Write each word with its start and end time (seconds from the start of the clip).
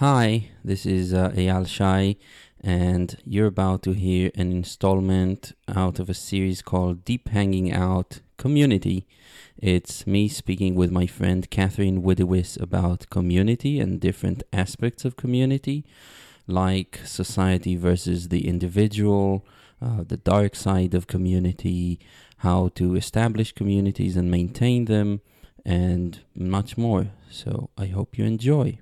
Hi, 0.00 0.50
this 0.62 0.84
is 0.84 1.14
uh, 1.14 1.30
Eyal 1.30 1.66
Shay, 1.66 2.18
and 2.60 3.16
you're 3.24 3.46
about 3.46 3.82
to 3.84 3.92
hear 3.92 4.30
an 4.34 4.52
installment 4.52 5.54
out 5.74 5.98
of 5.98 6.10
a 6.10 6.12
series 6.12 6.60
called 6.60 7.02
Deep 7.06 7.28
Hanging 7.28 7.72
Out 7.72 8.20
Community. 8.36 9.06
It's 9.56 10.06
me 10.06 10.28
speaking 10.28 10.74
with 10.74 10.90
my 10.90 11.06
friend 11.06 11.48
Catherine 11.48 12.02
Woodiwiss 12.02 12.60
about 12.60 13.08
community 13.08 13.80
and 13.80 13.98
different 13.98 14.42
aspects 14.52 15.06
of 15.06 15.16
community, 15.16 15.86
like 16.46 17.00
society 17.06 17.74
versus 17.74 18.28
the 18.28 18.46
individual, 18.46 19.46
uh, 19.80 20.02
the 20.06 20.18
dark 20.18 20.56
side 20.56 20.92
of 20.92 21.06
community, 21.06 21.98
how 22.40 22.68
to 22.74 22.96
establish 22.96 23.52
communities 23.52 24.14
and 24.14 24.30
maintain 24.30 24.84
them, 24.84 25.22
and 25.64 26.20
much 26.34 26.76
more. 26.76 27.06
So 27.30 27.70
I 27.78 27.86
hope 27.86 28.18
you 28.18 28.26
enjoy. 28.26 28.80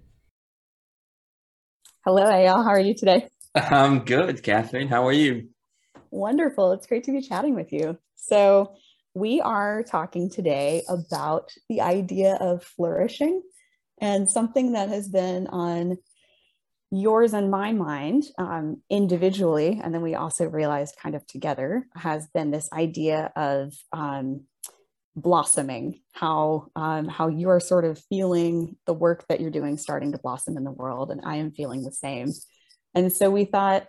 Hello, 2.06 2.22
Eyal. 2.22 2.62
How 2.62 2.68
are 2.68 2.80
you 2.80 2.92
today? 2.92 3.28
I'm 3.54 4.00
good, 4.00 4.42
Catherine. 4.42 4.88
How 4.88 5.06
are 5.06 5.12
you? 5.12 5.48
Wonderful. 6.10 6.72
It's 6.72 6.86
great 6.86 7.04
to 7.04 7.12
be 7.12 7.22
chatting 7.22 7.54
with 7.54 7.72
you. 7.72 7.96
So, 8.14 8.74
we 9.14 9.40
are 9.40 9.82
talking 9.82 10.28
today 10.28 10.82
about 10.86 11.50
the 11.70 11.80
idea 11.80 12.34
of 12.34 12.62
flourishing 12.62 13.40
and 14.02 14.28
something 14.28 14.72
that 14.72 14.90
has 14.90 15.08
been 15.08 15.46
on 15.46 15.96
yours 16.90 17.32
and 17.32 17.50
my 17.50 17.72
mind 17.72 18.24
um, 18.36 18.82
individually. 18.90 19.80
And 19.82 19.94
then 19.94 20.02
we 20.02 20.14
also 20.14 20.44
realized 20.44 20.96
kind 21.02 21.14
of 21.14 21.26
together 21.26 21.86
has 21.94 22.26
been 22.34 22.50
this 22.50 22.68
idea 22.70 23.32
of 23.34 23.72
um, 23.94 24.42
blossoming 25.16 26.00
how 26.12 26.66
um, 26.74 27.08
how 27.08 27.28
you 27.28 27.48
are 27.48 27.60
sort 27.60 27.84
of 27.84 28.02
feeling 28.08 28.76
the 28.86 28.94
work 28.94 29.24
that 29.28 29.40
you're 29.40 29.50
doing 29.50 29.76
starting 29.76 30.12
to 30.12 30.18
blossom 30.18 30.56
in 30.56 30.64
the 30.64 30.70
world 30.70 31.10
and 31.10 31.20
i 31.24 31.36
am 31.36 31.52
feeling 31.52 31.82
the 31.82 31.92
same. 31.92 32.32
And 32.94 33.12
so 33.12 33.30
we 33.30 33.44
thought 33.44 33.86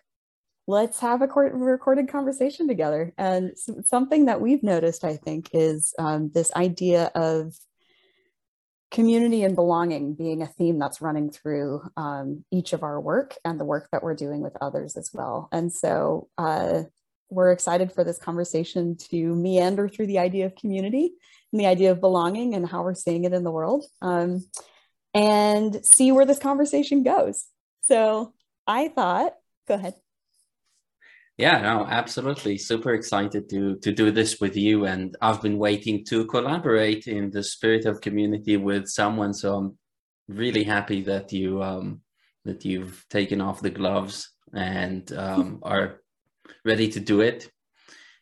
let's 0.67 0.99
have 0.99 1.21
a 1.21 1.27
recorded 1.27 2.09
conversation 2.09 2.67
together. 2.67 3.13
And 3.19 3.51
something 3.85 4.25
that 4.25 4.41
we've 4.41 4.63
noticed 4.63 5.03
i 5.03 5.15
think 5.15 5.49
is 5.53 5.93
um, 5.99 6.31
this 6.33 6.51
idea 6.55 7.11
of 7.15 7.53
community 8.91 9.43
and 9.43 9.55
belonging 9.55 10.13
being 10.13 10.41
a 10.41 10.47
theme 10.47 10.79
that's 10.79 11.01
running 11.01 11.29
through 11.29 11.81
um, 11.97 12.45
each 12.51 12.71
of 12.71 12.81
our 12.83 12.99
work 13.01 13.35
and 13.43 13.59
the 13.59 13.65
work 13.65 13.89
that 13.91 14.03
we're 14.03 14.15
doing 14.15 14.41
with 14.41 14.55
others 14.61 14.95
as 14.95 15.09
well. 15.13 15.49
And 15.51 15.73
so 15.73 16.29
uh, 16.37 16.83
we're 17.29 17.51
excited 17.51 17.91
for 17.91 18.03
this 18.03 18.17
conversation 18.17 18.97
to 19.09 19.35
meander 19.35 19.89
through 19.89 20.07
the 20.07 20.19
idea 20.19 20.45
of 20.45 20.55
community 20.55 21.13
and 21.51 21.59
the 21.59 21.65
idea 21.65 21.91
of 21.91 22.01
belonging 22.01 22.53
and 22.53 22.67
how 22.67 22.83
we're 22.83 22.93
seeing 22.93 23.23
it 23.23 23.33
in 23.33 23.43
the 23.43 23.51
world 23.51 23.85
um, 24.01 24.45
and 25.13 25.85
see 25.85 26.11
where 26.11 26.25
this 26.25 26.39
conversation 26.39 27.03
goes. 27.03 27.45
So 27.81 28.33
I 28.67 28.89
thought, 28.89 29.33
go 29.67 29.75
ahead. 29.75 29.95
Yeah, 31.37 31.61
no, 31.61 31.85
absolutely. 31.85 32.57
Super 32.57 32.93
excited 32.93 33.49
to 33.49 33.75
to 33.79 33.91
do 33.91 34.09
this 34.09 34.39
with 34.39 34.55
you. 34.55 34.85
And 34.85 35.17
I've 35.21 35.41
been 35.41 35.57
waiting 35.57 36.05
to 36.05 36.25
collaborate 36.25 37.07
in 37.07 37.29
the 37.29 37.43
spirit 37.43 37.85
of 37.85 37.99
community 37.99 38.55
with 38.55 38.87
someone. 38.87 39.33
So 39.33 39.55
I'm 39.57 39.77
really 40.29 40.63
happy 40.63 41.01
that 41.03 41.33
you 41.33 41.61
um 41.61 42.01
that 42.45 42.63
you've 42.63 43.05
taken 43.09 43.41
off 43.41 43.61
the 43.61 43.69
gloves 43.69 44.31
and 44.53 45.11
um, 45.11 45.59
are 45.63 46.01
ready 46.63 46.87
to 46.89 46.99
do 46.99 47.21
it. 47.21 47.49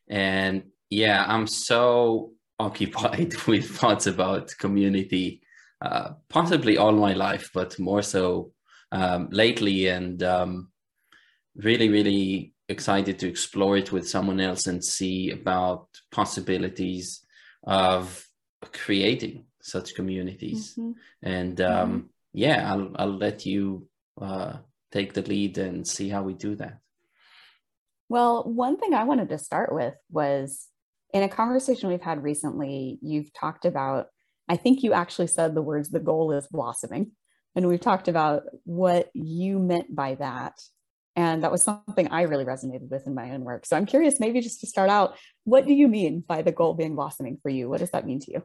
And 0.07 0.63
yeah, 0.89 1.25
I'm 1.27 1.47
so 1.47 2.33
occupied 2.59 3.33
with 3.47 3.69
thoughts 3.69 4.07
about 4.07 4.53
community, 4.59 5.41
uh, 5.81 6.11
possibly 6.29 6.77
all 6.77 6.91
my 6.91 7.13
life, 7.13 7.49
but 7.53 7.79
more 7.79 8.01
so 8.01 8.51
um, 8.91 9.29
lately. 9.31 9.87
And 9.87 10.21
um, 10.23 10.69
really, 11.55 11.89
really 11.89 12.53
excited 12.69 13.19
to 13.19 13.27
explore 13.27 13.77
it 13.77 13.91
with 13.91 14.07
someone 14.07 14.39
else 14.39 14.67
and 14.67 14.83
see 14.83 15.31
about 15.31 15.87
possibilities 16.11 17.25
of 17.63 18.25
creating 18.71 19.45
such 19.61 19.95
communities. 19.95 20.73
Mm-hmm. 20.77 20.91
And 21.23 21.61
um, 21.61 21.89
mm-hmm. 21.89 22.07
yeah, 22.33 22.71
I'll, 22.71 22.91
I'll 22.95 23.17
let 23.17 23.45
you 23.45 23.87
uh, 24.21 24.57
take 24.91 25.13
the 25.13 25.21
lead 25.23 25.57
and 25.57 25.87
see 25.87 26.09
how 26.09 26.23
we 26.23 26.33
do 26.33 26.55
that. 26.55 26.79
Well, 28.13 28.43
one 28.43 28.77
thing 28.77 28.93
I 28.93 29.05
wanted 29.05 29.29
to 29.29 29.39
start 29.39 29.73
with 29.73 29.95
was 30.11 30.67
in 31.15 31.23
a 31.23 31.27
conversation 31.27 31.89
we've 31.89 31.99
had 31.99 32.21
recently, 32.21 32.99
you've 33.01 33.33
talked 33.33 33.65
about, 33.65 34.05
I 34.47 34.55
think 34.55 34.83
you 34.83 34.93
actually 34.93 35.25
said 35.25 35.55
the 35.55 35.63
words, 35.63 35.89
the 35.89 35.99
goal 35.99 36.31
is 36.31 36.45
blossoming. 36.45 37.13
And 37.55 37.67
we've 37.67 37.81
talked 37.81 38.07
about 38.07 38.43
what 38.65 39.09
you 39.15 39.57
meant 39.57 39.95
by 39.95 40.13
that. 40.13 40.53
And 41.15 41.41
that 41.41 41.51
was 41.51 41.63
something 41.63 42.07
I 42.09 42.21
really 42.21 42.45
resonated 42.45 42.91
with 42.91 43.07
in 43.07 43.15
my 43.15 43.31
own 43.31 43.43
work. 43.45 43.65
So 43.65 43.75
I'm 43.75 43.87
curious, 43.87 44.19
maybe 44.19 44.41
just 44.41 44.59
to 44.59 44.67
start 44.67 44.91
out, 44.91 45.17
what 45.43 45.65
do 45.65 45.73
you 45.73 45.87
mean 45.87 46.23
by 46.27 46.43
the 46.43 46.51
goal 46.51 46.75
being 46.75 46.93
blossoming 46.93 47.39
for 47.41 47.49
you? 47.49 47.67
What 47.67 47.79
does 47.79 47.89
that 47.93 48.05
mean 48.05 48.19
to 48.19 48.31
you? 48.31 48.43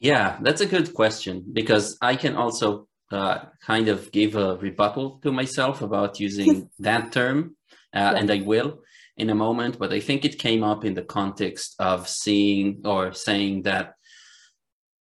Yeah, 0.00 0.38
that's 0.40 0.60
a 0.60 0.66
good 0.66 0.92
question 0.92 1.44
because 1.52 1.96
I 2.02 2.16
can 2.16 2.34
also 2.34 2.88
uh, 3.12 3.44
kind 3.64 3.86
of 3.86 4.10
give 4.10 4.34
a 4.34 4.56
rebuttal 4.56 5.20
to 5.22 5.30
myself 5.30 5.82
about 5.82 6.18
using 6.18 6.68
that 6.80 7.12
term 7.12 7.54
uh, 7.94 8.14
and 8.16 8.30
I 8.30 8.40
will 8.40 8.82
in 9.16 9.30
a 9.30 9.34
moment. 9.34 9.78
But 9.78 9.92
I 9.92 10.00
think 10.00 10.24
it 10.24 10.38
came 10.38 10.62
up 10.62 10.84
in 10.84 10.94
the 10.94 11.02
context 11.02 11.74
of 11.78 12.08
seeing 12.08 12.82
or 12.84 13.12
saying 13.12 13.62
that 13.62 13.94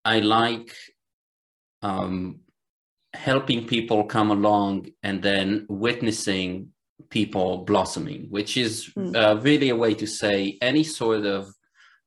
I 0.06 0.20
like 0.20 0.76
um, 1.82 2.42
helping 3.14 3.68
people 3.68 4.04
come 4.06 4.32
along 4.32 4.88
and 5.04 5.22
then 5.22 5.66
witnessing 5.70 6.70
people 7.10 7.60
blossoming, 7.66 8.28
which 8.30 8.58
is 8.58 8.92
mm. 8.98 9.16
uh, 9.16 9.40
really 9.42 9.70
a 9.70 9.76
way 9.76 9.94
to 9.96 10.08
say 10.08 10.58
any 10.62 10.84
sort 10.84 11.26
of 11.26 11.54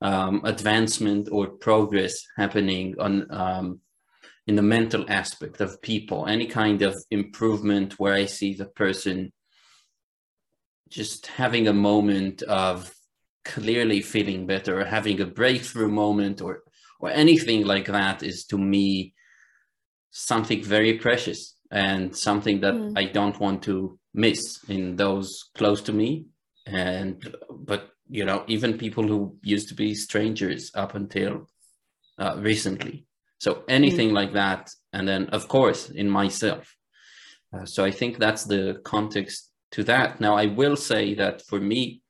um, 0.01 0.41
advancement 0.43 1.29
or 1.31 1.47
progress 1.47 2.25
happening 2.37 2.95
on 2.99 3.25
um, 3.31 3.79
in 4.47 4.55
the 4.55 4.61
mental 4.61 5.05
aspect 5.09 5.61
of 5.61 5.81
people, 5.81 6.27
any 6.27 6.45
kind 6.45 6.81
of 6.81 6.95
improvement 7.11 7.97
where 7.97 8.13
I 8.13 8.25
see 8.25 8.53
the 8.53 8.65
person 8.65 9.31
just 10.93 11.25
having 11.25 11.67
a 11.67 11.73
moment 11.73 12.43
of 12.43 12.93
clearly 13.43 13.99
feeling 14.01 14.45
better 14.45 14.79
or 14.79 14.85
having 14.85 15.19
a 15.19 15.25
breakthrough 15.25 15.89
moment 15.89 16.39
or 16.39 16.63
or 16.99 17.09
anything 17.09 17.65
like 17.65 17.87
that 17.87 18.23
is 18.23 18.45
to 18.45 18.57
me 18.57 19.13
something 20.11 20.63
very 20.63 20.93
precious 20.99 21.55
and 21.71 22.15
something 22.15 22.61
that 22.61 22.75
mm. 22.75 22.93
I 22.95 23.05
don't 23.05 23.39
want 23.39 23.63
to 23.63 23.99
miss 24.13 24.59
in 24.69 24.95
those 24.95 25.49
close 25.55 25.81
to 25.81 25.93
me 25.93 26.27
and 26.67 27.35
but 27.49 27.89
you 28.07 28.23
know 28.23 28.43
even 28.47 28.77
people 28.77 29.05
who 29.05 29.35
used 29.41 29.67
to 29.69 29.75
be 29.75 29.95
strangers 29.95 30.71
up 30.75 30.93
until 30.93 31.49
uh, 32.19 32.35
recently 32.37 33.05
so 33.39 33.63
anything 33.67 34.11
mm. 34.11 34.13
like 34.13 34.33
that 34.33 34.69
and 34.93 35.07
then 35.07 35.25
of 35.29 35.47
course 35.47 35.89
in 35.89 36.07
myself 36.07 36.75
uh, 37.53 37.65
so 37.65 37.83
i 37.83 37.91
think 37.91 38.17
that's 38.17 38.43
the 38.43 38.79
context 38.83 39.52
to 39.73 39.83
that. 39.83 40.21
Now, 40.21 40.35
I 40.35 40.45
will 40.45 40.75
say 40.75 41.13
that 41.15 41.41
for 41.41 41.59
me, 41.59 42.01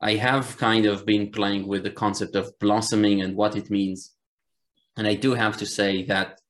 I 0.00 0.14
have 0.14 0.56
kind 0.58 0.86
of 0.86 1.06
been 1.06 1.30
playing 1.30 1.66
with 1.66 1.82
the 1.82 1.90
concept 1.90 2.36
of 2.36 2.56
blossoming 2.58 3.22
and 3.22 3.36
what 3.36 3.56
it 3.56 3.70
means. 3.70 4.14
And 4.96 5.06
I 5.06 5.14
do 5.14 5.34
have 5.34 5.56
to 5.58 5.66
say 5.66 6.04
that 6.04 6.40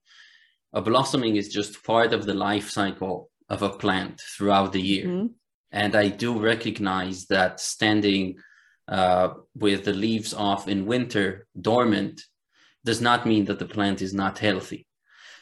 a 0.73 0.83
blossoming 0.83 1.37
is 1.37 1.49
just 1.49 1.85
part 1.85 2.13
of 2.13 2.27
the 2.27 2.35
life 2.35 2.69
cycle 2.69 3.31
of 3.49 3.63
a 3.63 3.71
plant 3.71 4.21
throughout 4.37 4.73
the 4.73 4.83
year. 4.83 5.07
Mm-hmm. 5.07 5.27
And 5.73 5.95
I 5.95 6.09
do 6.09 6.39
recognize 6.39 7.27
that 7.27 7.61
standing 7.61 8.37
uh, 8.87 9.29
with 9.55 9.85
the 9.85 9.93
leaves 9.93 10.33
off 10.33 10.69
in 10.69 10.87
winter 10.87 11.47
dormant 11.59 12.23
does 12.85 13.01
not 13.01 13.27
mean 13.27 13.45
that 13.47 13.59
the 13.59 13.67
plant 13.67 14.01
is 14.01 14.15
not 14.15 14.39
healthy. 14.39 14.87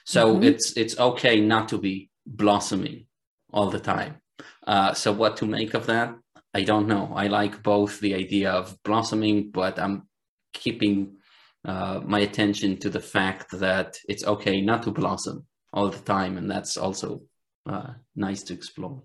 So 0.04 0.34
mm-hmm. 0.34 0.44
it's 0.44 0.76
it's 0.76 0.98
okay 0.98 1.40
not 1.40 1.68
to 1.68 1.78
be 1.78 2.10
blossoming 2.24 3.06
all 3.52 3.70
the 3.70 3.80
time. 3.80 4.20
Uh, 4.66 4.94
so 4.94 5.12
what 5.12 5.36
to 5.38 5.46
make 5.46 5.74
of 5.74 5.86
that? 5.86 6.14
I 6.54 6.62
don't 6.62 6.88
know. 6.88 7.12
I 7.14 7.26
like 7.26 7.62
both 7.62 8.00
the 8.00 8.14
idea 8.14 8.50
of 8.50 8.76
blossoming, 8.82 9.50
but 9.50 9.78
I'm 9.78 10.08
keeping 10.52 11.16
uh, 11.64 12.00
my 12.04 12.20
attention 12.20 12.78
to 12.78 12.88
the 12.88 13.00
fact 13.00 13.50
that 13.52 13.98
it's 14.08 14.24
okay 14.24 14.60
not 14.60 14.82
to 14.84 14.90
blossom 14.90 15.46
all 15.72 15.90
the 15.90 15.98
time, 15.98 16.38
and 16.38 16.50
that's 16.50 16.76
also 16.76 17.22
uh, 17.68 17.92
nice 18.14 18.42
to 18.44 18.54
explore. 18.54 19.02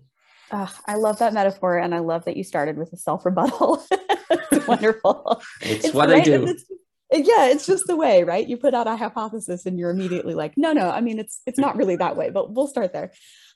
I 0.86 0.96
love 0.96 1.18
that 1.18 1.32
metaphor, 1.32 1.78
and 1.78 1.94
I 1.94 2.00
love 2.00 2.24
that 2.26 2.36
you 2.36 2.44
started 2.44 2.76
with 2.76 2.92
a 2.92 2.96
self 2.96 3.24
rebuttal. 3.24 3.82
it's 3.90 4.66
wonderful. 4.66 5.42
It's, 5.60 5.86
it's 5.86 5.94
what 5.94 6.10
I 6.10 6.20
do. 6.20 6.46
It's, 6.46 6.64
yeah, 7.10 7.46
it's 7.46 7.66
just 7.66 7.86
the 7.86 7.96
way, 7.96 8.22
right? 8.24 8.46
You 8.46 8.56
put 8.56 8.74
out 8.74 8.86
a 8.86 8.96
hypothesis, 8.96 9.66
and 9.66 9.78
you're 9.78 9.90
immediately 9.90 10.34
like, 10.34 10.56
no, 10.56 10.72
no. 10.72 10.90
I 10.90 11.00
mean, 11.00 11.18
it's 11.18 11.40
it's 11.46 11.58
not 11.58 11.76
really 11.76 11.96
that 11.96 12.16
way, 12.16 12.30
but 12.30 12.52
we'll 12.52 12.66
start 12.66 12.92
there. 12.92 13.12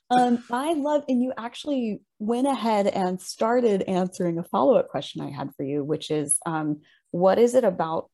Um, 0.09 0.43
I 0.51 0.73
love, 0.73 1.03
and 1.09 1.21
you 1.21 1.33
actually 1.37 2.01
went 2.19 2.47
ahead 2.47 2.87
and 2.87 3.21
started 3.21 3.81
answering 3.83 4.39
a 4.39 4.43
follow 4.43 4.75
up 4.75 4.87
question 4.87 5.21
I 5.21 5.31
had 5.31 5.51
for 5.55 5.63
you, 5.63 5.83
which 5.83 6.11
is, 6.11 6.37
um, 6.45 6.81
what 7.11 7.39
is 7.39 7.55
it 7.55 7.63
about 7.63 8.09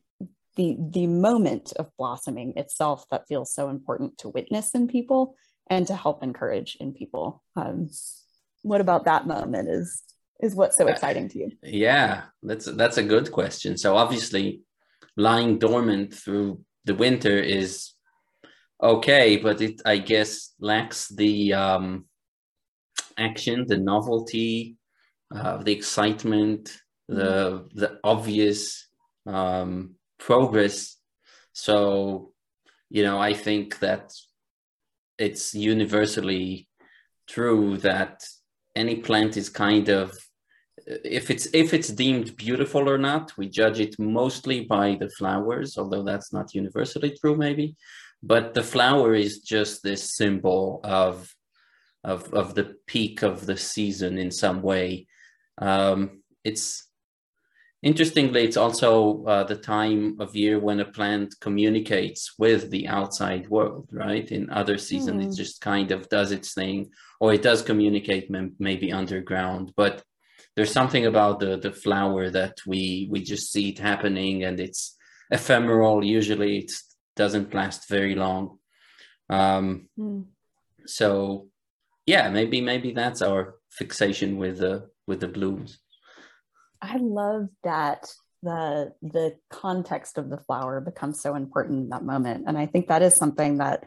the 0.55 0.77
the 0.79 1.07
moment 1.07 1.73
of 1.77 1.89
blossoming 1.97 2.53
itself 2.57 3.05
that 3.09 3.27
feels 3.27 3.53
so 3.53 3.69
important 3.69 4.19
to 4.19 4.29
witness 4.29 4.75
in 4.75 4.87
people? 4.87 5.35
and 5.69 5.87
to 5.87 5.95
help 5.95 6.23
encourage 6.23 6.77
in 6.79 6.93
people. 6.93 7.43
Um, 7.55 7.89
what 8.61 8.81
about 8.81 9.05
that 9.05 9.27
moment 9.27 9.69
is 9.69 10.03
is 10.41 10.55
what's 10.55 10.75
so 10.77 10.87
exciting 10.87 11.29
to 11.29 11.39
you? 11.39 11.51
Yeah, 11.61 12.23
that's 12.41 12.65
that's 12.65 12.97
a 12.97 13.03
good 13.03 13.31
question. 13.31 13.77
So 13.77 13.95
obviously, 13.95 14.61
lying 15.15 15.59
dormant 15.59 16.13
through 16.13 16.61
the 16.85 16.95
winter 16.95 17.37
is 17.37 17.91
okay, 18.83 19.37
but 19.37 19.61
it 19.61 19.81
I 19.85 19.97
guess 19.97 20.53
lacks 20.59 21.07
the 21.07 21.53
um, 21.53 22.05
action, 23.17 23.65
the 23.67 23.77
novelty, 23.77 24.75
uh, 25.33 25.57
the 25.57 25.71
excitement, 25.71 26.69
the 27.07 27.67
the 27.73 27.99
obvious 28.03 28.87
um, 29.25 29.95
progress. 30.19 30.97
So, 31.53 32.33
you 32.89 33.03
know, 33.03 33.19
I 33.19 33.33
think 33.33 33.79
that 33.79 34.13
it's 35.17 35.53
universally 35.53 36.67
true 37.27 37.77
that 37.77 38.23
any 38.75 38.95
plant 38.95 39.37
is 39.37 39.49
kind 39.49 39.89
of 39.89 40.17
if 40.87 41.29
it's 41.29 41.47
if 41.53 41.73
it's 41.73 41.89
deemed 41.89 42.35
beautiful 42.35 42.89
or 42.89 42.97
not 42.97 43.31
we 43.37 43.47
judge 43.47 43.79
it 43.79 43.97
mostly 43.99 44.65
by 44.65 44.97
the 44.99 45.09
flowers 45.11 45.77
although 45.77 46.03
that's 46.03 46.33
not 46.33 46.53
universally 46.53 47.15
true 47.21 47.37
maybe 47.37 47.75
but 48.23 48.53
the 48.53 48.63
flower 48.63 49.13
is 49.13 49.39
just 49.39 49.83
this 49.83 50.15
symbol 50.15 50.79
of 50.83 51.35
of 52.03 52.33
of 52.33 52.55
the 52.55 52.75
peak 52.87 53.21
of 53.21 53.45
the 53.45 53.57
season 53.57 54.17
in 54.17 54.31
some 54.31 54.61
way 54.61 55.05
um, 55.59 56.23
it's 56.43 56.87
interestingly 57.83 58.43
it's 58.43 58.57
also 58.57 59.23
uh, 59.25 59.43
the 59.43 59.55
time 59.55 60.15
of 60.19 60.35
year 60.35 60.57
when 60.57 60.79
a 60.79 60.85
plant 60.85 61.35
communicates 61.41 62.33
with 62.39 62.71
the 62.71 62.87
outside 62.87 63.47
world 63.49 63.87
right 63.91 64.31
in 64.31 64.49
other 64.49 64.77
seasons 64.77 65.21
mm. 65.21 65.25
it 65.25 65.31
hmm. 65.31 65.43
just 65.43 65.61
kind 65.61 65.91
of 65.91 66.07
does 66.09 66.31
its 66.31 66.53
thing 66.53 66.89
or 67.19 67.33
it 67.33 67.41
does 67.41 67.61
communicate 67.61 68.31
maybe 68.57 68.91
underground 68.91 69.71
but 69.75 70.01
there's 70.55 70.71
something 70.71 71.05
about 71.05 71.39
the 71.39 71.57
the 71.57 71.71
flower 71.71 72.29
that 72.29 72.57
we 72.65 73.07
we 73.11 73.21
just 73.21 73.51
see 73.51 73.69
it 73.69 73.79
happening 73.79 74.43
and 74.43 74.59
it's 74.59 74.95
ephemeral 75.31 76.03
usually 76.03 76.59
it's 76.59 76.92
doesn't 77.15 77.53
last 77.53 77.89
very 77.89 78.15
long. 78.15 78.59
Um, 79.29 79.89
mm. 79.97 80.25
So, 80.85 81.47
yeah, 82.05 82.29
maybe 82.29 82.61
maybe 82.61 82.91
that's 82.91 83.21
our 83.21 83.55
fixation 83.71 84.37
with 84.37 84.59
the 84.59 84.89
with 85.07 85.19
the 85.19 85.27
blooms. 85.27 85.79
I 86.81 86.97
love 86.97 87.47
that 87.63 88.11
the 88.41 88.93
the 89.01 89.37
context 89.49 90.17
of 90.17 90.29
the 90.29 90.37
flower 90.37 90.81
becomes 90.81 91.21
so 91.21 91.35
important 91.35 91.83
in 91.83 91.89
that 91.89 92.03
moment, 92.03 92.45
and 92.47 92.57
I 92.57 92.65
think 92.65 92.87
that 92.87 93.01
is 93.01 93.15
something 93.15 93.59
that 93.59 93.85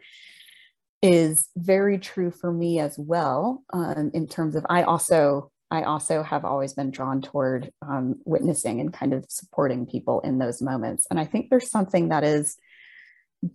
is 1.03 1.49
very 1.57 1.99
true 1.99 2.31
for 2.31 2.51
me 2.51 2.81
as 2.81 2.99
well. 2.99 3.63
Um, 3.73 4.11
in 4.15 4.27
terms 4.27 4.57
of, 4.57 4.65
I 4.71 4.83
also 4.83 5.53
I 5.71 5.83
also 5.83 6.23
have 6.23 6.45
always 6.45 6.73
been 6.73 6.91
drawn 6.91 7.21
toward 7.21 7.71
um, 7.87 8.17
witnessing 8.25 8.81
and 8.81 8.93
kind 8.93 9.13
of 9.13 9.27
supporting 9.29 9.85
people 9.85 10.21
in 10.21 10.39
those 10.39 10.63
moments, 10.63 11.07
and 11.11 11.21
I 11.21 11.27
think 11.27 11.51
there's 11.51 11.71
something 11.71 12.09
that 12.09 12.25
is 12.25 12.57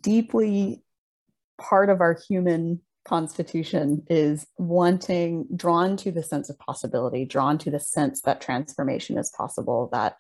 deeply 0.01 0.83
part 1.60 1.89
of 1.89 2.01
our 2.01 2.18
human 2.28 2.81
constitution 3.06 4.04
is 4.10 4.45
wanting, 4.57 5.48
drawn 5.56 5.98
to 5.98 6.12
the 6.12 6.24
sense 6.24 6.50
of 6.50 6.60
possibility, 6.60 7.25
drawn 7.25 7.57
to 7.60 7.72
the 7.72 7.80
sense 7.80 8.22
that 8.22 8.42
transformation 8.42 9.18
is 9.18 9.31
possible, 9.36 9.89
that 9.92 10.18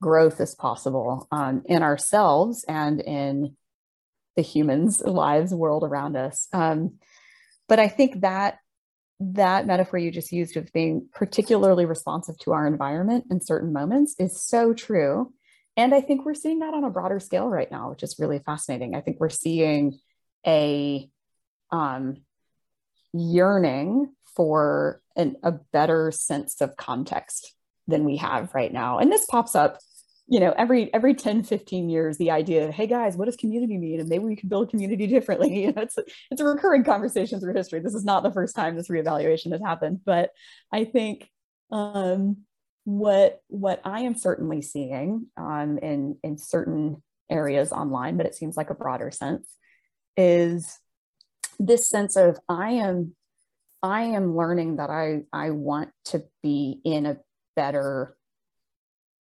growth 0.00 0.40
is 0.40 0.54
possible 0.54 1.28
um, 1.30 1.62
in 1.66 1.82
ourselves 1.82 2.64
and 2.66 3.00
in 3.00 3.56
the 4.36 4.42
humans' 4.42 5.00
lives, 5.04 5.54
world 5.54 5.84
around 5.84 6.16
us. 6.16 6.48
Um, 6.52 6.94
but 7.68 7.78
I 7.78 7.88
think 7.88 8.20
that 8.22 8.58
that 9.20 9.66
metaphor 9.66 9.98
you 9.98 10.10
just 10.10 10.32
used 10.32 10.56
of 10.56 10.72
being 10.72 11.08
particularly 11.14 11.84
responsive 11.84 12.36
to 12.40 12.52
our 12.52 12.66
environment 12.66 13.26
in 13.30 13.40
certain 13.40 13.72
moments 13.72 14.16
is 14.18 14.42
so 14.42 14.72
true 14.72 15.32
and 15.76 15.94
I 15.94 16.00
think 16.00 16.24
we're 16.24 16.34
seeing 16.34 16.58
that 16.60 16.74
on 16.74 16.84
a 16.84 16.90
broader 16.90 17.18
scale 17.18 17.48
right 17.48 17.70
now, 17.70 17.90
which 17.90 18.02
is 18.02 18.16
really 18.18 18.40
fascinating. 18.40 18.94
I 18.94 19.00
think 19.00 19.18
we're 19.20 19.30
seeing 19.30 19.98
a 20.46 21.08
um, 21.70 22.18
yearning 23.12 24.12
for 24.36 25.00
an, 25.16 25.36
a 25.42 25.52
better 25.52 26.10
sense 26.10 26.60
of 26.60 26.76
context 26.76 27.54
than 27.86 28.04
we 28.04 28.16
have 28.18 28.54
right 28.54 28.72
now. 28.72 28.98
And 28.98 29.10
this 29.10 29.26
pops 29.26 29.54
up, 29.54 29.78
you 30.28 30.40
know, 30.40 30.54
every 30.56 30.92
every 30.92 31.14
10, 31.14 31.42
15 31.42 31.88
years, 31.88 32.18
the 32.18 32.30
idea 32.30 32.68
of, 32.68 32.74
hey 32.74 32.86
guys, 32.86 33.16
what 33.16 33.24
does 33.24 33.36
community 33.36 33.78
mean? 33.78 34.00
And 34.00 34.08
maybe 34.08 34.24
we 34.24 34.36
can 34.36 34.48
build 34.48 34.70
community 34.70 35.06
differently. 35.08 35.62
You 35.64 35.72
know, 35.72 35.82
it's 35.82 35.96
it's 36.30 36.40
a 36.40 36.44
recurring 36.44 36.84
conversation 36.84 37.40
through 37.40 37.54
history. 37.54 37.80
This 37.80 37.94
is 37.94 38.04
not 38.04 38.22
the 38.22 38.32
first 38.32 38.54
time 38.54 38.76
this 38.76 38.88
reevaluation 38.88 39.52
has 39.52 39.60
happened, 39.60 40.00
but 40.04 40.30
I 40.70 40.84
think 40.84 41.30
um, 41.70 42.38
what 42.84 43.40
what 43.48 43.80
I 43.84 44.00
am 44.00 44.14
certainly 44.14 44.62
seeing 44.62 45.26
um, 45.36 45.78
in 45.78 46.18
in 46.22 46.38
certain 46.38 47.02
areas 47.30 47.72
online, 47.72 48.16
but 48.16 48.26
it 48.26 48.34
seems 48.34 48.56
like 48.56 48.70
a 48.70 48.74
broader 48.74 49.10
sense, 49.10 49.48
is 50.16 50.78
this 51.58 51.88
sense 51.88 52.16
of 52.16 52.38
I 52.48 52.72
am 52.72 53.14
I 53.82 54.02
am 54.02 54.36
learning 54.36 54.76
that 54.76 54.90
I 54.90 55.22
I 55.32 55.50
want 55.50 55.90
to 56.06 56.24
be 56.42 56.80
in 56.84 57.06
a 57.06 57.18
better 57.56 58.16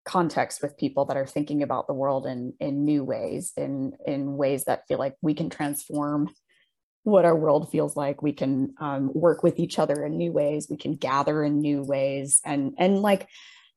context 0.05 0.61
with 0.61 0.77
people 0.77 1.05
that 1.05 1.17
are 1.17 1.25
thinking 1.25 1.63
about 1.63 1.87
the 1.87 1.93
world 1.93 2.27
in 2.27 2.53
in 2.59 2.85
new 2.85 3.03
ways 3.03 3.53
in 3.57 3.93
in 4.05 4.37
ways 4.37 4.65
that 4.65 4.87
feel 4.87 4.99
like 4.99 5.15
we 5.21 5.33
can 5.33 5.49
transform 5.49 6.29
what 7.05 7.23
our 7.23 7.35
world 7.35 7.69
feels 7.71 7.95
like. 7.95 8.23
We 8.23 8.33
can 8.33 8.73
um, 8.79 9.11
work 9.13 9.43
with 9.43 9.59
each 9.59 9.77
other 9.77 10.03
in 10.03 10.17
new 10.17 10.31
ways. 10.31 10.67
We 10.69 10.75
can 10.75 10.95
gather 10.95 11.43
in 11.43 11.59
new 11.59 11.83
ways. 11.83 12.41
And 12.43 12.73
and 12.79 13.01
like 13.01 13.27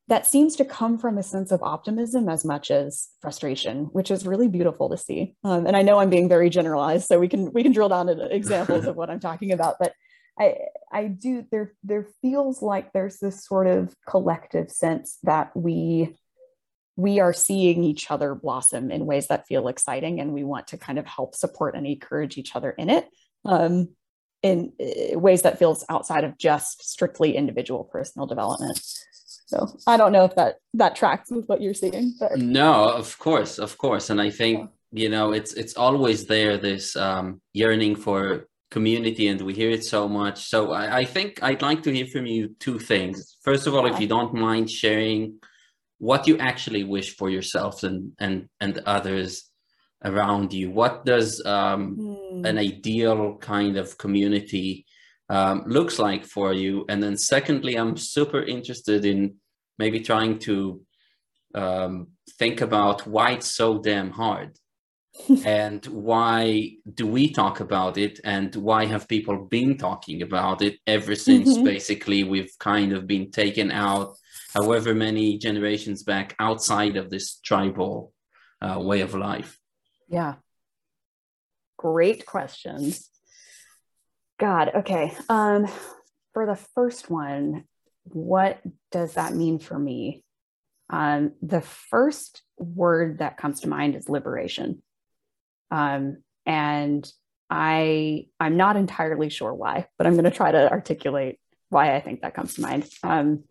that 0.08 0.26
seems 0.26 0.56
to 0.56 0.64
come 0.64 0.98
from 0.98 1.18
a 1.18 1.22
sense 1.22 1.52
of 1.52 1.62
optimism 1.62 2.30
as 2.30 2.42
much 2.42 2.70
as 2.70 3.08
frustration 3.20 3.90
which 3.92 4.10
is 4.10 4.26
really 4.26 4.48
beautiful 4.48 4.88
to 4.88 4.96
see. 4.96 5.36
Um, 5.44 5.66
and 5.66 5.76
i 5.76 5.82
know 5.82 5.98
i'm 5.98 6.08
being 6.10 6.28
very 6.28 6.48
generalized 6.48 7.06
so 7.06 7.20
we 7.20 7.28
can 7.28 7.52
we 7.52 7.62
can 7.62 7.72
drill 7.72 7.90
down 7.90 8.08
into 8.08 8.34
examples 8.34 8.86
of 8.86 8.96
what 9.00 9.10
i'm 9.10 9.20
talking 9.20 9.52
about. 9.52 9.76
But 9.78 9.92
i 10.38 10.54
i 10.90 11.04
do 11.04 11.44
there 11.50 11.74
there 11.84 12.08
feels 12.22 12.62
like 12.62 12.92
there's 12.94 13.18
this 13.18 13.44
sort 13.44 13.66
of 13.66 13.94
collective 14.08 14.70
sense 14.70 15.18
that 15.24 15.54
we 15.54 16.16
we 16.98 17.20
are 17.20 17.32
seeing 17.32 17.84
each 17.84 18.10
other 18.10 18.34
blossom 18.34 18.90
in 18.90 19.06
ways 19.06 19.28
that 19.28 19.46
feel 19.46 19.68
exciting 19.68 20.20
and 20.20 20.32
we 20.32 20.42
want 20.42 20.66
to 20.66 20.76
kind 20.76 20.98
of 20.98 21.06
help 21.06 21.32
support 21.32 21.76
and 21.76 21.86
encourage 21.86 22.36
each 22.36 22.56
other 22.56 22.70
in 22.72 22.90
it 22.90 23.08
um, 23.44 23.88
in 24.42 24.72
uh, 24.80 25.16
ways 25.16 25.42
that 25.42 25.60
feels 25.60 25.84
outside 25.88 26.24
of 26.24 26.36
just 26.38 26.82
strictly 26.82 27.36
individual 27.36 27.84
personal 27.84 28.26
development. 28.26 28.80
So 29.46 29.78
i 29.86 29.96
don't 29.96 30.12
know 30.12 30.24
if 30.24 30.34
that 30.34 30.56
that 30.74 30.96
tracks 30.96 31.30
with 31.30 31.46
what 31.46 31.62
you're 31.62 31.72
seeing 31.72 32.14
but 32.20 32.36
no 32.36 32.90
of 32.90 33.16
course 33.18 33.58
of 33.58 33.78
course. 33.78 34.10
And 34.10 34.20
i 34.20 34.28
think 34.28 34.68
you 34.90 35.08
know 35.08 35.32
it's 35.32 35.52
it's 35.54 35.76
always 35.76 36.26
there 36.26 36.58
this 36.58 36.96
um, 36.96 37.40
yearning 37.52 37.94
for 37.94 38.48
community 38.72 39.28
and 39.28 39.40
we 39.40 39.54
hear 39.54 39.70
it 39.70 39.84
so 39.84 40.08
much. 40.08 40.46
So 40.52 40.72
I, 40.72 40.98
I 40.98 41.04
think 41.04 41.40
i'd 41.44 41.62
like 41.62 41.84
to 41.84 41.92
hear 41.92 42.06
from 42.06 42.26
you 42.26 42.56
two 42.58 42.80
things. 42.80 43.36
First 43.42 43.68
of 43.68 43.74
all 43.76 43.86
if 43.86 44.00
you 44.00 44.08
don't 44.08 44.34
mind 44.34 44.68
sharing 44.68 45.38
what 45.98 46.26
you 46.26 46.38
actually 46.38 46.84
wish 46.84 47.16
for 47.16 47.28
yourself 47.28 47.82
and 47.82 48.12
and 48.18 48.48
and 48.60 48.78
others 48.86 49.50
around 50.04 50.52
you 50.52 50.70
what 50.70 51.04
does 51.04 51.44
um, 51.44 51.96
mm. 51.96 52.46
an 52.46 52.56
ideal 52.56 53.36
kind 53.38 53.76
of 53.76 53.98
community 53.98 54.86
um, 55.28 55.64
looks 55.66 55.98
like 55.98 56.24
for 56.24 56.52
you 56.52 56.84
and 56.88 57.02
then 57.02 57.16
secondly 57.16 57.74
i'm 57.76 57.96
super 57.96 58.42
interested 58.42 59.04
in 59.04 59.34
maybe 59.78 60.00
trying 60.00 60.38
to 60.38 60.80
um, 61.54 62.08
think 62.38 62.60
about 62.60 63.06
why 63.06 63.32
it's 63.32 63.54
so 63.54 63.78
damn 63.78 64.10
hard 64.10 64.56
and 65.44 65.84
why 65.86 66.70
do 66.94 67.06
we 67.06 67.28
talk 67.32 67.58
about 67.58 67.98
it 67.98 68.20
and 68.22 68.54
why 68.54 68.84
have 68.86 69.08
people 69.08 69.46
been 69.46 69.76
talking 69.76 70.22
about 70.22 70.62
it 70.62 70.76
ever 70.86 71.16
since 71.16 71.54
mm-hmm. 71.54 71.64
basically 71.64 72.22
we've 72.22 72.56
kind 72.60 72.92
of 72.92 73.06
been 73.06 73.30
taken 73.32 73.72
out 73.72 74.16
however 74.54 74.94
many 74.94 75.38
generations 75.38 76.02
back 76.02 76.34
outside 76.38 76.96
of 76.96 77.10
this 77.10 77.38
tribal 77.40 78.12
uh, 78.60 78.80
way 78.80 79.00
of 79.00 79.14
life? 79.14 79.58
Yeah. 80.08 80.36
Great 81.76 82.26
questions. 82.26 83.08
God, 84.38 84.70
okay. 84.74 85.14
Um, 85.28 85.66
for 86.32 86.46
the 86.46 86.56
first 86.56 87.10
one, 87.10 87.64
what 88.04 88.60
does 88.90 89.14
that 89.14 89.34
mean 89.34 89.58
for 89.58 89.78
me? 89.78 90.24
Um, 90.90 91.32
the 91.42 91.60
first 91.60 92.42
word 92.56 93.18
that 93.18 93.36
comes 93.36 93.60
to 93.60 93.68
mind 93.68 93.94
is 93.94 94.08
liberation. 94.08 94.82
Um, 95.70 96.22
and 96.46 97.10
I 97.50 98.26
I'm 98.40 98.56
not 98.56 98.76
entirely 98.76 99.28
sure 99.28 99.52
why, 99.52 99.86
but 99.98 100.06
I'm 100.06 100.14
going 100.14 100.24
to 100.24 100.30
try 100.30 100.50
to 100.50 100.70
articulate 100.70 101.38
why 101.68 101.94
I 101.94 102.00
think 102.00 102.22
that 102.22 102.34
comes 102.34 102.54
to 102.54 102.62
mind. 102.62 102.88
Um, 103.02 103.44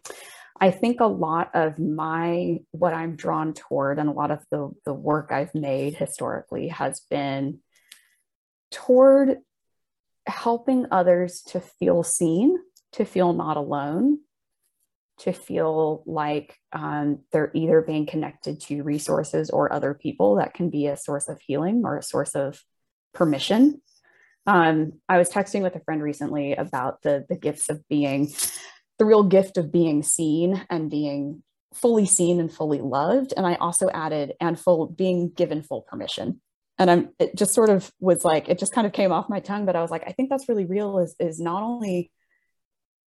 I 0.59 0.71
think 0.71 0.99
a 0.99 1.05
lot 1.05 1.51
of 1.53 1.77
my 1.77 2.59
what 2.71 2.93
I'm 2.93 3.15
drawn 3.15 3.53
toward 3.53 3.99
and 3.99 4.09
a 4.09 4.13
lot 4.13 4.31
of 4.31 4.43
the 4.51 4.71
the 4.85 4.93
work 4.93 5.31
I've 5.31 5.53
made 5.53 5.95
historically 5.95 6.69
has 6.69 7.01
been 7.09 7.59
toward 8.71 9.37
helping 10.25 10.87
others 10.91 11.41
to 11.41 11.59
feel 11.59 12.03
seen, 12.03 12.57
to 12.93 13.05
feel 13.05 13.33
not 13.33 13.57
alone, 13.57 14.19
to 15.19 15.31
feel 15.31 16.03
like 16.05 16.55
um, 16.73 17.19
they're 17.31 17.51
either 17.53 17.81
being 17.81 18.05
connected 18.05 18.59
to 18.61 18.83
resources 18.83 19.49
or 19.49 19.71
other 19.71 19.93
people 19.93 20.35
that 20.35 20.53
can 20.53 20.69
be 20.69 20.87
a 20.87 20.97
source 20.97 21.29
of 21.29 21.39
healing 21.41 21.81
or 21.85 21.97
a 21.97 22.03
source 22.03 22.35
of 22.35 22.61
permission. 23.13 23.81
Um, 24.45 24.93
I 25.09 25.17
was 25.17 25.29
texting 25.29 25.61
with 25.61 25.75
a 25.75 25.81
friend 25.81 26.01
recently 26.01 26.53
about 26.53 27.01
the 27.01 27.25
the 27.29 27.35
gifts 27.35 27.69
of 27.69 27.87
being, 27.87 28.31
the 28.99 29.05
real 29.05 29.23
gift 29.23 29.57
of 29.57 29.71
being 29.71 30.03
seen 30.03 30.65
and 30.69 30.89
being 30.89 31.43
fully 31.73 32.05
seen 32.05 32.39
and 32.39 32.51
fully 32.51 32.79
loved. 32.79 33.33
And 33.35 33.45
I 33.45 33.55
also 33.55 33.89
added 33.89 34.33
and 34.41 34.59
full 34.59 34.87
being 34.87 35.29
given 35.29 35.61
full 35.61 35.81
permission. 35.81 36.41
And 36.79 36.91
I'm 36.91 37.09
it 37.19 37.35
just 37.35 37.53
sort 37.53 37.69
of 37.69 37.91
was 37.99 38.23
like 38.23 38.49
it 38.49 38.59
just 38.59 38.73
kind 38.73 38.85
of 38.85 38.93
came 38.93 39.11
off 39.11 39.29
my 39.29 39.39
tongue, 39.39 39.65
but 39.65 39.75
I 39.75 39.81
was 39.81 39.91
like, 39.91 40.03
I 40.05 40.11
think 40.11 40.29
that's 40.29 40.47
really 40.47 40.65
real. 40.65 40.99
Is 40.99 41.15
is 41.19 41.39
not 41.39 41.63
only 41.63 42.11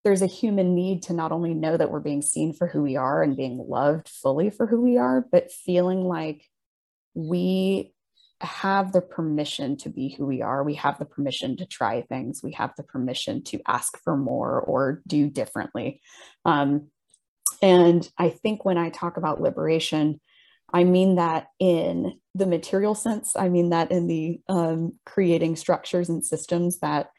there's 0.03 0.23
a 0.23 0.27
human 0.27 0.75
need 0.75 1.03
to 1.05 1.13
not 1.13 1.31
only 1.31 1.55
know 1.55 1.77
that 1.77 1.91
we're 1.91 2.01
being 2.01 2.23
seen 2.23 2.53
for 2.53 2.67
who 2.67 2.83
we 2.83 2.97
are 2.97 3.23
and 3.23 3.37
being 3.37 3.59
loved 3.59 4.09
fully 4.09 4.51
for 4.51 4.67
who 4.67 4.81
we 4.81 4.97
are, 4.99 5.25
but 5.31 5.53
feeling 5.53 6.05
like 6.05 6.49
we 7.15 7.93
have 8.41 8.93
the 8.93 9.01
permission 9.01 9.77
to 9.79 9.89
be 9.89 10.09
who 10.11 10.27
we 10.27 10.43
are. 10.43 10.65
We 10.65 10.75
have 10.75 10.99
the 10.99 11.05
permission 11.05 11.57
to 11.59 11.67
try 11.67 12.03
things. 12.03 12.43
We 12.43 12.53
have 12.53 12.73
the 12.77 12.83
permission 12.83 13.43
to 13.45 13.61
ask 13.67 13.99
for 14.03 14.17
more 14.17 14.61
or 14.61 15.03
do 15.07 15.29
differently. 15.29 16.01
Um, 16.45 16.89
and 17.63 18.09
I 18.17 18.31
think 18.31 18.65
when 18.65 18.79
I 18.79 18.91
talk 18.91 19.17
about 19.17 19.41
liberation, 19.41 20.21
I 20.73 20.85
mean 20.85 21.17
that 21.17 21.49
in 21.59 22.19
the 22.35 22.47
material 22.47 22.95
sense. 22.95 23.35
I 23.37 23.49
mean 23.49 23.71
that 23.71 23.91
in 23.91 24.07
the 24.07 24.41
um, 24.49 24.95
creating 25.05 25.57
structures 25.57 26.09
and 26.09 26.25
systems 26.25 26.79
that 26.79 27.11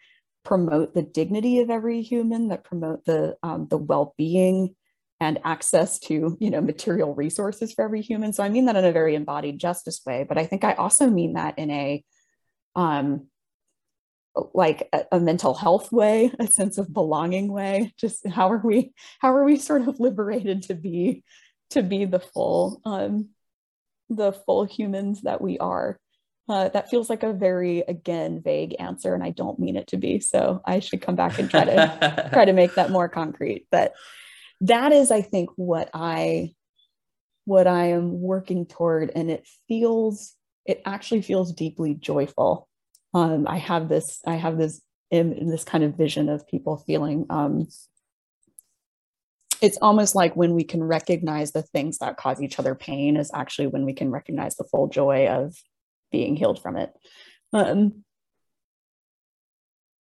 promote 0.43 0.93
the 0.93 1.03
dignity 1.03 1.59
of 1.59 1.69
every 1.69 2.01
human, 2.01 2.47
that 2.47 2.63
promote 2.63 3.05
the 3.05 3.37
um, 3.43 3.67
the 3.69 3.77
well-being 3.77 4.75
and 5.21 5.39
access 5.45 5.99
to 5.99 6.35
you 6.39 6.49
know 6.49 6.59
material 6.59 7.13
resources 7.13 7.71
for 7.71 7.85
every 7.85 8.01
human. 8.01 8.33
So 8.33 8.43
I 8.43 8.49
mean 8.49 8.65
that 8.65 8.75
in 8.75 8.83
a 8.83 8.91
very 8.91 9.15
embodied 9.15 9.59
justice 9.59 10.01
way, 10.05 10.25
but 10.27 10.37
I 10.37 10.45
think 10.47 10.65
I 10.65 10.73
also 10.73 11.07
mean 11.07 11.33
that 11.33 11.57
in 11.59 11.69
a 11.69 12.03
um, 12.75 13.27
like 14.53 14.89
a, 14.91 15.05
a, 15.11 15.19
mental 15.19 15.53
health 15.53 15.91
way, 15.91 16.31
a 16.39 16.47
sense 16.47 16.77
of 16.77 16.93
belonging 16.93 17.51
way. 17.51 17.93
Just 17.97 18.27
how 18.27 18.51
are 18.51 18.61
we 18.63 18.93
how 19.19 19.33
are 19.33 19.43
we 19.43 19.57
sort 19.57 19.87
of 19.87 19.99
liberated 19.99 20.63
to 20.63 20.73
be 20.73 21.23
to 21.69 21.83
be 21.83 22.05
the 22.05 22.19
full 22.19 22.81
um, 22.83 23.29
the 24.09 24.31
full 24.31 24.65
humans 24.65 25.21
that 25.21 25.39
we 25.39 25.59
are? 25.59 25.99
Uh, 26.49 26.69
that 26.69 26.89
feels 26.89 27.09
like 27.09 27.21
a 27.21 27.31
very 27.31 27.81
again 27.81 28.41
vague 28.43 28.75
answer, 28.79 29.13
and 29.13 29.23
I 29.23 29.29
don't 29.29 29.59
mean 29.59 29.75
it 29.75 29.87
to 29.87 29.97
be. 29.97 30.19
So 30.19 30.61
I 30.65 30.79
should 30.79 31.01
come 31.01 31.15
back 31.15 31.37
and 31.37 31.47
try 31.49 31.65
to 31.65 32.29
try 32.33 32.45
to 32.45 32.53
make 32.53 32.73
that 32.75 32.89
more 32.89 33.07
concrete. 33.07 33.67
But 33.69 33.93
that 34.61 34.91
is, 34.91 35.11
I 35.11 35.21
think, 35.21 35.49
what 35.55 35.89
I 35.93 36.53
what 37.45 37.67
I 37.67 37.87
am 37.87 38.21
working 38.21 38.65
toward, 38.65 39.11
and 39.15 39.29
it 39.29 39.47
feels 39.67 40.35
it 40.65 40.81
actually 40.85 41.21
feels 41.21 41.53
deeply 41.53 41.95
joyful. 41.95 42.67
Um, 43.13 43.45
I 43.47 43.57
have 43.57 43.89
this 43.89 44.21
I 44.25 44.35
have 44.35 44.57
this 44.57 44.81
in 45.09 45.49
this 45.49 45.63
kind 45.63 45.83
of 45.83 45.97
vision 45.97 46.29
of 46.29 46.47
people 46.47 46.77
feeling 46.77 47.25
um, 47.29 47.67
it's 49.61 49.77
almost 49.81 50.15
like 50.15 50.35
when 50.35 50.55
we 50.55 50.63
can 50.63 50.83
recognize 50.83 51.51
the 51.51 51.61
things 51.61 51.99
that 51.99 52.17
cause 52.17 52.41
each 52.41 52.57
other 52.57 52.73
pain 52.73 53.15
is 53.15 53.29
actually 53.33 53.67
when 53.67 53.85
we 53.85 53.93
can 53.93 54.09
recognize 54.09 54.55
the 54.55 54.63
full 54.63 54.87
joy 54.87 55.27
of 55.27 55.55
being 56.11 56.35
healed 56.35 56.61
from 56.61 56.77
it. 56.77 56.91
Um, 57.53 58.03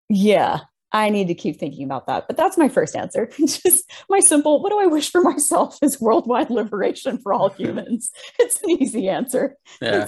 yeah, 0.08 0.62
I 0.92 1.10
need 1.10 1.28
to 1.28 1.36
keep 1.36 1.60
thinking 1.60 1.84
about 1.84 2.08
that. 2.08 2.28
But 2.28 2.38
that's 2.38 2.58
my 2.58 2.70
first 2.70 2.96
answer. 2.96 3.30
Just 3.38 3.90
my 4.10 4.20
simple, 4.20 4.62
what 4.62 4.72
do 4.72 4.80
I 4.80 4.88
wish 4.88 5.12
for 5.12 5.22
myself 5.22 5.78
is 5.82 6.02
worldwide 6.02 6.50
liberation 6.50 7.18
for 7.20 7.34
all 7.34 7.50
humans. 7.58 8.10
It's 8.40 8.62
an 8.64 8.72
easy 8.72 9.10
answer. 9.10 9.56
Yeah. 9.82 10.08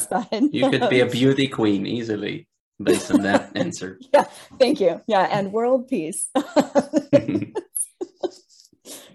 You 0.51 0.69
could 0.69 0.89
be 0.89 0.99
a 0.99 1.05
beauty 1.09 1.47
queen 1.47 1.85
easily 1.85 2.47
based 2.81 3.11
on 3.11 3.21
that 3.21 3.51
answer. 3.55 3.99
Yeah, 4.13 4.25
thank 4.59 4.81
you. 4.81 5.01
Yeah, 5.07 5.27
and 5.31 5.53
world 5.53 5.87
peace 5.87 6.29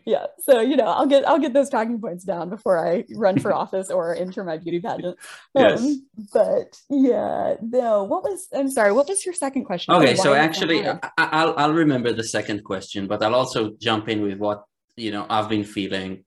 yeah 0.06 0.26
so 0.38 0.60
you 0.60 0.76
know 0.76 0.86
i'll 0.86 1.06
get 1.06 1.26
i'll 1.28 1.38
get 1.38 1.52
those 1.52 1.68
talking 1.68 2.00
points 2.00 2.24
down 2.24 2.48
before 2.48 2.78
i 2.78 3.04
run 3.14 3.38
for 3.38 3.52
office 3.62 3.90
or 3.90 4.14
enter 4.14 4.42
my 4.44 4.56
beauty 4.56 4.80
pageant 4.80 5.18
yes. 5.54 5.82
Um, 5.82 6.06
but 6.32 6.78
yeah 6.88 7.56
no 7.60 8.04
what 8.04 8.22
was 8.22 8.48
i'm 8.54 8.70
sorry 8.70 8.92
what 8.92 9.08
was 9.08 9.26
your 9.26 9.34
second 9.34 9.64
question 9.64 9.94
okay 9.94 10.14
so 10.14 10.32
actually 10.32 10.86
I, 10.88 10.98
i'll 11.18 11.54
i'll 11.58 11.74
remember 11.74 12.12
the 12.12 12.24
second 12.24 12.64
question 12.64 13.06
but 13.06 13.22
i'll 13.22 13.34
also 13.34 13.72
jump 13.78 14.08
in 14.08 14.22
with 14.22 14.38
what 14.38 14.64
you 14.96 15.10
know 15.10 15.26
i've 15.28 15.48
been 15.48 15.64
feeling 15.64 16.24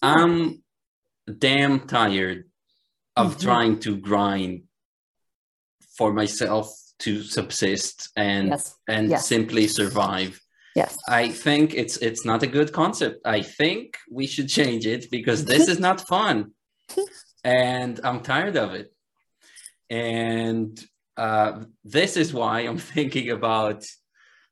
i'm 0.00 0.62
damn 1.38 1.86
tired 1.86 2.44
of 3.14 3.32
mm-hmm. 3.32 3.40
trying 3.40 3.78
to 3.80 3.96
grind 3.96 4.62
for 5.96 6.12
myself 6.12 6.74
to 6.98 7.22
subsist 7.22 8.10
and 8.16 8.48
yes. 8.48 8.74
and 8.88 9.10
yes. 9.10 9.26
simply 9.26 9.66
survive 9.66 10.40
Yes. 10.74 10.98
I 11.08 11.28
think 11.28 11.74
it's 11.74 11.96
it's 11.98 12.24
not 12.24 12.42
a 12.42 12.46
good 12.46 12.72
concept. 12.72 13.20
I 13.24 13.42
think 13.42 13.98
we 14.10 14.26
should 14.26 14.48
change 14.48 14.86
it 14.86 15.10
because 15.10 15.44
this 15.44 15.68
is 15.68 15.78
not 15.78 16.06
fun. 16.08 16.52
and 17.44 18.00
I'm 18.04 18.20
tired 18.20 18.56
of 18.56 18.72
it. 18.74 18.92
And 19.90 20.82
uh, 21.16 21.64
this 21.84 22.16
is 22.16 22.32
why 22.32 22.60
I'm 22.60 22.78
thinking 22.94 23.30
about 23.30 23.84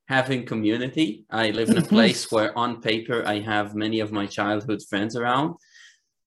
having 0.09 0.45
community. 0.45 1.25
I 1.31 1.51
live 1.51 1.71
in 1.71 1.79
a 1.79 1.83
place 1.83 2.31
where 2.33 2.57
on 2.59 2.83
paper 2.83 3.23
I 3.27 3.41
have 3.41 3.75
many 3.75 4.01
of 4.01 4.13
my 4.13 4.27
childhood 4.27 4.83
friends 4.89 5.17
around. 5.17 5.55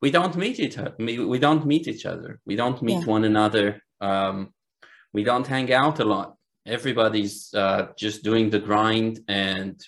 We 0.01 0.09
don't 0.09 0.35
meet 0.35 0.59
each 0.59 0.77
other. 0.77 0.95
We 0.97 1.39
don't 1.39 1.65
meet 1.65 1.87
each 1.87 2.05
other. 2.05 2.39
We 2.45 2.55
don't 2.55 2.81
meet 2.81 2.99
yeah. 2.99 3.05
one 3.05 3.23
another. 3.23 3.81
Um, 4.01 4.53
we 5.13 5.23
don't 5.23 5.47
hang 5.47 5.71
out 5.71 5.99
a 5.99 6.05
lot 6.05 6.35
everybody's 6.65 7.53
uh, 7.53 7.87
just 7.97 8.23
doing 8.23 8.49
the 8.49 8.59
grind 8.59 9.19
and 9.27 9.81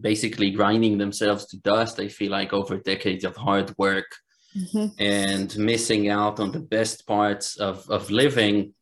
basically 0.00 0.50
grinding 0.50 0.98
themselves 0.98 1.46
to 1.46 1.58
dust. 1.58 2.00
I 2.00 2.08
feel 2.08 2.30
like 2.30 2.52
over 2.52 2.78
decades 2.78 3.24
of 3.24 3.36
hard 3.36 3.74
work 3.78 4.06
mm-hmm. 4.56 4.86
and 4.98 5.56
missing 5.56 6.08
out 6.08 6.40
on 6.40 6.50
the 6.50 6.60
best 6.60 7.06
parts 7.06 7.56
of, 7.56 7.88
of 7.90 8.10
living. 8.10 8.74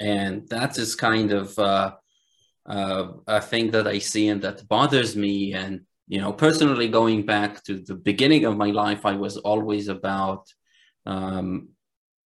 And 0.00 0.48
that 0.48 0.78
is 0.78 0.96
kind 0.96 1.32
of 1.32 1.56
uh, 1.58 1.92
uh, 2.66 3.08
a 3.26 3.40
thing 3.40 3.70
that 3.72 3.86
I 3.86 3.98
see 3.98 4.28
and 4.28 4.42
that 4.42 4.66
bothers 4.66 5.14
me. 5.14 5.52
And, 5.52 5.82
you 6.08 6.20
know, 6.20 6.32
personally 6.32 6.88
going 6.88 7.24
back 7.24 7.62
to 7.64 7.78
the 7.78 7.94
beginning 7.94 8.44
of 8.44 8.56
my 8.56 8.70
life, 8.70 9.06
I 9.06 9.16
was 9.16 9.36
always 9.36 9.88
about 9.88 10.52
um, 11.06 11.68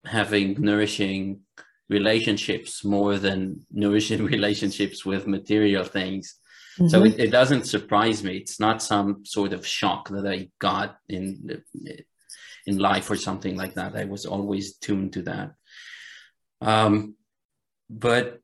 having 0.04 0.61
nourishing 0.61 1.40
relationships 1.88 2.85
more 2.85 3.19
than 3.19 3.66
nourishing 3.71 4.25
relationships 4.37 5.05
with 5.05 5.26
material 5.26 5.85
things. 5.85 6.37
Mm-hmm. 6.78 6.88
So 6.88 7.05
it, 7.05 7.19
it, 7.19 7.31
doesn't 7.31 7.64
surprise 7.64 8.23
me. 8.23 8.37
It's 8.37 8.61
not 8.61 8.83
some 8.83 9.25
sort 9.25 9.52
of 9.52 9.66
shock 9.66 10.09
that 10.11 10.26
I 10.26 10.50
got 10.59 10.99
in 11.09 11.62
in 12.66 12.78
life 12.78 13.11
or 13.11 13.16
something 13.16 13.57
like 13.57 13.75
that. 13.75 13.97
I 13.97 14.05
was 14.05 14.26
always 14.26 14.76
tuned 14.76 15.12
to 15.14 15.23
that. 15.23 15.52
Um, 16.61 17.14
but 17.88 18.40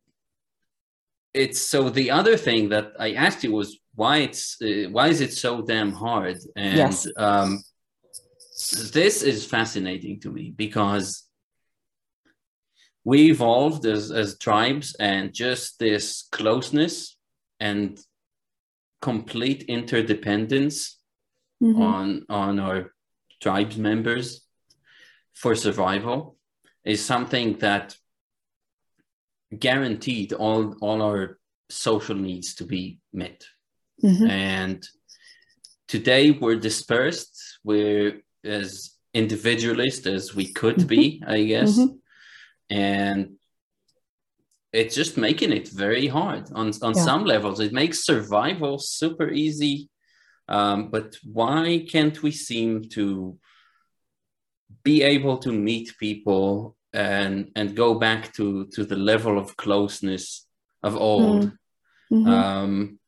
it's 1.34 1.61
so 1.61 1.90
the 1.90 2.11
other 2.11 2.37
thing 2.37 2.68
that 2.70 2.92
I 2.99 3.14
asked 3.14 3.42
you 3.44 3.52
was 3.52 3.78
why 3.94 4.18
it's 4.18 4.56
uh, 4.62 4.88
why 4.90 5.08
is 5.08 5.20
it 5.20 5.32
so 5.32 5.62
damn 5.62 5.92
hard? 5.92 6.38
And 6.56 6.76
yes. 6.76 7.06
um, 7.16 7.62
this 8.92 9.22
is 9.22 9.44
fascinating 9.44 10.20
to 10.20 10.30
me 10.30 10.52
because 10.54 11.25
we 13.04 13.30
evolved 13.30 13.85
as, 13.87 14.11
as 14.11 14.38
tribes 14.38 14.94
and 15.00 15.32
just 15.32 15.78
this 15.78 16.28
closeness 16.30 17.16
and 17.59 17.99
complete 19.00 19.64
interdependence 19.64 20.99
mm-hmm. 21.62 21.82
on 21.82 22.25
on 22.28 22.61
our 22.61 22.92
tribes 23.40 23.76
members 23.76 24.42
for 25.35 25.54
survival 25.56 26.37
is 26.85 27.04
something 27.04 27.59
that 27.59 27.97
guaranteed 29.59 30.32
all 30.32 30.76
all 30.80 31.02
our 31.02 31.38
social 31.68 32.14
needs 32.14 32.54
to 32.54 32.64
be 32.64 33.00
met 33.12 33.44
mm-hmm. 34.02 34.26
and 34.28 34.87
today 35.88 36.30
we're 36.30 36.56
dispersed 36.56 37.59
we're 37.64 38.21
as 38.44 38.92
individualist 39.14 40.06
as 40.06 40.35
we 40.35 40.52
could 40.52 40.76
mm-hmm. 40.76 40.87
be 40.87 41.23
i 41.26 41.42
guess 41.42 41.76
mm-hmm 41.76 41.97
and 42.73 43.37
it's 44.73 44.95
just 44.95 45.19
making 45.19 45.52
it 45.52 45.69
very 45.69 46.07
hard 46.07 46.45
on 46.55 46.73
on 46.83 46.95
yeah. 46.97 47.05
some 47.05 47.25
levels. 47.25 47.61
It 47.61 47.73
makes 47.73 48.07
survival 48.07 48.79
super 48.79 49.29
easy, 49.29 49.91
um, 50.49 50.88
but 50.88 51.17
why 51.23 51.87
can't 51.93 52.23
we 52.23 52.31
seem 52.31 52.88
to 52.97 53.38
be 54.83 55.02
able 55.02 55.38
to 55.38 55.52
meet 55.52 55.99
people 55.99 56.76
and 56.93 57.50
and 57.55 57.76
go 57.76 57.95
back 57.95 58.33
to 58.35 58.67
to 58.75 58.85
the 58.85 58.97
level 58.97 59.38
of 59.38 59.57
closeness 59.57 60.47
of 60.83 60.97
old. 60.97 61.52
Mm-hmm. 62.11 62.29
Um, 62.29 62.99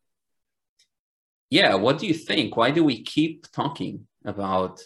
yeah, 1.51 1.75
what 1.75 1.99
do 1.99 2.07
you 2.07 2.15
think? 2.15 2.57
Why 2.57 2.71
do 2.71 2.85
we 2.85 3.03
keep 3.03 3.51
talking 3.53 4.07
about 4.25 4.81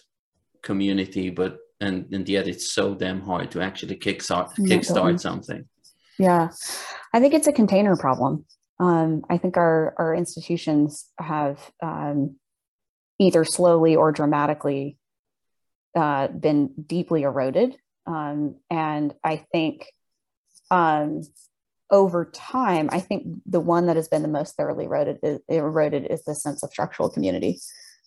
community, 0.62 1.30
but 1.30 1.58
and 1.80 2.06
and 2.12 2.28
yet 2.28 2.48
it's 2.48 2.72
so 2.72 2.94
damn 2.94 3.20
hard 3.20 3.50
to 3.52 3.60
actually 3.60 3.96
kickstart 3.96 4.54
kickstart 4.58 5.20
something? 5.20 5.68
Yeah, 6.18 6.50
I 7.12 7.20
think 7.20 7.34
it's 7.34 7.46
a 7.46 7.52
container 7.52 7.96
problem. 7.96 8.44
Um, 8.80 9.24
I 9.30 9.38
think 9.38 9.56
our 9.56 9.94
our 9.98 10.14
institutions 10.14 11.06
have 11.18 11.58
um, 11.82 12.36
either 13.18 13.44
slowly 13.44 13.96
or 13.96 14.12
dramatically 14.12 14.98
uh, 15.96 16.28
been 16.28 16.72
deeply 16.86 17.22
eroded, 17.22 17.76
um, 18.06 18.56
and 18.70 19.14
I 19.22 19.44
think 19.52 19.86
um, 20.70 21.22
over 21.90 22.24
time, 22.26 22.88
I 22.92 23.00
think 23.00 23.26
the 23.46 23.60
one 23.60 23.86
that 23.86 23.96
has 23.96 24.08
been 24.08 24.22
the 24.22 24.28
most 24.28 24.56
thoroughly 24.56 24.84
eroded 24.84 25.18
is, 25.22 25.38
eroded 25.48 26.06
is 26.06 26.24
the 26.24 26.34
sense 26.34 26.62
of 26.62 26.70
structural 26.70 27.08
community, 27.08 27.60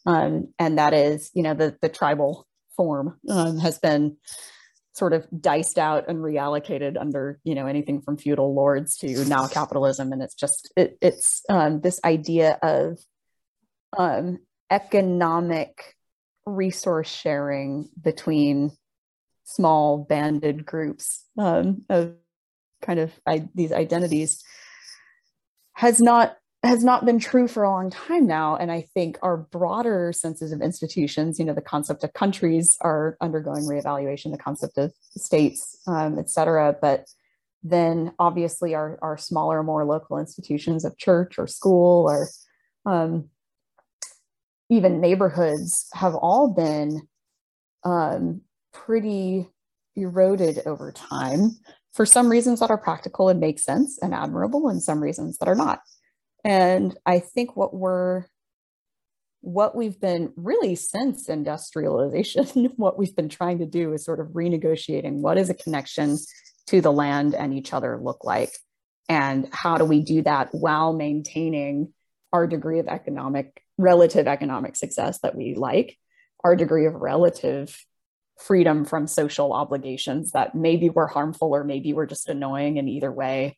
um, 0.05 0.53
and 0.59 0.77
that 0.77 0.93
is, 0.93 1.31
you 1.33 1.43
know, 1.43 1.53
the 1.53 1.77
the 1.81 1.89
tribal 1.89 2.45
form 2.75 3.19
um, 3.29 3.59
has 3.59 3.79
been 3.79 4.17
sort 4.93 5.13
of 5.13 5.25
diced 5.39 5.77
out 5.77 6.09
and 6.09 6.19
reallocated 6.19 6.99
under, 6.99 7.39
you 7.43 7.55
know, 7.55 7.65
anything 7.65 8.01
from 8.01 8.17
feudal 8.17 8.53
lords 8.53 8.97
to 8.97 9.25
now 9.25 9.47
capitalism, 9.47 10.11
and 10.11 10.21
it's 10.21 10.35
just 10.35 10.71
it, 10.75 10.97
it's 11.01 11.43
um, 11.49 11.81
this 11.81 11.99
idea 12.03 12.57
of 12.61 12.99
um, 13.97 14.39
economic 14.69 15.95
resource 16.45 17.09
sharing 17.09 17.89
between 18.01 18.71
small 19.43 19.97
banded 19.97 20.65
groups 20.65 21.25
um, 21.37 21.83
of 21.89 22.15
kind 22.81 22.99
of 22.99 23.11
I, 23.25 23.47
these 23.53 23.71
identities 23.71 24.43
has 25.73 26.01
not 26.01 26.35
has 26.63 26.83
not 26.83 27.05
been 27.05 27.17
true 27.19 27.47
for 27.47 27.63
a 27.63 27.69
long 27.69 27.89
time 27.89 28.27
now 28.27 28.55
and 28.55 28.71
i 28.71 28.81
think 28.93 29.17
our 29.21 29.37
broader 29.37 30.13
senses 30.13 30.51
of 30.51 30.61
institutions 30.61 31.39
you 31.39 31.45
know 31.45 31.53
the 31.53 31.61
concept 31.61 32.03
of 32.03 32.13
countries 32.13 32.77
are 32.81 33.17
undergoing 33.21 33.63
reevaluation 33.63 34.31
the 34.31 34.37
concept 34.37 34.77
of 34.77 34.91
states 35.17 35.79
um, 35.87 36.19
et 36.19 36.29
cetera 36.29 36.75
but 36.81 37.07
then 37.63 38.11
obviously 38.17 38.73
our, 38.73 38.97
our 39.01 39.17
smaller 39.17 39.61
more 39.63 39.85
local 39.85 40.17
institutions 40.17 40.83
of 40.83 40.97
church 40.97 41.37
or 41.37 41.45
school 41.45 42.09
or 42.09 42.27
um, 42.91 43.29
even 44.69 45.01
neighborhoods 45.01 45.87
have 45.93 46.15
all 46.15 46.47
been 46.53 47.01
um, 47.83 48.41
pretty 48.73 49.47
eroded 49.95 50.61
over 50.65 50.91
time 50.91 51.51
for 51.93 52.05
some 52.05 52.29
reasons 52.29 52.61
that 52.61 52.71
are 52.71 52.77
practical 52.77 53.29
and 53.29 53.39
make 53.39 53.59
sense 53.59 53.99
and 54.01 54.13
admirable 54.13 54.69
and 54.69 54.81
some 54.81 55.03
reasons 55.03 55.37
that 55.37 55.49
are 55.49 55.55
not 55.55 55.81
and 56.43 56.97
i 57.05 57.19
think 57.19 57.55
what 57.55 57.73
we're 57.73 58.25
what 59.41 59.75
we've 59.75 59.99
been 59.99 60.31
really 60.35 60.75
since 60.75 61.27
industrialization 61.27 62.45
what 62.77 62.97
we've 62.97 63.15
been 63.15 63.29
trying 63.29 63.59
to 63.59 63.65
do 63.65 63.91
is 63.93 64.05
sort 64.05 64.19
of 64.19 64.27
renegotiating 64.27 65.15
what 65.15 65.37
is 65.37 65.49
a 65.49 65.55
connection 65.55 66.17
to 66.67 66.81
the 66.81 66.91
land 66.91 67.35
and 67.35 67.53
each 67.53 67.73
other 67.73 67.99
look 68.01 68.23
like. 68.23 68.51
And 69.09 69.49
how 69.51 69.77
do 69.77 69.85
we 69.85 70.01
do 70.01 70.21
that 70.21 70.49
while 70.51 70.93
maintaining 70.93 71.93
our 72.31 72.47
degree 72.47 72.79
of 72.79 72.87
economic 72.87 73.61
relative 73.77 74.27
economic 74.27 74.75
success 74.75 75.19
that 75.19 75.35
we 75.35 75.55
like 75.55 75.97
our 76.43 76.55
degree 76.55 76.85
of 76.85 76.93
relative 76.93 77.77
freedom 78.39 78.85
from 78.85 79.05
social 79.05 79.53
obligations 79.53 80.31
that 80.31 80.55
maybe 80.55 80.89
were 80.89 81.07
harmful 81.07 81.53
or 81.53 81.63
maybe 81.63 81.93
were 81.93 82.05
just 82.05 82.29
annoying 82.29 82.79
and 82.79 82.87
either 82.87 83.11
way 83.11 83.57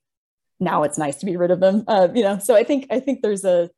now 0.59 0.83
it's 0.83 0.97
nice 0.97 1.17
to 1.17 1.25
be 1.25 1.37
rid 1.37 1.51
of 1.51 1.59
them 1.59 1.83
uh, 1.87 2.07
you 2.13 2.23
know? 2.23 2.37
So 2.39 2.55
i 2.55 2.63
think 2.63 2.87
i 2.89 2.99
think 2.99 3.21
there's 3.21 3.45
a 3.45 3.69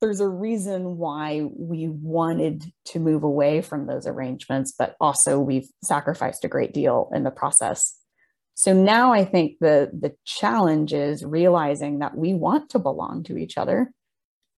there's 0.00 0.20
a 0.20 0.28
reason 0.28 0.98
why 0.98 1.48
we 1.56 1.88
wanted 1.88 2.64
to 2.86 3.00
move 3.00 3.22
away 3.22 3.62
from 3.62 3.86
those 3.86 4.06
arrangements 4.06 4.72
but 4.78 4.94
also 5.00 5.38
we've 5.40 5.68
sacrificed 5.82 6.44
a 6.44 6.48
great 6.48 6.74
deal 6.74 7.10
in 7.14 7.24
the 7.24 7.30
process. 7.30 7.96
So 8.54 8.72
now 8.72 9.12
i 9.12 9.24
think 9.24 9.58
the 9.60 9.90
the 9.92 10.14
challenge 10.24 10.92
is 10.92 11.24
realizing 11.24 12.00
that 12.00 12.16
we 12.16 12.34
want 12.34 12.70
to 12.70 12.78
belong 12.78 13.22
to 13.24 13.36
each 13.36 13.58
other. 13.58 13.90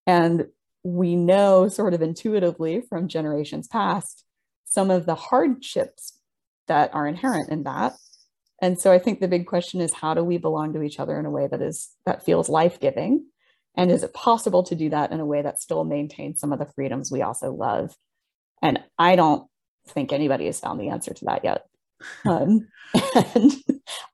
And 0.06 0.46
we 0.84 1.16
know 1.16 1.68
sort 1.68 1.94
of 1.94 2.02
intuitively 2.02 2.80
from 2.80 3.08
generations 3.08 3.68
past 3.68 4.24
some 4.64 4.90
of 4.90 5.06
the 5.06 5.14
hardships 5.14 6.18
that 6.66 6.94
are 6.94 7.06
inherent 7.06 7.50
in 7.50 7.64
that 7.64 7.94
and 8.60 8.80
so 8.80 8.92
i 8.92 8.98
think 8.98 9.20
the 9.20 9.28
big 9.28 9.46
question 9.46 9.80
is 9.80 9.92
how 9.92 10.14
do 10.14 10.22
we 10.24 10.38
belong 10.38 10.72
to 10.72 10.82
each 10.82 11.00
other 11.00 11.18
in 11.18 11.26
a 11.26 11.30
way 11.30 11.46
that 11.46 11.62
is 11.62 11.90
that 12.06 12.24
feels 12.24 12.48
life-giving? 12.48 13.24
And 13.76 13.92
is 13.92 14.02
it 14.02 14.12
possible 14.12 14.64
to 14.64 14.74
do 14.74 14.90
that 14.90 15.12
in 15.12 15.20
a 15.20 15.26
way 15.26 15.40
that 15.40 15.60
still 15.60 15.84
maintains 15.84 16.40
some 16.40 16.52
of 16.52 16.58
the 16.58 16.66
freedoms 16.66 17.12
we 17.12 17.22
also 17.22 17.52
love? 17.52 17.96
And 18.62 18.80
i 18.98 19.16
don't 19.16 19.48
think 19.86 20.12
anybody 20.12 20.46
has 20.46 20.60
found 20.60 20.80
the 20.80 20.88
answer 20.90 21.14
to 21.14 21.24
that 21.26 21.44
yet. 21.44 21.64
Um, 22.24 22.68
and 23.24 23.52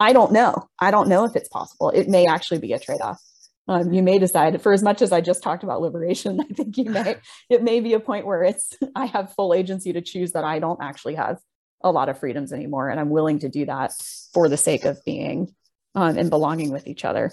i 0.01 0.13
don't 0.13 0.33
know. 0.33 0.69
I 0.79 0.91
don't 0.91 1.09
know 1.09 1.25
if 1.25 1.37
it's 1.37 1.49
possible. 1.49 1.91
It 1.91 2.09
may 2.09 2.27
actually 2.27 2.59
be 2.59 2.73
a 2.73 2.79
trade-off. 2.79 3.21
Um, 3.67 3.95
you 3.95 4.03
may 4.03 4.19
decide 4.19 4.61
for 4.61 4.75
as 4.75 4.83
much 4.83 5.01
as 5.01 5.11
i 5.11 5.23
just 5.23 5.43
talked 5.43 5.65
about 5.65 5.81
liberation 5.81 6.39
i 6.51 6.53
think 6.53 6.77
you 6.77 6.91
may 6.91 7.17
it 7.49 7.63
may 7.63 7.81
be 7.81 7.95
a 7.95 8.01
point 8.01 8.27
where 8.27 8.43
it's 8.43 8.75
i 8.95 9.07
have 9.07 9.33
full 9.33 9.55
agency 9.55 9.91
to 9.95 10.03
choose 10.03 10.33
that 10.33 10.45
i 10.45 10.59
don't 10.59 10.83
actually 10.83 11.15
have 11.15 11.39
a 11.85 11.93
lot 11.93 12.09
of 12.09 12.19
freedoms 12.19 12.53
anymore 12.53 12.89
and 12.89 12.99
i'm 12.99 13.11
willing 13.11 13.39
to 13.39 13.49
do 13.49 13.65
that 13.65 13.93
for 14.33 14.49
the 14.49 14.57
sake 14.57 14.85
of 14.85 14.99
being 15.05 15.55
um, 15.95 16.19
and 16.19 16.31
belonging 16.31 16.73
with 16.73 16.87
each 16.87 17.05
other 17.05 17.31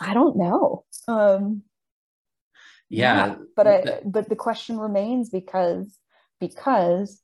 i 0.00 0.12
don't 0.12 0.36
know 0.36 0.84
um, 1.08 1.62
yeah, 2.90 3.26
yeah 3.26 3.34
but 3.56 3.66
I, 3.66 4.00
but 4.04 4.28
the 4.28 4.36
question 4.36 4.78
remains 4.78 5.30
because 5.30 5.98
because 6.40 7.22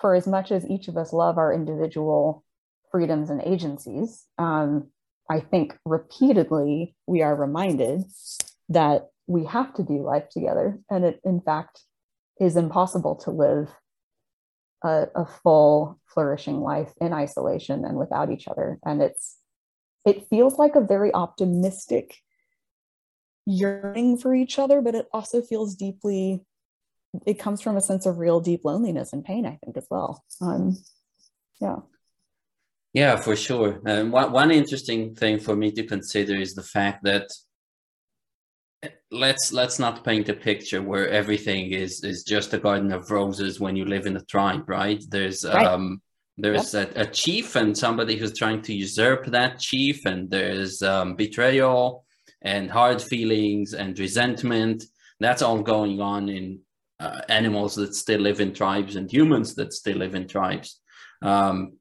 for 0.00 0.14
as 0.14 0.26
much 0.26 0.50
as 0.50 0.68
each 0.68 0.88
of 0.88 0.96
us 0.96 1.12
love 1.12 1.36
our 1.36 1.52
individual 1.52 2.42
freedoms 2.90 3.28
and 3.28 3.42
agencies 3.42 4.24
um, 4.38 4.88
I 5.30 5.38
think 5.38 5.78
repeatedly 5.84 6.96
we 7.06 7.22
are 7.22 7.36
reminded 7.36 8.02
that 8.68 9.10
we 9.28 9.44
have 9.44 9.72
to 9.74 9.84
do 9.84 10.02
life 10.02 10.28
together. 10.28 10.80
And 10.90 11.04
it, 11.04 11.20
in 11.24 11.40
fact, 11.40 11.80
is 12.40 12.56
impossible 12.56 13.14
to 13.24 13.30
live 13.30 13.68
a, 14.82 15.06
a, 15.14 15.26
full, 15.26 16.00
flourishing 16.06 16.60
life 16.60 16.92
in 17.00 17.12
isolation 17.12 17.84
and 17.84 17.96
without 17.96 18.30
each 18.30 18.48
other. 18.48 18.78
And 18.84 19.02
it's, 19.02 19.36
it 20.06 20.28
feels 20.28 20.58
like 20.58 20.74
a 20.74 20.80
very 20.80 21.12
optimistic 21.12 22.16
yearning 23.46 24.18
for 24.18 24.34
each 24.34 24.58
other, 24.58 24.80
but 24.80 24.94
it 24.94 25.06
also 25.12 25.42
feels 25.42 25.74
deeply, 25.74 26.40
it 27.26 27.38
comes 27.38 27.60
from 27.60 27.76
a 27.76 27.80
sense 27.80 28.06
of 28.06 28.18
real 28.18 28.40
deep 28.40 28.60
loneliness 28.64 29.12
and 29.12 29.24
pain, 29.24 29.46
I 29.46 29.58
think, 29.64 29.76
as 29.76 29.86
well. 29.90 30.24
Um, 30.40 30.76
yeah. 31.60 31.76
Yeah, 32.92 33.16
for 33.16 33.36
sure. 33.36 33.80
And 33.86 34.12
one, 34.12 34.32
one 34.32 34.50
interesting 34.50 35.14
thing 35.14 35.38
for 35.38 35.54
me 35.54 35.70
to 35.72 35.86
consider 35.86 36.34
is 36.34 36.54
the 36.54 36.62
fact 36.62 37.04
that 37.04 37.30
let's 39.10 39.52
let's 39.52 39.78
not 39.78 40.04
paint 40.04 40.28
a 40.28 40.34
picture 40.34 40.82
where 40.82 41.08
everything 41.08 41.72
is 41.72 42.02
is 42.04 42.22
just 42.24 42.54
a 42.54 42.58
garden 42.58 42.92
of 42.92 43.10
roses 43.10 43.60
when 43.60 43.76
you 43.76 43.84
live 43.84 44.06
in 44.06 44.16
a 44.16 44.24
tribe, 44.24 44.68
right? 44.68 45.02
There's 45.08 45.44
right. 45.44 45.66
um 45.66 46.00
there's 46.38 46.72
yep. 46.72 46.96
a, 46.96 47.02
a, 47.02 47.06
chief 47.06 47.54
and 47.56 47.76
somebody 47.76 48.16
who's 48.16 48.36
trying 48.36 48.62
to 48.62 48.74
usurp 48.74 49.26
that 49.26 49.58
chief, 49.58 50.06
and 50.06 50.30
there's 50.30 50.80
um, 50.82 51.14
betrayal 51.14 52.04
and 52.40 52.70
hard 52.70 53.02
feelings 53.02 53.74
and 53.74 53.98
resentment. 53.98 54.84
That's 55.18 55.42
all 55.42 55.62
going 55.62 56.00
on 56.00 56.30
in 56.30 56.60
uh, 56.98 57.20
animals 57.28 57.74
that 57.76 57.94
still 57.94 58.20
live 58.20 58.40
in 58.40 58.54
tribes 58.54 58.96
and 58.96 59.12
humans 59.12 59.54
that 59.56 59.74
still 59.74 59.98
live 59.98 60.14
in 60.14 60.28
tribes. 60.28 60.80
Um, 61.20 61.74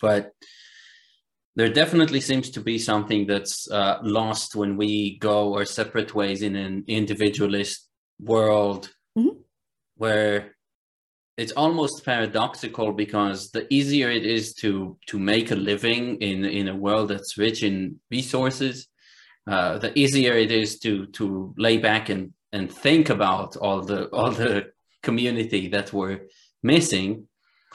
but 0.00 0.32
there 1.56 1.70
definitely 1.70 2.20
seems 2.20 2.50
to 2.50 2.60
be 2.60 2.78
something 2.78 3.26
that's 3.26 3.68
uh, 3.70 3.98
lost 4.02 4.54
when 4.54 4.76
we 4.76 5.18
go 5.18 5.54
our 5.54 5.64
separate 5.64 6.14
ways 6.14 6.42
in 6.42 6.54
an 6.54 6.84
individualist 6.86 7.88
world 8.20 8.90
mm-hmm. 9.18 9.38
where 9.96 10.54
it's 11.36 11.52
almost 11.52 12.04
paradoxical 12.04 12.92
because 12.92 13.50
the 13.50 13.66
easier 13.72 14.10
it 14.10 14.24
is 14.24 14.54
to 14.54 14.96
to 15.06 15.18
make 15.18 15.50
a 15.50 15.56
living 15.56 16.16
in 16.16 16.44
in 16.44 16.68
a 16.68 16.76
world 16.76 17.08
that's 17.08 17.38
rich 17.38 17.62
in 17.62 17.98
resources 18.10 18.88
uh, 19.46 19.78
the 19.78 19.96
easier 19.98 20.34
it 20.34 20.50
is 20.50 20.78
to 20.78 21.06
to 21.06 21.54
lay 21.56 21.78
back 21.78 22.08
and 22.08 22.32
and 22.52 22.70
think 22.70 23.10
about 23.10 23.56
all 23.56 23.82
the 23.82 24.06
all 24.16 24.30
the 24.30 24.66
community 25.02 25.68
that 25.68 25.92
we're 25.92 26.20
missing 26.62 27.28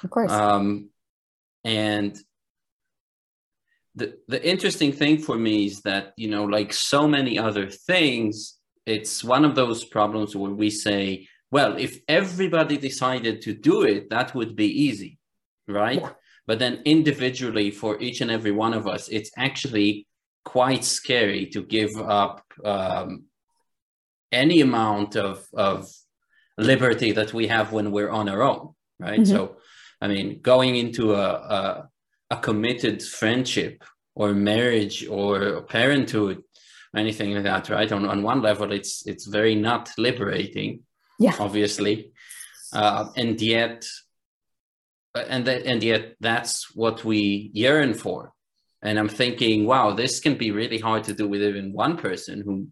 of 0.03 0.09
course 0.09 0.31
um, 0.31 0.89
and 1.63 2.17
the 3.95 4.15
the 4.27 4.41
interesting 4.47 4.91
thing 4.91 5.17
for 5.17 5.37
me 5.37 5.65
is 5.65 5.81
that 5.81 6.13
you 6.17 6.29
know 6.29 6.45
like 6.45 6.71
so 6.73 7.07
many 7.07 7.37
other 7.37 7.67
things 7.69 8.57
it's 8.85 9.23
one 9.23 9.45
of 9.45 9.55
those 9.55 9.83
problems 9.83 10.35
where 10.35 10.51
we 10.51 10.69
say 10.69 11.27
well 11.51 11.75
if 11.77 11.99
everybody 12.07 12.77
decided 12.77 13.41
to 13.41 13.53
do 13.53 13.83
it 13.83 14.09
that 14.09 14.33
would 14.33 14.55
be 14.55 14.67
easy 14.85 15.19
right 15.67 16.01
yeah. 16.01 16.11
but 16.47 16.59
then 16.59 16.81
individually 16.85 17.69
for 17.69 17.99
each 18.01 18.21
and 18.21 18.31
every 18.31 18.51
one 18.51 18.73
of 18.73 18.87
us 18.87 19.09
it's 19.09 19.31
actually 19.37 20.07
quite 20.45 20.83
scary 20.83 21.45
to 21.45 21.61
give 21.61 21.95
up 21.97 22.43
um, 22.63 23.25
any 24.31 24.61
amount 24.61 25.15
of 25.15 25.45
of 25.53 25.87
liberty 26.57 27.11
that 27.11 27.33
we 27.33 27.47
have 27.47 27.71
when 27.71 27.91
we're 27.91 28.09
on 28.09 28.29
our 28.29 28.41
own, 28.41 28.73
right? 28.99 29.19
Mm-hmm. 29.19 29.31
So, 29.35 29.57
I 29.99 30.07
mean, 30.07 30.41
going 30.41 30.75
into 30.75 31.15
a, 31.15 31.29
a 31.31 31.89
a 32.31 32.37
committed 32.37 33.03
friendship 33.03 33.83
or 34.15 34.33
marriage 34.33 35.05
or 35.07 35.61
parenthood 35.63 36.37
or 36.93 36.99
anything 36.99 37.33
like 37.33 37.43
that, 37.43 37.69
right? 37.69 37.91
On 37.91 38.05
on 38.05 38.23
one 38.23 38.41
level, 38.41 38.71
it's 38.71 39.05
it's 39.05 39.25
very 39.27 39.53
not 39.53 39.91
liberating, 39.97 40.79
yeah, 41.19 41.35
obviously, 41.39 42.11
uh, 42.73 43.09
and 43.15 43.39
yet, 43.41 43.85
and 45.13 45.45
that 45.45 45.65
and 45.65 45.83
yet 45.83 46.15
that's 46.21 46.73
what 46.73 47.03
we 47.03 47.51
yearn 47.53 47.93
for. 47.93 48.33
And 48.81 48.97
I'm 48.97 49.09
thinking, 49.09 49.67
wow, 49.67 49.91
this 49.91 50.19
can 50.19 50.35
be 50.35 50.51
really 50.51 50.79
hard 50.79 51.03
to 51.03 51.13
do 51.13 51.27
with 51.27 51.43
even 51.43 51.73
one 51.73 51.97
person 51.97 52.41
who 52.41 52.67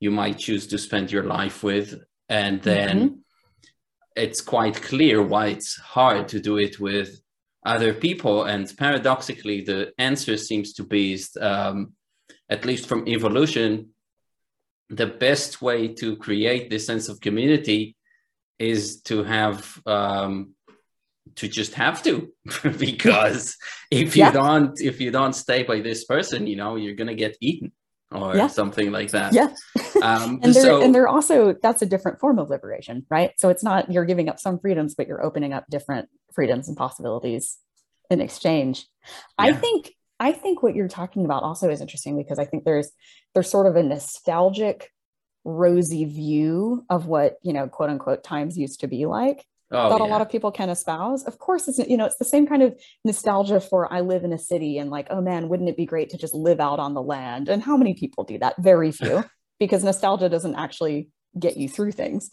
you 0.00 0.10
might 0.10 0.38
choose 0.38 0.66
to 0.68 0.78
spend 0.78 1.12
your 1.12 1.24
life 1.24 1.62
with, 1.62 2.02
and 2.28 2.62
then. 2.62 2.96
Mm-hmm. 2.98 3.14
It's 4.18 4.40
quite 4.40 4.80
clear 4.80 5.22
why 5.22 5.48
it's 5.48 5.76
hard 5.76 6.28
to 6.28 6.40
do 6.40 6.56
it 6.56 6.80
with 6.80 7.20
other 7.66 7.92
people. 7.92 8.44
And 8.44 8.72
paradoxically, 8.76 9.62
the 9.62 9.92
answer 9.98 10.36
seems 10.36 10.72
to 10.74 10.84
be, 10.84 11.18
um, 11.40 11.92
at 12.48 12.64
least 12.64 12.86
from 12.86 13.06
evolution, 13.08 13.90
the 14.88 15.06
best 15.06 15.60
way 15.60 15.88
to 15.88 16.16
create 16.16 16.70
this 16.70 16.86
sense 16.86 17.08
of 17.08 17.20
community 17.20 17.96
is 18.58 19.02
to 19.02 19.24
have 19.24 19.80
um, 19.86 20.54
to 21.34 21.48
just 21.48 21.74
have 21.74 22.02
to 22.04 22.32
because 22.78 23.56
if 23.90 24.16
you 24.16 24.22
yeah. 24.22 24.30
don't 24.30 24.80
if 24.80 25.00
you 25.00 25.10
don't 25.10 25.34
stay 25.34 25.64
by 25.64 25.80
this 25.80 26.04
person 26.04 26.46
you 26.46 26.56
know 26.56 26.76
you're 26.76 26.94
gonna 26.94 27.14
get 27.14 27.36
eaten 27.40 27.72
or 28.12 28.36
yeah. 28.36 28.46
something 28.46 28.92
like 28.92 29.10
that. 29.10 29.32
Yeah. 29.32 29.48
Um, 30.02 30.40
and, 30.42 30.54
they're, 30.54 30.62
so, 30.62 30.82
and 30.82 30.94
they're 30.94 31.08
also, 31.08 31.54
that's 31.62 31.82
a 31.82 31.86
different 31.86 32.20
form 32.20 32.38
of 32.38 32.50
liberation, 32.50 33.04
right? 33.10 33.32
So 33.36 33.48
it's 33.48 33.64
not 33.64 33.90
you're 33.90 34.04
giving 34.04 34.28
up 34.28 34.38
some 34.38 34.58
freedoms, 34.58 34.94
but 34.94 35.06
you're 35.06 35.24
opening 35.24 35.52
up 35.52 35.66
different 35.68 36.08
freedoms 36.32 36.68
and 36.68 36.76
possibilities 36.76 37.58
in 38.10 38.20
exchange. 38.20 38.86
Yeah. 39.38 39.46
I 39.46 39.52
think, 39.52 39.92
I 40.20 40.32
think 40.32 40.62
what 40.62 40.74
you're 40.74 40.88
talking 40.88 41.24
about 41.24 41.42
also 41.42 41.68
is 41.68 41.80
interesting 41.80 42.16
because 42.16 42.38
I 42.38 42.44
think 42.44 42.64
there's, 42.64 42.90
there's 43.34 43.50
sort 43.50 43.66
of 43.66 43.76
a 43.76 43.82
nostalgic, 43.82 44.90
rosy 45.44 46.04
view 46.04 46.84
of 46.90 47.06
what, 47.06 47.36
you 47.42 47.52
know, 47.52 47.68
quote 47.68 47.90
unquote 47.90 48.24
times 48.24 48.58
used 48.58 48.80
to 48.80 48.88
be 48.88 49.06
like 49.06 49.44
oh, 49.70 49.90
that 49.90 50.00
yeah. 50.00 50.06
a 50.06 50.08
lot 50.08 50.20
of 50.20 50.30
people 50.30 50.50
can 50.50 50.70
espouse. 50.70 51.24
Of 51.24 51.38
course, 51.38 51.68
it's 51.68 51.78
you 51.78 51.96
know 51.96 52.04
it's 52.04 52.18
the 52.18 52.24
same 52.24 52.46
kind 52.46 52.62
of 52.62 52.78
nostalgia 53.04 53.60
for 53.60 53.92
I 53.92 54.00
live 54.00 54.24
in 54.24 54.32
a 54.32 54.38
city 54.38 54.78
and 54.78 54.90
like 54.90 55.06
oh 55.10 55.20
man, 55.20 55.48
wouldn't 55.48 55.68
it 55.68 55.76
be 55.76 55.86
great 55.86 56.10
to 56.10 56.18
just 56.18 56.34
live 56.34 56.60
out 56.60 56.78
on 56.78 56.94
the 56.94 57.02
land? 57.02 57.48
And 57.48 57.62
how 57.62 57.76
many 57.76 57.94
people 57.94 58.24
do 58.24 58.38
that? 58.38 58.54
Very 58.58 58.92
few, 58.92 59.24
because 59.60 59.84
nostalgia 59.84 60.28
doesn't 60.28 60.54
actually 60.54 61.10
get 61.38 61.56
you 61.56 61.68
through 61.68 61.92
things. 61.92 62.30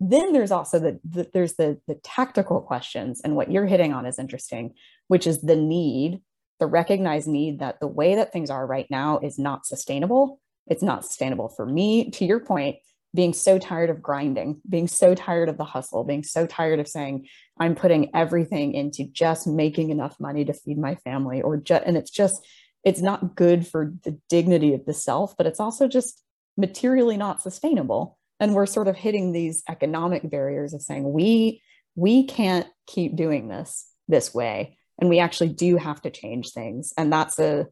Then 0.00 0.32
there's 0.32 0.50
also 0.50 0.78
the, 0.78 1.00
the 1.08 1.28
there's 1.32 1.54
the 1.54 1.80
the 1.86 1.94
tactical 2.02 2.60
questions, 2.60 3.20
and 3.22 3.36
what 3.36 3.50
you're 3.50 3.66
hitting 3.66 3.92
on 3.92 4.06
is 4.06 4.18
interesting, 4.18 4.74
which 5.08 5.26
is 5.26 5.40
the 5.40 5.56
need, 5.56 6.20
the 6.60 6.66
recognized 6.66 7.28
need 7.28 7.60
that 7.60 7.80
the 7.80 7.86
way 7.86 8.16
that 8.16 8.32
things 8.32 8.50
are 8.50 8.66
right 8.66 8.86
now 8.90 9.18
is 9.18 9.38
not 9.38 9.66
sustainable. 9.66 10.40
It's 10.66 10.82
not 10.82 11.04
sustainable 11.04 11.48
for 11.48 11.66
me. 11.66 12.10
To 12.12 12.24
your 12.24 12.40
point, 12.40 12.76
being 13.14 13.32
so 13.32 13.58
tired 13.58 13.90
of 13.90 14.02
grinding, 14.02 14.60
being 14.68 14.88
so 14.88 15.14
tired 15.14 15.48
of 15.48 15.56
the 15.56 15.64
hustle, 15.64 16.02
being 16.04 16.24
so 16.24 16.46
tired 16.46 16.80
of 16.80 16.88
saying, 16.88 17.28
I'm 17.60 17.76
putting 17.76 18.14
everything 18.14 18.74
into 18.74 19.04
just 19.04 19.46
making 19.46 19.90
enough 19.90 20.18
money 20.18 20.44
to 20.44 20.52
feed 20.52 20.78
my 20.78 20.96
family, 20.96 21.40
or 21.40 21.56
just, 21.56 21.84
and 21.86 21.96
it's 21.96 22.10
just, 22.10 22.44
it's 22.82 23.00
not 23.00 23.36
good 23.36 23.66
for 23.66 23.92
the 24.02 24.18
dignity 24.28 24.74
of 24.74 24.84
the 24.84 24.92
self, 24.92 25.36
but 25.36 25.46
it's 25.46 25.60
also 25.60 25.86
just 25.86 26.22
materially 26.56 27.16
not 27.16 27.40
sustainable. 27.40 28.18
And 28.40 28.54
we're 28.54 28.66
sort 28.66 28.88
of 28.88 28.96
hitting 28.96 29.30
these 29.30 29.62
economic 29.68 30.28
barriers 30.28 30.74
of 30.74 30.82
saying, 30.82 31.10
we, 31.10 31.62
we 31.94 32.26
can't 32.26 32.66
keep 32.86 33.14
doing 33.14 33.48
this 33.48 33.86
this 34.08 34.34
way. 34.34 34.76
And 34.98 35.08
we 35.08 35.20
actually 35.20 35.50
do 35.50 35.76
have 35.76 36.02
to 36.02 36.10
change 36.10 36.50
things. 36.50 36.92
And 36.98 37.12
that's 37.12 37.38
a, 37.38 37.66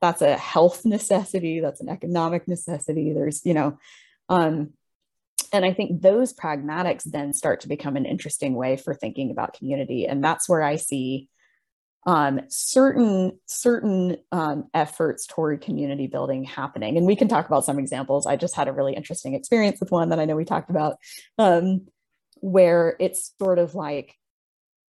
that's 0.00 0.22
a 0.22 0.36
health 0.36 0.84
necessity. 0.84 1.58
That's 1.58 1.80
an 1.80 1.88
economic 1.88 2.46
necessity. 2.46 3.12
There's, 3.12 3.44
you 3.44 3.54
know, 3.54 3.78
um, 4.28 4.70
and 5.52 5.64
I 5.64 5.72
think 5.72 6.02
those 6.02 6.32
pragmatics 6.32 7.04
then 7.04 7.32
start 7.32 7.60
to 7.60 7.68
become 7.68 7.96
an 7.96 8.04
interesting 8.04 8.54
way 8.54 8.76
for 8.76 8.94
thinking 8.94 9.30
about 9.30 9.54
community. 9.54 10.06
And 10.06 10.22
that's 10.22 10.48
where 10.48 10.62
I 10.62 10.76
see 10.76 11.28
um, 12.06 12.40
certain 12.48 13.38
certain 13.46 14.16
um, 14.30 14.68
efforts 14.72 15.26
toward 15.26 15.60
community 15.60 16.06
building 16.06 16.44
happening. 16.44 16.96
And 16.96 17.06
we 17.06 17.16
can 17.16 17.26
talk 17.26 17.46
about 17.46 17.64
some 17.64 17.80
examples. 17.80 18.26
I 18.26 18.36
just 18.36 18.54
had 18.54 18.68
a 18.68 18.72
really 18.72 18.94
interesting 18.94 19.34
experience 19.34 19.80
with 19.80 19.90
one 19.90 20.10
that 20.10 20.20
I 20.20 20.24
know 20.24 20.36
we 20.36 20.44
talked 20.44 20.70
about, 20.70 20.98
um, 21.36 21.86
where 22.36 22.96
it's 23.00 23.32
sort 23.40 23.58
of 23.58 23.74
like 23.74 24.14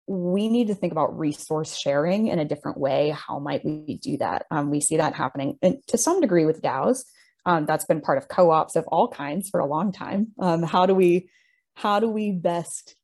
we 0.07 0.49
need 0.49 0.69
to 0.69 0.75
think 0.75 0.93
about 0.93 1.19
resource 1.19 1.77
sharing 1.77 2.29
in 2.29 2.39
a 2.39 2.45
different 2.45 2.79
way. 2.79 3.11
How 3.11 3.39
might 3.39 3.65
we 3.65 3.99
do 4.03 4.19
that? 4.19 4.47
Um, 4.51 4.71
we 4.71 4.81
see 4.81 4.99
that 4.99 5.15
happening 5.15 5.59
and 5.63 5.79
to 5.89 5.99
some 5.99 6.21
degree 6.21 6.45
with 6.45 6.63
DAOs. 6.63 7.05
Um, 7.47 7.65
that's 7.65 7.85
been 7.85 8.01
part 8.01 8.19
of 8.19 8.29
co-ops 8.29 8.77
of 8.77 8.87
all 8.89 9.09
kinds 9.09 9.49
for 9.49 9.61
a 9.61 9.67
long 9.67 9.93
time. 9.93 10.33
Um, 10.39 10.63
how 10.63 10.85
do 10.85 10.95
we 10.95 11.31
how 11.75 12.01
do 12.01 12.09
we 12.09 12.33
best 12.33 12.97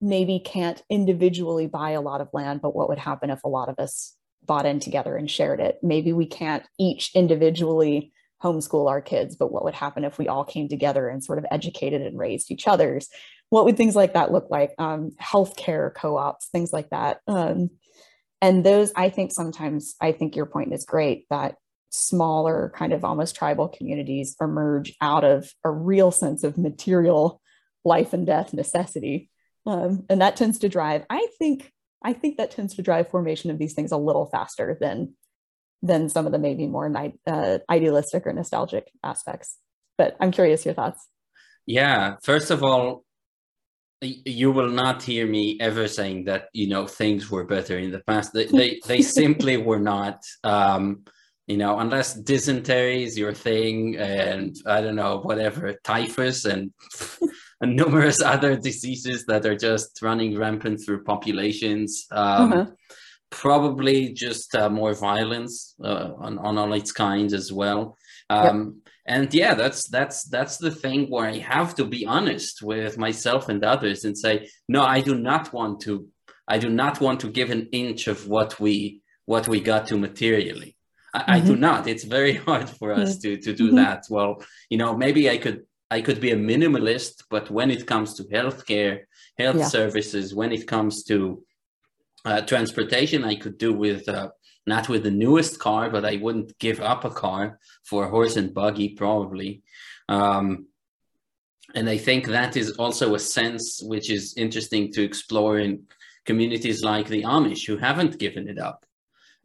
maybe 0.00 0.40
can't 0.44 0.82
individually 0.90 1.66
buy 1.66 1.92
a 1.92 2.00
lot 2.00 2.20
of 2.20 2.28
land, 2.32 2.60
but 2.60 2.76
what 2.76 2.88
would 2.88 2.98
happen 2.98 3.30
if 3.30 3.42
a 3.44 3.48
lot 3.48 3.68
of 3.68 3.78
us 3.78 4.14
bought 4.44 4.66
in 4.66 4.80
together 4.80 5.16
and 5.16 5.30
shared 5.30 5.60
it? 5.60 5.78
Maybe 5.82 6.12
we 6.12 6.26
can't 6.26 6.64
each 6.78 7.10
individually 7.14 8.12
homeschool 8.42 8.88
our 8.88 9.00
kids, 9.00 9.34
but 9.34 9.50
what 9.50 9.64
would 9.64 9.74
happen 9.74 10.04
if 10.04 10.18
we 10.18 10.28
all 10.28 10.44
came 10.44 10.68
together 10.68 11.08
and 11.08 11.24
sort 11.24 11.38
of 11.38 11.46
educated 11.50 12.02
and 12.02 12.18
raised 12.18 12.50
each 12.50 12.68
other's? 12.68 13.08
What 13.50 13.64
would 13.64 13.76
things 13.76 13.96
like 13.96 14.14
that 14.14 14.30
look 14.30 14.48
like? 14.50 14.74
Um, 14.78 15.10
healthcare 15.20 15.92
co-ops, 15.94 16.48
things 16.48 16.72
like 16.72 16.90
that. 16.90 17.20
Um, 17.26 17.70
and 18.40 18.64
those, 18.64 18.92
I 18.94 19.08
think 19.08 19.32
sometimes, 19.32 19.96
I 20.00 20.12
think 20.12 20.36
your 20.36 20.46
point 20.46 20.72
is 20.72 20.84
great 20.84 21.26
that 21.30 21.56
smaller 21.90 22.72
kind 22.74 22.92
of 22.92 23.04
almost 23.04 23.36
tribal 23.36 23.68
communities 23.68 24.36
emerge 24.40 24.94
out 25.00 25.24
of 25.24 25.50
a 25.64 25.70
real 25.70 26.10
sense 26.10 26.44
of 26.44 26.58
material 26.58 27.40
life 27.84 28.12
and 28.12 28.26
death 28.26 28.52
necessity. 28.52 29.30
Um, 29.66 30.04
and 30.08 30.20
that 30.22 30.36
tends 30.36 30.60
to 30.60 30.68
drive 30.70 31.04
i 31.10 31.26
think 31.38 31.70
i 32.02 32.14
think 32.14 32.38
that 32.38 32.50
tends 32.50 32.76
to 32.76 32.82
drive 32.82 33.10
formation 33.10 33.50
of 33.50 33.58
these 33.58 33.74
things 33.74 33.92
a 33.92 33.98
little 33.98 34.24
faster 34.24 34.78
than 34.80 35.14
than 35.82 36.08
some 36.08 36.24
of 36.26 36.32
the 36.32 36.38
maybe 36.38 36.66
more 36.66 36.90
uh, 37.26 37.58
idealistic 37.70 38.26
or 38.26 38.32
nostalgic 38.32 38.90
aspects. 39.04 39.58
But 39.98 40.16
i'm 40.20 40.30
curious 40.30 40.64
your 40.64 40.74
thoughts. 40.74 41.06
Yeah. 41.66 42.16
First 42.22 42.50
of 42.50 42.64
all 42.64 43.04
you 44.00 44.52
will 44.52 44.70
not 44.70 45.02
hear 45.02 45.26
me 45.26 45.58
ever 45.60 45.88
saying 45.88 46.24
that 46.24 46.48
you 46.52 46.68
know 46.68 46.86
things 46.86 47.30
were 47.30 47.44
better 47.44 47.78
in 47.78 47.90
the 47.90 48.00
past. 48.06 48.32
They 48.32 48.46
they, 48.46 48.80
they 48.86 49.02
simply 49.20 49.56
were 49.56 49.80
not. 49.80 50.24
Um, 50.44 51.04
you 51.48 51.56
know, 51.56 51.78
unless 51.78 52.12
dysentery 52.12 53.02
is 53.02 53.18
your 53.18 53.32
thing 53.32 53.96
and 53.96 54.54
I 54.66 54.82
don't 54.82 54.96
know, 54.96 55.20
whatever, 55.20 55.74
typhus 55.82 56.44
and, 56.44 56.72
and 57.62 57.74
numerous 57.74 58.20
other 58.20 58.54
diseases 58.54 59.24
that 59.26 59.46
are 59.46 59.56
just 59.56 59.98
running 60.02 60.38
rampant 60.38 60.82
through 60.84 61.04
populations. 61.04 62.06
Um, 62.10 62.52
uh-huh. 62.52 62.66
Probably 63.30 64.12
just 64.12 64.54
uh, 64.54 64.68
more 64.68 64.92
violence 64.92 65.74
uh, 65.82 66.12
on, 66.18 66.38
on 66.38 66.58
all 66.58 66.72
its 66.74 66.92
kinds 66.92 67.32
as 67.32 67.50
well. 67.50 67.96
Um, 68.28 68.82
yep. 68.84 68.92
And 69.06 69.34
yeah, 69.34 69.54
that's 69.54 69.88
that's 69.88 70.24
that's 70.24 70.58
the 70.58 70.70
thing 70.70 71.06
where 71.08 71.26
I 71.26 71.38
have 71.38 71.74
to 71.76 71.86
be 71.86 72.04
honest 72.04 72.62
with 72.62 72.98
myself 72.98 73.48
and 73.48 73.64
others 73.64 74.04
and 74.04 74.16
say, 74.16 74.50
no, 74.68 74.82
I 74.82 75.00
do 75.00 75.14
not 75.14 75.52
want 75.54 75.80
to. 75.82 76.08
I 76.46 76.58
do 76.58 76.68
not 76.68 77.00
want 77.00 77.20
to 77.20 77.30
give 77.30 77.50
an 77.50 77.68
inch 77.72 78.06
of 78.06 78.28
what 78.28 78.60
we 78.60 79.02
what 79.24 79.48
we 79.48 79.60
got 79.60 79.86
to 79.88 79.98
materially. 79.98 80.77
I, 81.14 81.18
mm-hmm. 81.18 81.30
I 81.30 81.40
do 81.40 81.52
mm-hmm. 81.52 81.60
not. 81.60 81.88
It's 81.88 82.04
very 82.04 82.34
hard 82.46 82.68
for 82.68 82.92
us 82.92 83.18
to 83.18 83.36
to 83.38 83.52
do 83.52 83.68
mm-hmm. 83.68 83.76
that. 83.76 84.04
Well, 84.10 84.42
you 84.70 84.78
know, 84.78 84.96
maybe 84.96 85.30
I 85.30 85.38
could 85.38 85.62
I 85.90 86.00
could 86.00 86.20
be 86.20 86.32
a 86.32 86.36
minimalist, 86.36 87.24
but 87.30 87.50
when 87.50 87.70
it 87.70 87.86
comes 87.86 88.14
to 88.14 88.24
healthcare, 88.24 89.04
health 89.38 89.56
yeah. 89.56 89.68
services, 89.68 90.34
when 90.34 90.52
it 90.52 90.66
comes 90.66 91.04
to 91.04 91.42
uh, 92.24 92.42
transportation, 92.42 93.24
I 93.24 93.36
could 93.36 93.58
do 93.58 93.72
with 93.72 94.08
uh, 94.08 94.30
not 94.66 94.88
with 94.88 95.02
the 95.02 95.10
newest 95.10 95.58
car, 95.58 95.88
but 95.88 96.04
I 96.04 96.16
wouldn't 96.16 96.58
give 96.58 96.80
up 96.80 97.04
a 97.04 97.10
car 97.10 97.58
for 97.84 98.04
a 98.04 98.10
horse 98.10 98.36
and 98.36 98.52
buggy 98.52 98.90
probably. 98.90 99.62
Um, 100.08 100.66
and 101.74 101.88
I 101.88 101.98
think 101.98 102.26
that 102.26 102.56
is 102.56 102.72
also 102.72 103.14
a 103.14 103.18
sense 103.18 103.80
which 103.82 104.10
is 104.10 104.34
interesting 104.36 104.92
to 104.92 105.02
explore 105.02 105.58
in 105.58 105.84
communities 106.24 106.82
like 106.82 107.08
the 107.08 107.22
Amish 107.22 107.66
who 107.66 107.76
haven't 107.76 108.18
given 108.18 108.48
it 108.48 108.58
up 108.58 108.84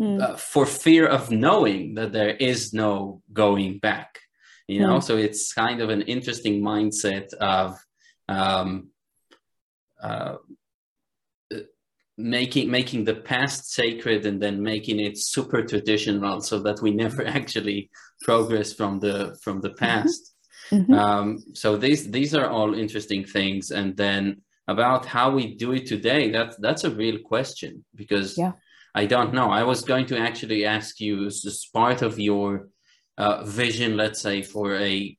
mm. 0.03 0.21
uh, 0.21 0.35
for 0.35 0.65
fear 0.65 1.05
of 1.07 1.31
knowing 1.31 1.95
that 1.95 2.11
there 2.11 2.35
is 2.51 2.73
no 2.73 3.21
going 3.31 3.79
back 3.79 4.19
you 4.67 4.79
know 4.79 4.97
mm. 4.97 5.03
so 5.03 5.17
it's 5.17 5.53
kind 5.53 5.81
of 5.81 5.89
an 5.89 6.01
interesting 6.03 6.61
mindset 6.61 7.33
of 7.35 7.77
um, 8.29 8.89
uh, 10.01 10.35
making 12.17 12.69
making 12.69 13.03
the 13.03 13.15
past 13.15 13.71
sacred 13.71 14.25
and 14.25 14.41
then 14.41 14.61
making 14.61 14.99
it 14.99 15.17
super 15.17 15.63
traditional 15.63 16.41
so 16.41 16.59
that 16.59 16.81
we 16.81 16.91
never 17.03 17.25
actually 17.25 17.89
progress 18.21 18.73
from 18.73 18.99
the 18.99 19.35
from 19.41 19.61
the 19.61 19.69
mm-hmm. 19.69 19.85
past 19.85 20.33
mm-hmm. 20.71 20.93
um, 20.93 21.39
so 21.53 21.75
these 21.75 22.11
these 22.11 22.35
are 22.35 22.47
all 22.47 22.73
interesting 22.73 23.25
things 23.25 23.71
and 23.71 23.97
then 23.97 24.41
about 24.67 25.05
how 25.05 25.31
we 25.31 25.55
do 25.55 25.71
it 25.73 25.85
today 25.87 26.31
that's 26.31 26.55
that's 26.57 26.83
a 26.83 26.91
real 26.91 27.17
question 27.19 27.83
because 27.95 28.37
yeah. 28.37 28.51
I 28.95 29.05
don't 29.05 29.33
know 29.33 29.49
i 29.49 29.63
was 29.63 29.81
going 29.81 30.05
to 30.05 30.17
actually 30.17 30.65
ask 30.65 30.99
you 30.99 31.25
as 31.25 31.67
part 31.73 32.01
of 32.01 32.19
your 32.19 32.67
uh, 33.17 33.43
vision 33.43 33.95
let's 33.95 34.21
say 34.21 34.41
for 34.41 34.75
a 34.75 35.17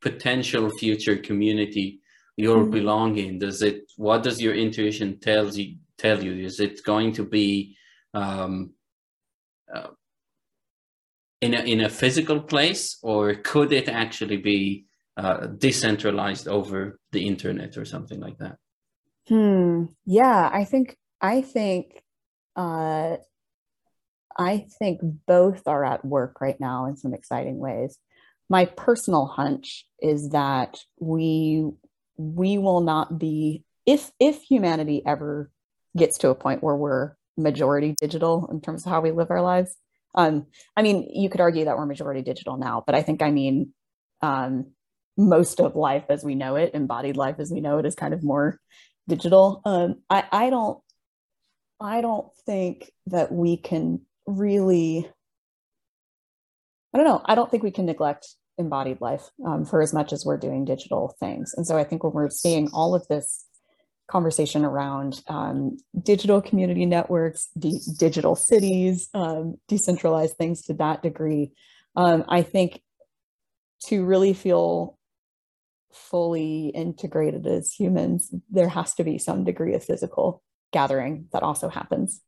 potential 0.00 0.70
future 0.70 1.16
community 1.16 2.00
you're 2.36 2.58
mm-hmm. 2.58 2.78
belonging 2.78 3.38
does 3.38 3.62
it 3.62 3.90
what 3.96 4.22
does 4.22 4.40
your 4.40 4.54
intuition 4.54 5.18
tells 5.18 5.56
you 5.56 5.76
tell 5.98 6.22
you? 6.22 6.44
Is 6.44 6.60
it 6.60 6.82
going 6.84 7.12
to 7.14 7.24
be 7.24 7.76
um, 8.14 8.72
uh, 9.72 9.88
in 11.40 11.54
a 11.54 11.60
in 11.60 11.80
a 11.82 11.90
physical 11.90 12.40
place, 12.40 12.98
or 13.02 13.34
could 13.34 13.72
it 13.72 13.88
actually 13.88 14.38
be 14.38 14.86
uh, 15.16 15.46
decentralized 15.46 16.48
over 16.48 16.98
the 17.12 17.26
internet 17.26 17.76
or 17.76 17.84
something 17.84 18.20
like 18.20 18.38
that? 18.38 18.56
Hmm. 19.28 19.86
Yeah, 20.04 20.50
I 20.52 20.64
think 20.64 20.96
I 21.20 21.42
think 21.42 22.02
uh, 22.56 23.16
I 24.38 24.66
think 24.78 25.00
both 25.26 25.66
are 25.66 25.84
at 25.84 26.04
work 26.04 26.40
right 26.40 26.58
now 26.60 26.86
in 26.86 26.96
some 26.96 27.14
exciting 27.14 27.58
ways. 27.58 27.98
My 28.48 28.66
personal 28.66 29.26
hunch 29.26 29.86
is 30.00 30.30
that 30.30 30.78
we 30.98 31.68
we 32.16 32.58
will 32.58 32.80
not 32.80 33.18
be 33.18 33.64
if 33.84 34.10
if 34.18 34.42
humanity 34.42 35.02
ever 35.06 35.50
gets 35.96 36.18
to 36.18 36.30
a 36.30 36.34
point 36.34 36.62
where 36.62 36.76
we're 36.76 37.14
majority 37.36 37.94
digital 38.00 38.48
in 38.50 38.60
terms 38.60 38.84
of 38.84 38.90
how 38.90 39.00
we 39.00 39.10
live 39.10 39.30
our 39.30 39.42
lives. 39.42 39.76
Um, 40.14 40.46
I 40.76 40.82
mean, 40.82 41.08
you 41.12 41.28
could 41.28 41.40
argue 41.40 41.66
that 41.66 41.76
we're 41.76 41.86
majority 41.86 42.22
digital 42.22 42.56
now, 42.56 42.82
but 42.86 42.94
I 42.94 43.02
think 43.02 43.22
I 43.22 43.30
mean 43.30 43.74
um, 44.22 44.72
most 45.16 45.60
of 45.60 45.76
life 45.76 46.04
as 46.08 46.24
we 46.24 46.34
know 46.34 46.56
it, 46.56 46.72
embodied 46.74 47.16
life 47.16 47.36
as 47.38 47.50
we 47.50 47.60
know 47.60 47.78
it, 47.78 47.86
is 47.86 47.94
kind 47.94 48.14
of 48.14 48.22
more 48.22 48.58
digital. 49.08 49.60
Um, 49.64 49.96
I, 50.08 50.24
I 50.32 50.50
don't, 50.50 50.78
I 51.80 52.00
don't 52.00 52.28
think 52.46 52.90
that 53.06 53.32
we 53.32 53.56
can 53.56 54.02
really. 54.26 55.10
I 56.94 56.98
don't 56.98 57.06
know. 57.06 57.22
I 57.26 57.34
don't 57.34 57.50
think 57.50 57.62
we 57.62 57.70
can 57.70 57.86
neglect 57.86 58.26
embodied 58.58 59.00
life 59.00 59.28
um, 59.46 59.66
for 59.66 59.82
as 59.82 59.92
much 59.92 60.12
as 60.12 60.24
we're 60.24 60.38
doing 60.38 60.64
digital 60.64 61.14
things. 61.20 61.52
And 61.54 61.66
so 61.66 61.76
I 61.76 61.84
think 61.84 62.02
when 62.02 62.14
we're 62.14 62.30
seeing 62.30 62.70
all 62.72 62.94
of 62.94 63.06
this 63.08 63.44
conversation 64.08 64.64
around 64.64 65.22
um, 65.28 65.76
digital 66.02 66.40
community 66.40 66.86
networks, 66.86 67.50
de- 67.58 67.80
digital 67.98 68.36
cities, 68.36 69.08
um, 69.14 69.56
decentralized 69.68 70.36
things 70.36 70.62
to 70.62 70.74
that 70.74 71.02
degree. 71.02 71.52
Um, 71.96 72.24
I 72.28 72.42
think 72.42 72.80
to 73.86 74.04
really 74.04 74.32
feel 74.32 74.98
fully 75.92 76.68
integrated 76.68 77.46
as 77.46 77.72
humans, 77.72 78.32
there 78.50 78.68
has 78.68 78.94
to 78.94 79.04
be 79.04 79.18
some 79.18 79.44
degree 79.44 79.74
of 79.74 79.84
physical 79.84 80.42
gathering 80.78 81.14
that 81.32 81.42
also 81.42 81.68
happens. 81.68 82.20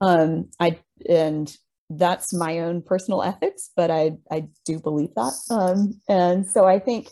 Um, 0.00 0.28
I 0.58 0.68
and 1.08 1.46
that's 1.90 2.32
my 2.32 2.52
own 2.66 2.82
personal 2.82 3.22
ethics, 3.22 3.70
but 3.76 3.90
I 3.90 4.04
I 4.36 4.48
do 4.64 4.80
believe 4.80 5.12
that, 5.14 5.34
um, 5.50 5.78
and 6.08 6.46
so 6.54 6.60
I 6.74 6.78
think 6.86 7.08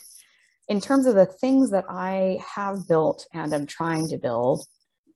in 0.68 0.80
terms 0.80 1.06
of 1.06 1.14
the 1.14 1.26
things 1.26 1.70
that 1.70 1.84
I 1.88 2.38
have 2.56 2.88
built 2.88 3.26
and 3.32 3.52
am 3.52 3.66
trying 3.66 4.08
to 4.08 4.18
build, 4.18 4.58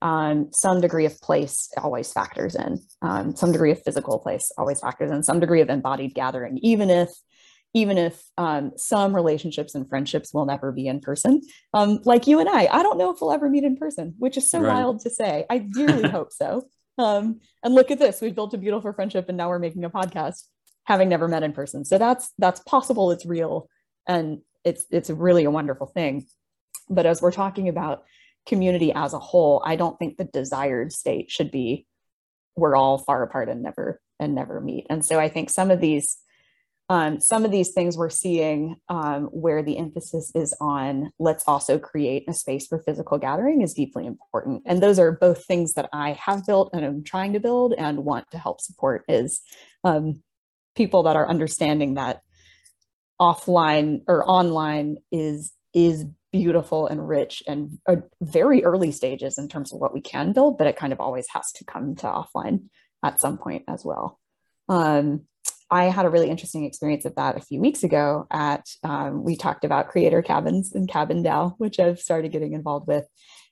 um, 0.02 0.48
some 0.52 0.81
degree 0.81 1.07
of 1.07 1.20
place 1.20 1.57
always 1.83 2.12
factors 2.12 2.55
in. 2.55 2.81
Um, 3.02 3.35
some 3.35 3.52
degree 3.52 3.72
of 3.72 3.83
physical 3.83 4.18
place 4.18 4.52
always 4.59 4.81
factors 4.81 5.11
in. 5.11 5.22
Some 5.22 5.40
degree 5.40 5.62
of 5.62 5.70
embodied 5.70 6.14
gathering, 6.14 6.59
even 6.62 6.90
if 6.90 7.11
even 7.76 7.98
if 7.98 8.22
um, 8.38 8.72
some 8.76 9.14
relationships 9.14 9.74
and 9.74 9.88
friendships 9.88 10.32
will 10.32 10.46
never 10.46 10.72
be 10.72 10.88
in 10.88 11.00
person. 11.00 11.42
Um, 11.74 12.00
like 12.04 12.26
you 12.26 12.40
and 12.40 12.48
I, 12.48 12.66
I 12.66 12.82
don't 12.82 12.96
know 12.96 13.10
if 13.10 13.20
we'll 13.20 13.32
ever 13.32 13.50
meet 13.50 13.64
in 13.64 13.76
person, 13.76 14.14
which 14.18 14.38
is 14.38 14.48
so 14.48 14.60
right. 14.60 14.72
wild 14.72 15.00
to 15.00 15.10
say. 15.10 15.44
I 15.50 15.58
dearly 15.74 16.08
hope 16.08 16.32
so. 16.32 16.68
Um, 16.96 17.40
and 17.62 17.74
look 17.74 17.90
at 17.90 17.98
this, 17.98 18.22
we've 18.22 18.34
built 18.34 18.54
a 18.54 18.58
beautiful 18.58 18.92
friendship, 18.94 19.26
and 19.28 19.36
now 19.36 19.50
we're 19.50 19.58
making 19.58 19.84
a 19.84 19.90
podcast, 19.90 20.44
having 20.84 21.10
never 21.10 21.28
met 21.28 21.42
in 21.42 21.52
person. 21.52 21.84
So 21.84 21.98
that's 21.98 22.32
that's 22.38 22.60
possible. 22.60 23.10
It's 23.10 23.26
real, 23.26 23.68
and 24.06 24.40
it's 24.64 24.86
it's 24.90 25.10
really 25.10 25.44
a 25.44 25.50
wonderful 25.50 25.86
thing 25.86 26.26
but 26.88 27.06
as 27.06 27.20
we're 27.22 27.32
talking 27.32 27.68
about 27.68 28.04
community 28.46 28.92
as 28.92 29.12
a 29.12 29.18
whole 29.18 29.62
i 29.64 29.76
don't 29.76 29.98
think 29.98 30.16
the 30.16 30.24
desired 30.24 30.92
state 30.92 31.30
should 31.30 31.50
be 31.50 31.86
we're 32.56 32.76
all 32.76 32.98
far 32.98 33.22
apart 33.22 33.48
and 33.48 33.62
never 33.62 34.00
and 34.18 34.34
never 34.34 34.60
meet 34.60 34.86
and 34.90 35.04
so 35.04 35.18
i 35.18 35.28
think 35.28 35.50
some 35.50 35.70
of 35.70 35.80
these 35.80 36.18
um, 36.88 37.20
some 37.20 37.44
of 37.44 37.51
these 37.51 37.72
things 37.72 37.96
we're 37.96 38.09
seeing 38.09 38.77
um, 38.88 39.25
where 39.25 39.62
the 39.62 39.77
emphasis 39.79 40.31
is 40.35 40.55
on 40.61 41.11
let's 41.18 41.44
also 41.46 41.79
create 41.79 42.25
a 42.29 42.35
space 42.35 42.66
for 42.66 42.79
physical 42.79 43.18
gathering 43.18 43.62
is 43.62 43.75
deeply 43.75 44.07
important 44.07 44.62
and 44.66 44.83
those 44.83 44.99
are 44.99 45.12
both 45.12 45.44
things 45.44 45.75
that 45.75 45.88
i 45.92 46.12
have 46.12 46.46
built 46.46 46.70
and 46.72 46.85
i'm 46.85 47.03
trying 47.03 47.33
to 47.33 47.40
build 47.40 47.75
and 47.77 48.05
want 48.05 48.31
to 48.31 48.38
help 48.38 48.61
support 48.61 49.05
is 49.09 49.40
um, 49.85 50.22
people 50.75 51.05
that 51.05 51.16
are 51.16 51.29
understanding 51.29 51.94
that 51.94 52.20
offline 53.20 54.03
or 54.07 54.29
online 54.29 54.96
is 55.11 55.53
is 55.75 56.05
beautiful 56.33 56.87
and 56.87 57.09
rich 57.09 57.42
and 57.46 57.79
uh, 57.88 57.96
very 58.20 58.64
early 58.64 58.92
stages 58.92 59.38
in 59.38 59.49
terms 59.49 59.72
of 59.72 59.81
what 59.81 59.94
we 59.94 60.01
can 60.01 60.33
build, 60.33 60.59
but 60.59 60.66
it 60.66 60.77
kind 60.77 60.92
of 60.92 61.01
always 61.01 61.27
has 61.33 61.51
to 61.53 61.64
come 61.64 61.94
to 61.94 62.07
offline 62.07 62.64
at 63.03 63.20
some 63.20 63.38
point 63.38 63.64
as 63.68 63.85
well. 63.85 64.18
Um, 64.68 65.22
I 65.70 65.85
had 65.85 66.07
a 66.07 66.11
really 66.11 66.31
interesting 66.31 66.64
experience 66.64 67.05
of 67.05 67.14
that 67.16 67.37
a 67.37 67.40
few 67.40 67.61
weeks 67.61 67.83
ago 67.83 68.26
at, 68.31 68.66
um, 68.85 69.24
we 69.24 69.37
talked 69.37 69.64
about 69.64 69.88
creator 69.88 70.22
cabins 70.22 70.74
and 70.74 70.88
Cabin 70.88 71.24
DAO, 71.24 71.55
which 71.59 71.81
I've 71.81 71.98
started 71.98 72.33
getting 72.33 72.52
involved 72.52 72.87
with. 72.87 73.05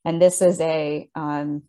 And 0.05 0.23
this 0.23 0.41
is 0.41 0.61
a, 0.61 1.09
um, 1.15 1.65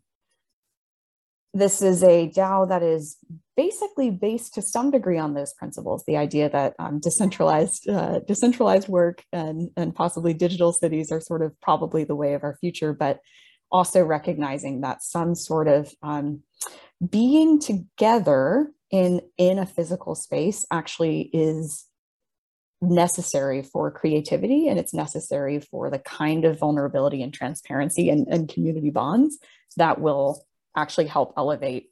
this 1.52 1.80
is 1.80 2.02
a 2.02 2.28
DAO 2.28 2.68
that 2.68 2.82
is 2.82 3.16
basically 3.56 4.10
based 4.10 4.54
to 4.54 4.62
some 4.62 4.90
degree 4.90 5.18
on 5.18 5.34
those 5.34 5.54
principles. 5.54 6.04
The 6.06 6.18
idea 6.18 6.50
that 6.50 6.74
um, 6.78 7.00
decentralized 7.00 7.88
uh, 7.88 8.20
decentralized 8.20 8.88
work 8.88 9.24
and 9.32 9.70
and 9.76 9.94
possibly 9.94 10.34
digital 10.34 10.72
cities 10.72 11.10
are 11.10 11.20
sort 11.20 11.42
of 11.42 11.58
probably 11.62 12.04
the 12.04 12.14
way 12.14 12.34
of 12.34 12.44
our 12.44 12.58
future, 12.60 12.92
but 12.92 13.20
also 13.72 14.04
recognizing 14.04 14.82
that 14.82 15.02
some 15.02 15.34
sort 15.34 15.66
of 15.66 15.92
um, 16.02 16.42
being 17.08 17.58
together 17.58 18.70
in 18.90 19.20
in 19.36 19.58
a 19.58 19.66
physical 19.66 20.14
space 20.14 20.64
actually 20.70 21.22
is 21.32 21.86
necessary 22.80 23.62
for 23.62 23.90
creativity 23.90 24.68
and 24.68 24.78
it's 24.78 24.94
necessary 24.94 25.60
for 25.60 25.90
the 25.90 25.98
kind 25.98 26.44
of 26.44 26.58
vulnerability 26.58 27.22
and 27.22 27.32
transparency 27.32 28.10
and, 28.10 28.28
and 28.28 28.48
community 28.48 28.90
bonds 28.90 29.38
that 29.76 30.00
will 30.00 30.44
actually 30.76 31.06
help 31.06 31.32
elevate 31.36 31.90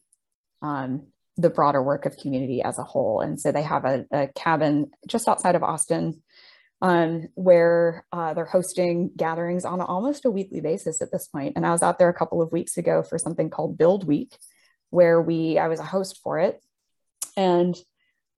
um, 0.62 1.06
the 1.36 1.50
broader 1.50 1.82
work 1.82 2.06
of 2.06 2.16
community 2.16 2.62
as 2.62 2.78
a 2.78 2.84
whole. 2.84 3.20
And 3.20 3.40
so 3.40 3.50
they 3.50 3.62
have 3.62 3.84
a, 3.84 4.04
a 4.12 4.28
cabin 4.28 4.90
just 5.08 5.26
outside 5.26 5.56
of 5.56 5.62
Austin 5.62 6.22
um, 6.80 7.28
where 7.34 8.04
uh, 8.12 8.34
they're 8.34 8.44
hosting 8.44 9.10
gatherings 9.16 9.64
on 9.64 9.80
almost 9.80 10.26
a 10.26 10.30
weekly 10.30 10.60
basis 10.60 11.00
at 11.00 11.10
this 11.10 11.26
point. 11.26 11.54
And 11.56 11.66
I 11.66 11.72
was 11.72 11.82
out 11.82 11.98
there 11.98 12.10
a 12.10 12.14
couple 12.14 12.42
of 12.42 12.52
weeks 12.52 12.76
ago 12.76 13.02
for 13.02 13.18
something 13.18 13.50
called 13.50 13.78
Build 13.78 14.06
Week, 14.06 14.36
where 14.90 15.20
we 15.20 15.58
I 15.58 15.68
was 15.68 15.80
a 15.80 15.84
host 15.84 16.20
for 16.22 16.38
it, 16.38 16.62
and 17.36 17.76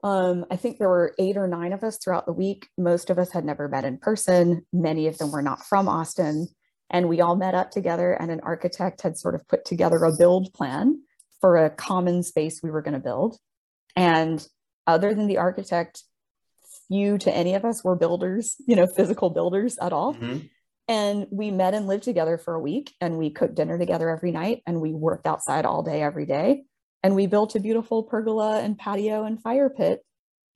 um, 0.02 0.44
I 0.50 0.56
think 0.56 0.78
there 0.78 0.88
were 0.88 1.14
eight 1.18 1.37
or 1.37 1.48
nine 1.48 1.72
of 1.72 1.82
us 1.82 1.98
throughout 1.98 2.26
the 2.26 2.32
week. 2.32 2.68
Most 2.78 3.11
of 3.11 3.18
us 3.18 3.32
had 3.32 3.44
never 3.44 3.68
met 3.68 3.85
in 3.85 3.98
person. 3.98 4.64
Many 4.72 5.09
of 5.09 5.18
them 5.18 5.32
were 5.32 5.42
not 5.42 5.64
from 5.66 5.88
Austin. 5.88 6.48
And 6.90 7.09
we 7.09 7.20
all 7.20 7.35
met 7.35 7.54
up 7.54 7.72
together, 7.72 8.12
and 8.12 8.30
an 8.30 8.40
architect 8.44 9.02
had 9.02 9.18
sort 9.18 9.35
of 9.35 9.46
put 9.48 9.64
together 9.64 10.04
a 10.04 10.16
build 10.16 10.52
plan 10.54 11.02
for 11.40 11.56
a 11.56 11.70
common 11.70 12.22
space 12.22 12.61
we 12.62 12.70
were 12.70 12.82
going 12.82 12.94
to 12.94 13.00
build. 13.00 13.37
And 13.96 14.46
other 14.87 15.12
than 15.12 15.26
the 15.26 15.38
architect, 15.38 16.04
few 16.88 17.18
to 17.18 17.35
any 17.35 17.54
of 17.54 17.64
us 17.64 17.82
were 17.82 17.96
builders, 17.96 18.56
you 18.66 18.76
know, 18.76 18.87
physical 18.87 19.30
builders 19.30 19.78
at 19.78 19.92
all. 19.92 20.14
Mm-hmm. 20.14 20.46
And 20.88 21.26
we 21.30 21.50
met 21.50 21.74
and 21.74 21.88
lived 21.88 22.04
together 22.04 22.38
for 22.38 22.54
a 22.54 22.61
week 22.61 22.94
and 23.00 23.18
we 23.18 23.30
cooked 23.30 23.56
dinner 23.56 23.76
together 23.76 24.09
every 24.09 24.30
night 24.30 24.62
and 24.66 24.80
we 24.80 24.92
worked 24.92 25.26
outside 25.26 25.64
all 25.64 25.82
day, 25.82 26.00
every 26.00 26.26
day. 26.26 26.62
And 27.06 27.14
we 27.14 27.28
built 27.28 27.54
a 27.54 27.60
beautiful 27.60 28.02
pergola 28.02 28.58
and 28.58 28.76
patio 28.76 29.22
and 29.22 29.40
fire 29.40 29.70
pit. 29.70 30.04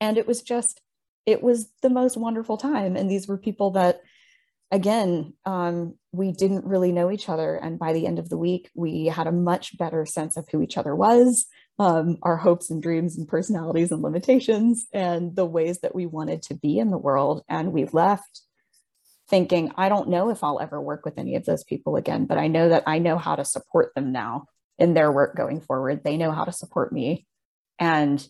And 0.00 0.18
it 0.18 0.26
was 0.26 0.42
just, 0.42 0.80
it 1.24 1.44
was 1.44 1.70
the 1.80 1.88
most 1.88 2.16
wonderful 2.16 2.56
time. 2.56 2.96
And 2.96 3.08
these 3.08 3.28
were 3.28 3.38
people 3.38 3.70
that 3.72 4.00
again, 4.72 5.32
um, 5.46 5.94
we 6.10 6.32
didn't 6.32 6.64
really 6.64 6.90
know 6.90 7.12
each 7.12 7.28
other. 7.28 7.54
And 7.54 7.78
by 7.78 7.92
the 7.92 8.04
end 8.04 8.18
of 8.18 8.30
the 8.30 8.36
week, 8.36 8.68
we 8.74 9.06
had 9.06 9.28
a 9.28 9.32
much 9.32 9.78
better 9.78 10.04
sense 10.04 10.36
of 10.36 10.48
who 10.50 10.60
each 10.60 10.76
other 10.76 10.92
was, 10.96 11.46
um, 11.78 12.18
our 12.22 12.36
hopes 12.36 12.68
and 12.68 12.82
dreams 12.82 13.16
and 13.16 13.28
personalities 13.28 13.92
and 13.92 14.02
limitations, 14.02 14.88
and 14.92 15.36
the 15.36 15.46
ways 15.46 15.78
that 15.82 15.94
we 15.94 16.04
wanted 16.04 16.42
to 16.42 16.54
be 16.54 16.80
in 16.80 16.90
the 16.90 16.98
world. 16.98 17.44
And 17.48 17.72
we 17.72 17.84
left 17.84 18.40
thinking, 19.28 19.70
I 19.76 19.88
don't 19.88 20.08
know 20.08 20.30
if 20.30 20.42
I'll 20.42 20.58
ever 20.58 20.80
work 20.80 21.04
with 21.04 21.16
any 21.16 21.36
of 21.36 21.44
those 21.44 21.62
people 21.62 21.94
again, 21.94 22.26
but 22.26 22.38
I 22.38 22.48
know 22.48 22.70
that 22.70 22.82
I 22.88 22.98
know 22.98 23.18
how 23.18 23.36
to 23.36 23.44
support 23.44 23.92
them 23.94 24.10
now 24.10 24.46
in 24.80 24.94
their 24.94 25.12
work 25.12 25.36
going 25.36 25.60
forward. 25.60 26.02
They 26.02 26.16
know 26.16 26.32
how 26.32 26.44
to 26.44 26.52
support 26.52 26.92
me. 26.92 27.26
And 27.78 28.26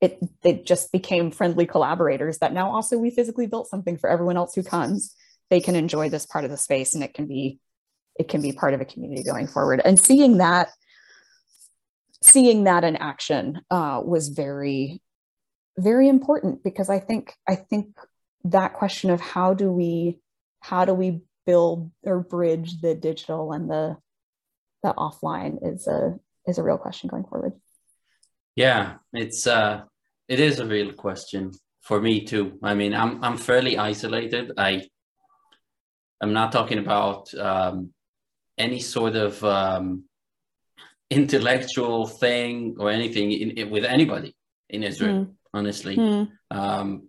it 0.00 0.20
it 0.44 0.64
just 0.64 0.92
became 0.92 1.32
friendly 1.32 1.66
collaborators 1.66 2.38
that 2.38 2.52
now 2.52 2.70
also 2.70 2.96
we 2.98 3.10
physically 3.10 3.48
built 3.48 3.68
something 3.68 3.96
for 3.96 4.08
everyone 4.08 4.36
else 4.36 4.54
who 4.54 4.62
comes. 4.62 5.14
They 5.50 5.60
can 5.60 5.74
enjoy 5.74 6.10
this 6.10 6.26
part 6.26 6.44
of 6.44 6.50
the 6.50 6.56
space 6.56 6.94
and 6.94 7.02
it 7.02 7.14
can 7.14 7.26
be 7.26 7.58
it 8.16 8.28
can 8.28 8.42
be 8.42 8.52
part 8.52 8.74
of 8.74 8.80
a 8.80 8.84
community 8.84 9.22
going 9.24 9.46
forward. 9.46 9.80
And 9.84 9.98
seeing 9.98 10.36
that 10.38 10.68
seeing 12.22 12.64
that 12.64 12.84
in 12.84 12.96
action 12.96 13.60
uh, 13.70 14.00
was 14.04 14.28
very 14.28 15.00
very 15.76 16.08
important 16.08 16.62
because 16.62 16.90
I 16.90 17.00
think 17.00 17.34
I 17.48 17.56
think 17.56 17.96
that 18.44 18.74
question 18.74 19.10
of 19.10 19.20
how 19.20 19.54
do 19.54 19.72
we 19.72 20.20
how 20.60 20.84
do 20.84 20.94
we 20.94 21.22
build 21.46 21.90
or 22.04 22.20
bridge 22.20 22.80
the 22.82 22.94
digital 22.94 23.52
and 23.52 23.70
the 23.70 23.96
the 24.82 24.94
offline 24.94 25.58
is 25.62 25.86
a 25.86 26.18
is 26.46 26.58
a 26.58 26.62
real 26.62 26.78
question 26.78 27.08
going 27.08 27.24
forward. 27.24 27.52
Yeah, 28.56 28.96
it's 29.12 29.46
uh 29.46 29.82
it 30.28 30.40
is 30.40 30.60
a 30.60 30.66
real 30.66 30.92
question 30.92 31.52
for 31.82 32.00
me 32.00 32.24
too. 32.24 32.58
I 32.62 32.74
mean, 32.74 32.94
I'm 32.94 33.22
I'm 33.24 33.36
fairly 33.36 33.78
isolated. 33.78 34.52
I 34.56 34.82
I'm 36.20 36.32
not 36.32 36.52
talking 36.52 36.78
about 36.78 37.32
um, 37.34 37.92
any 38.56 38.80
sort 38.80 39.16
of 39.16 39.42
um, 39.44 40.04
intellectual 41.10 42.06
thing 42.06 42.76
or 42.78 42.90
anything 42.90 43.30
in, 43.32 43.50
in, 43.52 43.70
with 43.70 43.84
anybody 43.84 44.34
in 44.68 44.82
Israel. 44.82 45.14
Mm. 45.14 45.34
Honestly, 45.54 45.96
mm. 45.96 46.28
Um, 46.50 47.07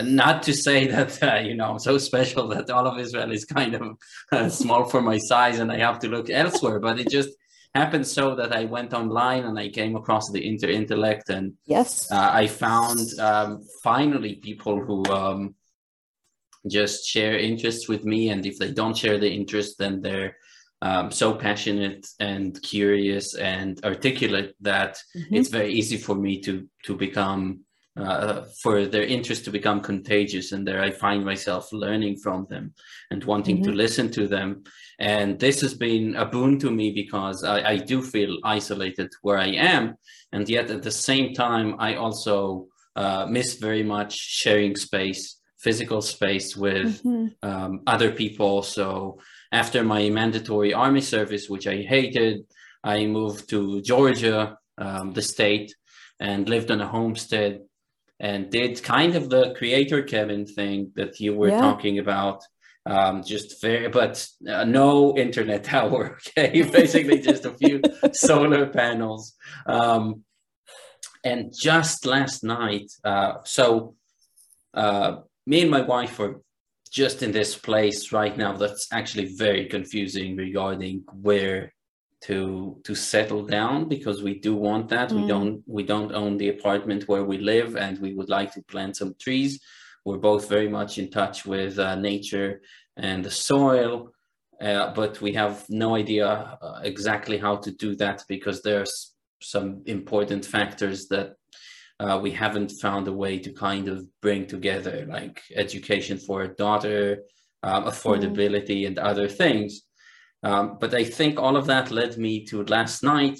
not 0.00 0.42
to 0.44 0.54
say 0.54 0.86
that 0.94 1.22
uh, 1.22 1.36
you 1.36 1.54
know 1.54 1.72
I'm 1.72 1.78
so 1.78 1.98
special 1.98 2.48
that 2.48 2.70
all 2.70 2.86
of 2.86 2.98
Israel 2.98 3.32
is 3.32 3.44
kind 3.44 3.74
of 3.74 3.96
uh, 4.32 4.48
small 4.48 4.84
for 4.84 5.02
my 5.02 5.18
size 5.18 5.58
and 5.58 5.70
I 5.72 5.78
have 5.78 5.98
to 6.00 6.08
look 6.08 6.30
elsewhere, 6.30 6.80
but 6.80 6.98
it 6.98 7.10
just 7.10 7.30
happened 7.74 8.06
so 8.06 8.34
that 8.34 8.52
I 8.52 8.64
went 8.64 8.94
online 8.94 9.44
and 9.44 9.58
I 9.58 9.68
came 9.68 9.94
across 9.96 10.30
the 10.30 10.40
Interintellect 10.40 11.28
and 11.28 11.54
yes, 11.66 12.10
uh, 12.10 12.30
I 12.32 12.46
found 12.46 13.00
um, 13.20 13.62
finally 13.82 14.36
people 14.36 14.80
who 14.80 15.04
um, 15.06 15.54
just 16.66 17.06
share 17.06 17.38
interests 17.38 17.88
with 17.88 18.04
me, 18.04 18.30
and 18.30 18.44
if 18.44 18.58
they 18.58 18.72
don't 18.72 18.96
share 18.96 19.18
the 19.18 19.30
interest, 19.30 19.78
then 19.78 20.00
they're 20.02 20.36
um, 20.82 21.10
so 21.10 21.34
passionate 21.34 22.06
and 22.20 22.60
curious 22.62 23.34
and 23.34 23.84
articulate 23.84 24.54
that 24.60 25.00
mm-hmm. 25.16 25.34
it's 25.34 25.48
very 25.48 25.72
easy 25.72 25.96
for 25.96 26.14
me 26.14 26.40
to 26.40 26.68
to 26.84 26.96
become 26.96 27.60
uh, 27.98 28.44
for 28.62 28.86
their 28.86 29.02
interest 29.02 29.44
to 29.44 29.50
become 29.50 29.80
contagious 29.80 30.52
and 30.52 30.66
there 30.66 30.82
i 30.82 30.90
find 30.90 31.24
myself 31.24 31.72
learning 31.72 32.16
from 32.16 32.46
them 32.48 32.72
and 33.10 33.24
wanting 33.24 33.56
mm-hmm. 33.56 33.70
to 33.70 33.76
listen 33.76 34.10
to 34.10 34.28
them 34.28 34.62
and 34.98 35.38
this 35.38 35.60
has 35.60 35.74
been 35.74 36.16
a 36.16 36.26
boon 36.26 36.58
to 36.58 36.70
me 36.70 36.90
because 36.92 37.44
I, 37.44 37.70
I, 37.70 37.76
do 37.76 38.02
feel 38.02 38.38
isolated 38.44 39.10
where 39.22 39.38
i 39.38 39.48
am 39.48 39.94
and 40.32 40.48
yet 40.48 40.70
at 40.70 40.82
the 40.82 40.90
same 40.90 41.34
time 41.34 41.76
i 41.78 41.94
also 41.94 42.66
uh, 42.96 43.26
miss 43.26 43.54
very 43.56 43.82
much 43.82 44.14
sharing 44.14 44.76
space 44.76 45.36
physical 45.58 46.00
space 46.00 46.56
with 46.56 47.02
mm-hmm. 47.02 47.26
um, 47.48 47.82
other 47.86 48.12
people 48.12 48.62
so 48.62 49.18
after 49.52 49.82
my 49.82 50.08
mandatory 50.08 50.72
army 50.72 51.00
service 51.00 51.48
which 51.48 51.66
i 51.66 51.76
hated 51.76 52.44
i 52.84 53.06
moved 53.06 53.48
to 53.48 53.80
georgia 53.82 54.56
um, 54.78 55.12
the 55.12 55.22
state 55.22 55.74
and 56.20 56.48
lived 56.48 56.70
on 56.70 56.80
a 56.80 56.86
homestead 56.86 57.60
and 58.20 58.50
did 58.50 58.82
kind 58.82 59.14
of 59.14 59.30
the 59.30 59.54
creator 59.54 60.02
Kevin 60.02 60.46
thing 60.46 60.92
that 60.96 61.20
you 61.20 61.34
were 61.34 61.48
yeah. 61.48 61.60
talking 61.60 61.98
about. 61.98 62.42
Um, 62.86 63.22
just 63.22 63.60
very, 63.60 63.88
but 63.88 64.26
uh, 64.48 64.64
no 64.64 65.16
internet 65.16 65.64
tower. 65.76 66.18
Okay, 66.28 66.62
basically 66.72 67.20
just 67.20 67.44
a 67.44 67.52
few 67.52 67.82
solar 68.12 68.66
panels. 68.66 69.34
Um, 69.66 70.24
and 71.24 71.52
just 71.54 72.06
last 72.06 72.44
night, 72.44 72.90
uh, 73.04 73.34
so 73.44 73.94
uh, 74.74 75.18
me 75.46 75.62
and 75.62 75.70
my 75.70 75.82
wife 75.82 76.18
are 76.20 76.40
just 76.90 77.22
in 77.22 77.32
this 77.32 77.56
place 77.56 78.12
right 78.12 78.36
now 78.36 78.52
that's 78.54 78.88
actually 78.92 79.34
very 79.36 79.66
confusing 79.66 80.36
regarding 80.36 81.04
where 81.20 81.72
to 82.20 82.80
to 82.84 82.94
settle 82.94 83.44
down 83.44 83.88
because 83.88 84.22
we 84.22 84.38
do 84.38 84.54
want 84.54 84.88
that 84.88 85.10
mm. 85.10 85.20
we 85.20 85.28
don't 85.28 85.62
we 85.66 85.82
don't 85.82 86.12
own 86.12 86.36
the 86.36 86.48
apartment 86.48 87.06
where 87.06 87.24
we 87.24 87.38
live 87.38 87.76
and 87.76 87.98
we 87.98 88.12
would 88.14 88.28
like 88.28 88.52
to 88.52 88.62
plant 88.62 88.96
some 88.96 89.14
trees 89.20 89.60
we're 90.04 90.18
both 90.18 90.48
very 90.48 90.68
much 90.68 90.98
in 90.98 91.10
touch 91.10 91.46
with 91.46 91.78
uh, 91.78 91.94
nature 91.94 92.60
and 92.96 93.24
the 93.24 93.30
soil 93.30 94.10
uh, 94.60 94.92
but 94.94 95.20
we 95.20 95.32
have 95.32 95.64
no 95.68 95.94
idea 95.94 96.26
uh, 96.26 96.80
exactly 96.82 97.38
how 97.38 97.54
to 97.54 97.70
do 97.70 97.94
that 97.94 98.24
because 98.28 98.62
there's 98.62 99.14
some 99.40 99.82
important 99.86 100.44
factors 100.44 101.06
that 101.06 101.34
uh, 102.00 102.18
we 102.20 102.32
haven't 102.32 102.70
found 102.80 103.06
a 103.06 103.12
way 103.12 103.38
to 103.38 103.52
kind 103.52 103.88
of 103.88 104.04
bring 104.20 104.46
together 104.46 105.06
like 105.08 105.40
education 105.54 106.18
for 106.18 106.42
a 106.42 106.54
daughter 106.56 107.22
um, 107.62 107.84
affordability 107.84 108.82
mm. 108.82 108.88
and 108.88 108.98
other 108.98 109.28
things 109.28 109.82
um, 110.42 110.78
but 110.80 110.94
I 110.94 111.04
think 111.04 111.38
all 111.38 111.56
of 111.56 111.66
that 111.66 111.90
led 111.90 112.16
me 112.16 112.44
to 112.46 112.64
last 112.64 113.02
night 113.02 113.38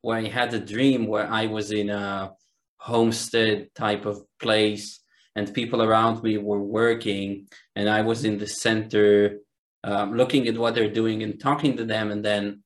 where 0.00 0.18
I 0.18 0.28
had 0.28 0.52
a 0.52 0.58
dream 0.58 1.06
where 1.06 1.30
I 1.30 1.46
was 1.46 1.70
in 1.70 1.90
a 1.90 2.32
homestead 2.78 3.68
type 3.74 4.04
of 4.06 4.20
place 4.40 5.00
and 5.36 5.54
people 5.54 5.82
around 5.82 6.22
me 6.22 6.36
were 6.38 6.62
working 6.62 7.46
and 7.76 7.88
I 7.88 8.02
was 8.02 8.24
in 8.24 8.38
the 8.38 8.46
center 8.46 9.38
um, 9.84 10.14
looking 10.16 10.48
at 10.48 10.58
what 10.58 10.74
they're 10.74 10.92
doing 10.92 11.22
and 11.22 11.40
talking 11.40 11.76
to 11.76 11.84
them. 11.84 12.10
And 12.10 12.24
then 12.24 12.62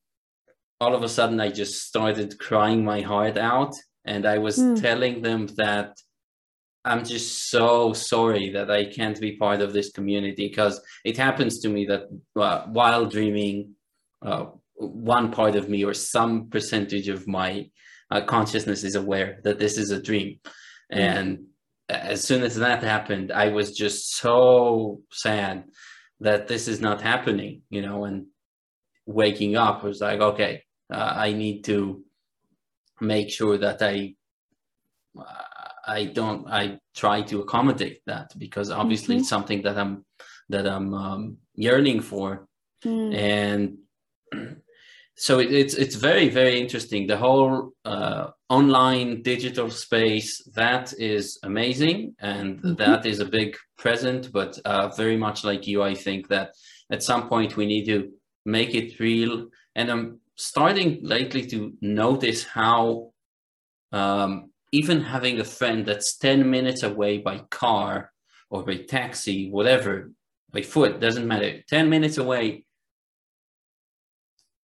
all 0.81 0.95
of 0.95 1.03
a 1.03 1.09
sudden 1.09 1.39
I 1.39 1.49
just 1.49 1.83
started 1.83 2.39
crying 2.39 2.83
my 2.83 3.01
heart 3.01 3.37
out 3.37 3.73
and 4.05 4.25
I 4.25 4.39
was 4.39 4.57
mm. 4.57 4.79
telling 4.81 5.21
them 5.21 5.47
that 5.57 5.97
I'm 6.85 7.03
just 7.03 7.49
so 7.49 7.93
sorry 7.93 8.49
that 8.51 8.71
I 8.71 8.85
can't 8.85 9.19
be 9.19 9.37
part 9.37 9.61
of 9.61 9.73
this 9.73 9.91
community 9.91 10.47
because 10.47 10.79
it 11.03 11.17
happens 11.17 11.59
to 11.59 11.69
me 11.69 11.85
that 11.87 12.03
uh, 12.39 12.65
while 12.67 13.05
dreaming, 13.05 13.75
uh, 14.25 14.45
one 14.75 15.31
part 15.31 15.55
of 15.55 15.69
me 15.69 15.83
or 15.83 15.93
some 15.93 16.49
percentage 16.49 17.09
of 17.09 17.27
my 17.27 17.69
uh, 18.11 18.21
consciousness 18.21 18.83
is 18.83 18.95
aware 18.95 19.39
that 19.43 19.59
this 19.59 19.77
is 19.77 19.91
a 19.91 20.01
dream. 20.01 20.39
Mm-hmm. 20.93 20.99
And 20.99 21.45
as 21.89 22.23
soon 22.23 22.43
as 22.43 22.55
that 22.55 22.83
happened, 22.83 23.31
I 23.31 23.49
was 23.49 23.75
just 23.75 24.15
so 24.17 25.01
sad 25.11 25.65
that 26.19 26.47
this 26.47 26.67
is 26.67 26.79
not 26.79 27.01
happening, 27.01 27.61
you 27.69 27.81
know, 27.81 28.05
and 28.05 28.27
waking 29.05 29.55
up 29.55 29.83
was 29.83 30.01
like, 30.01 30.19
okay, 30.19 30.63
uh, 30.93 31.13
I 31.15 31.33
need 31.33 31.63
to 31.65 32.03
make 32.99 33.29
sure 33.29 33.57
that 33.57 33.81
I 33.81 34.15
I 35.87 36.05
don't 36.05 36.47
I 36.47 36.79
try 36.95 37.21
to 37.23 37.41
accommodate 37.41 38.01
that 38.05 38.37
because 38.37 38.69
obviously 38.69 39.15
mm-hmm. 39.15 39.21
it's 39.21 39.29
something 39.29 39.61
that 39.63 39.77
I'm 39.77 40.05
that 40.49 40.67
I'm 40.67 40.93
um, 40.93 41.37
yearning 41.55 42.01
for 42.01 42.47
mm. 42.83 43.15
and 43.15 43.77
so 45.15 45.39
it, 45.39 45.51
it's 45.51 45.73
it's 45.73 45.95
very 45.95 46.29
very 46.29 46.59
interesting 46.59 47.07
the 47.07 47.17
whole 47.17 47.71
uh, 47.85 48.27
online 48.49 49.21
digital 49.21 49.69
space 49.69 50.43
that 50.55 50.93
is 50.99 51.39
amazing 51.43 52.15
and 52.19 52.57
mm-hmm. 52.57 52.75
that 52.75 53.05
is 53.05 53.19
a 53.19 53.25
big 53.25 53.55
present 53.77 54.31
but 54.31 54.59
uh, 54.65 54.89
very 54.89 55.17
much 55.17 55.43
like 55.43 55.65
you 55.65 55.81
I 55.81 55.93
think 55.93 56.27
that 56.27 56.51
at 56.91 57.03
some 57.03 57.27
point 57.29 57.57
we 57.57 57.65
need 57.65 57.85
to 57.85 58.11
make 58.45 58.75
it 58.75 58.99
real 58.99 59.47
and 59.75 59.89
I'm 59.89 60.19
starting 60.35 60.99
lately 61.01 61.45
to 61.47 61.73
notice 61.81 62.43
how 62.43 63.11
um, 63.91 64.51
even 64.71 65.01
having 65.01 65.39
a 65.39 65.45
friend 65.45 65.85
that's 65.85 66.17
10 66.17 66.49
minutes 66.49 66.83
away 66.83 67.17
by 67.19 67.39
car 67.49 68.11
or 68.49 68.63
by 68.63 68.77
taxi, 68.77 69.49
whatever, 69.49 70.11
by 70.51 70.61
foot, 70.61 70.99
doesn't 70.99 71.27
matter, 71.27 71.63
10 71.69 71.89
minutes 71.89 72.17
away. 72.17 72.65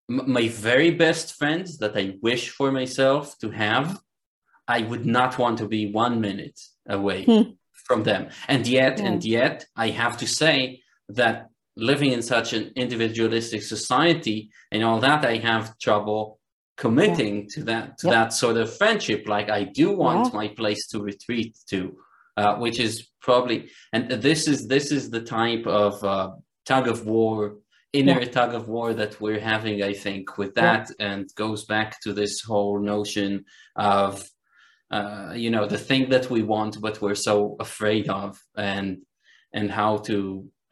My 0.09 0.49
very 0.49 0.91
best 0.91 1.35
friends 1.35 1.79
that 1.79 1.97
I 1.97 2.17
wish 2.23 2.51
for 2.51 2.71
myself 2.73 3.39
to 3.39 3.51
have, 3.51 4.01
I 4.69 4.83
would 4.83 5.07
not 5.07 5.39
want 5.39 5.59
to 5.59 5.69
be 5.69 5.91
one 5.91 6.21
minute 6.21 6.61
away 6.89 7.25
hmm. 7.25 7.43
from 7.73 8.03
them. 8.03 8.29
And 8.49 8.67
yet, 8.67 8.99
yeah. 8.99 9.05
and 9.05 9.25
yet, 9.25 9.67
I 9.77 9.89
have 9.89 10.17
to 10.19 10.27
say 10.27 10.83
that 11.09 11.49
living 11.77 12.13
in 12.13 12.23
such 12.23 12.53
an 12.53 12.73
individualistic 12.77 13.63
society 13.63 14.51
and 14.71 14.85
all 14.85 15.01
that, 15.01 15.25
I 15.25 15.37
have 15.39 15.79
trouble 15.79 16.39
committing 16.83 17.37
yeah. 17.37 17.49
to 17.55 17.61
that 17.71 17.87
to 17.97 18.07
that 18.09 18.33
sort 18.33 18.57
of 18.57 18.77
friendship 18.81 19.23
like 19.37 19.49
i 19.49 19.63
do 19.81 19.87
want 20.05 20.25
yeah. 20.27 20.39
my 20.41 20.49
place 20.61 20.83
to 20.89 20.97
retreat 21.01 21.57
to 21.71 21.81
uh, 22.41 22.55
which 22.65 22.79
is 22.87 22.95
probably 23.21 23.59
and 23.93 24.11
this 24.29 24.49
is 24.53 24.67
this 24.67 24.91
is 24.91 25.09
the 25.09 25.25
type 25.39 25.65
of 25.85 25.93
uh, 26.03 26.31
tug 26.67 26.89
of 26.89 26.99
war 27.07 27.37
inner 27.93 28.21
yeah. 28.21 28.33
tug 28.37 28.53
of 28.59 28.65
war 28.69 28.89
that 29.01 29.13
we're 29.21 29.45
having 29.55 29.77
i 29.93 29.95
think 30.05 30.25
with 30.41 30.53
that 30.55 30.85
and 30.99 31.23
goes 31.45 31.65
back 31.75 32.01
to 32.01 32.13
this 32.13 32.35
whole 32.51 32.81
notion 32.95 33.45
of 33.77 34.11
uh, 34.91 35.33
you 35.43 35.51
know 35.55 35.67
the 35.75 35.85
thing 35.89 36.05
that 36.11 36.27
we 36.35 36.43
want 36.43 36.81
but 36.81 37.01
we're 37.01 37.25
so 37.31 37.57
afraid 37.61 38.09
of 38.09 38.31
and 38.57 38.89
and 39.53 39.71
how 39.71 39.93
to 40.09 40.19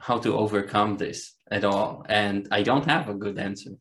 how 0.06 0.18
to 0.18 0.36
overcome 0.42 0.96
this 0.96 1.20
at 1.56 1.64
all 1.64 2.04
and 2.08 2.48
i 2.50 2.60
don't 2.68 2.90
have 2.94 3.08
a 3.08 3.20
good 3.24 3.38
answer 3.38 3.74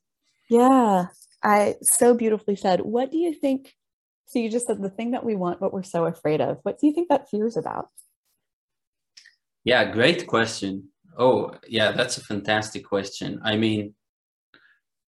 yeah 0.48 1.06
I 1.44 1.76
so 1.82 2.14
beautifully 2.14 2.56
said. 2.56 2.82
What 2.82 3.12
do 3.12 3.18
you 3.18 3.34
think? 3.34 3.76
So 4.28 4.40
you 4.40 4.50
just 4.50 4.68
said 4.68 4.82
the 4.82 4.90
thing 4.90 5.12
that 5.12 5.26
we 5.26 5.36
want, 5.36 5.60
but 5.60 5.74
we're 5.74 5.84
so 5.84 6.06
afraid 6.06 6.42
of. 6.42 6.60
What 6.64 6.80
do 6.80 6.88
you 6.88 6.94
think 6.94 7.10
that 7.10 7.30
fear 7.30 7.48
is 7.48 7.58
about? 7.58 7.90
Yeah, 9.64 9.92
great 9.92 10.28
question. 10.28 10.90
Oh, 11.18 11.52
yeah, 11.68 11.92
that's 11.92 12.18
a 12.18 12.24
fantastic 12.24 12.86
question. 12.86 13.42
I 13.44 13.58
mean, 13.58 13.96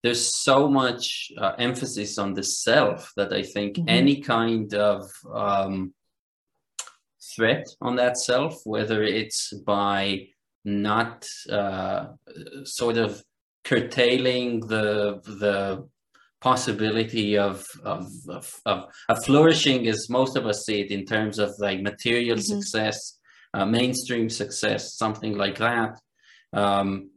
there's 0.03 0.41
so 0.41 0.67
much 0.67 1.31
uh, 1.37 1.53
emphasis 1.57 2.17
on 2.17 2.33
the 2.33 2.43
self 2.43 3.11
that 3.15 3.31
I 3.31 3.43
think 3.43 3.75
mm-hmm. 3.75 3.89
any 3.89 4.21
kind 4.21 4.73
of 4.73 5.09
um, 5.33 5.93
threat 7.35 7.67
on 7.81 7.95
that 7.97 8.17
self, 8.17 8.61
whether 8.65 9.03
it's 9.03 9.53
by 9.53 10.27
not 10.65 11.27
uh, 11.49 12.07
sort 12.63 12.97
of 12.97 13.23
curtailing 13.63 14.61
the 14.61 15.21
the 15.23 15.87
possibility 16.41 17.37
of 17.37 17.65
of, 17.83 18.07
of, 18.27 18.61
of, 18.65 19.23
flourishing 19.23 19.87
as 19.87 20.09
most 20.09 20.35
of 20.35 20.45
us 20.47 20.65
see 20.65 20.81
it 20.81 20.91
in 20.91 21.05
terms 21.05 21.37
of 21.37 21.51
like 21.59 21.81
material 21.81 22.37
mm-hmm. 22.37 22.59
success 22.59 23.19
uh, 23.53 23.65
mainstream 23.65 24.29
success 24.29 24.95
something 24.95 25.37
like 25.37 25.57
that 25.59 25.99
um, 26.53 27.11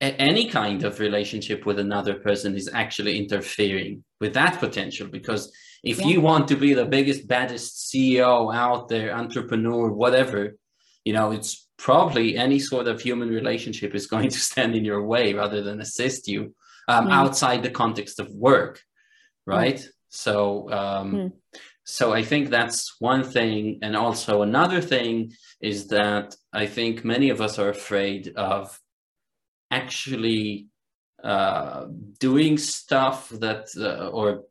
any 0.00 0.48
kind 0.48 0.82
of 0.84 0.98
relationship 0.98 1.66
with 1.66 1.78
another 1.78 2.14
person 2.14 2.56
is 2.56 2.70
actually 2.72 3.18
interfering 3.18 4.02
with 4.20 4.32
that 4.32 4.58
potential 4.58 5.06
because 5.08 5.52
if 5.82 5.98
yeah. 5.98 6.06
you 6.06 6.20
want 6.20 6.48
to 6.48 6.56
be 6.56 6.72
the 6.72 6.86
biggest 6.86 7.26
baddest 7.26 7.92
ceo 7.92 8.54
out 8.54 8.88
there 8.88 9.12
entrepreneur 9.12 9.90
whatever 9.90 10.56
you 11.04 11.12
know 11.12 11.32
it's 11.32 11.68
probably 11.78 12.36
any 12.36 12.58
sort 12.58 12.86
of 12.86 13.00
human 13.00 13.28
relationship 13.28 13.94
is 13.94 14.06
going 14.06 14.28
to 14.28 14.38
stand 14.50 14.76
in 14.76 14.84
your 14.84 15.02
way 15.02 15.32
rather 15.34 15.62
than 15.62 15.80
assist 15.80 16.28
you 16.28 16.54
um, 16.90 17.06
mm. 17.06 17.12
outside 17.12 17.62
the 17.62 17.70
context 17.82 18.20
of 18.20 18.28
work 18.34 18.82
right 19.46 19.76
mm. 19.76 19.88
so 20.08 20.70
um, 20.70 21.12
mm. 21.12 21.32
so 21.84 22.12
i 22.12 22.22
think 22.22 22.50
that's 22.50 22.96
one 22.98 23.24
thing 23.36 23.78
and 23.82 23.96
also 23.96 24.42
another 24.42 24.80
thing 24.80 25.32
is 25.60 25.78
that 25.88 26.34
i 26.52 26.66
think 26.66 27.04
many 27.04 27.30
of 27.30 27.40
us 27.40 27.58
are 27.58 27.70
afraid 27.70 28.32
of 28.36 28.78
actually 29.70 30.66
uh, 31.22 31.84
doing 32.18 32.56
stuff 32.56 33.28
that 33.28 33.66
uh, 33.76 34.08
or 34.08 34.44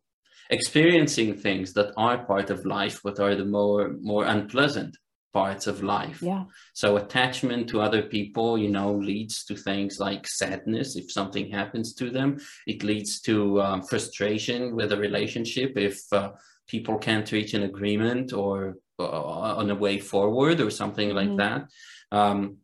experiencing 0.52 1.36
things 1.36 1.74
that 1.74 1.92
are 1.98 2.26
part 2.26 2.50
of 2.50 2.66
life 2.66 3.02
but 3.04 3.20
are 3.20 3.36
the 3.36 3.46
more 3.46 3.96
more 4.02 4.26
unpleasant 4.26 4.96
parts 5.34 5.68
of 5.68 5.84
life. 5.84 6.22
Yeah. 6.22 6.46
So 6.74 6.98
attachment 6.98 7.70
to 7.70 7.82
other 7.82 8.04
people, 8.04 8.58
you 8.58 8.70
know, 8.70 8.94
leads 8.94 9.46
to 9.46 9.56
things 9.56 10.00
like 10.00 10.28
sadness 10.28 10.96
if 10.96 11.12
something 11.12 11.52
happens 11.52 11.94
to 11.96 12.10
them. 12.10 12.38
It 12.66 12.84
leads 12.84 13.22
to 13.22 13.62
um, 13.62 13.84
frustration 13.84 14.76
with 14.76 14.92
a 14.92 14.98
relationship 14.98 15.78
if 15.78 16.02
uh, 16.12 16.32
people 16.68 16.98
can't 16.98 17.32
reach 17.32 17.54
an 17.54 17.64
agreement 17.64 18.34
or 18.34 18.78
uh, 19.00 19.04
on 19.62 19.70
a 19.70 19.76
way 19.76 20.00
forward 20.00 20.60
or 20.60 20.70
something 20.70 21.14
like 21.14 21.30
mm-hmm. 21.30 21.38
that. 21.38 21.68
Um, 22.12 22.58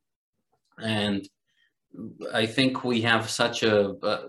and 0.80 1.28
I 2.34 2.46
think 2.46 2.84
we 2.84 3.02
have 3.02 3.30
such 3.30 3.64
a, 3.64 3.92
uh, 3.92 4.28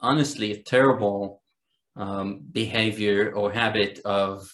honestly, 0.00 0.52
a 0.52 0.62
terrible 0.62 1.42
um, 1.96 2.40
behavior 2.50 3.32
or 3.32 3.52
habit 3.52 4.00
of 4.04 4.48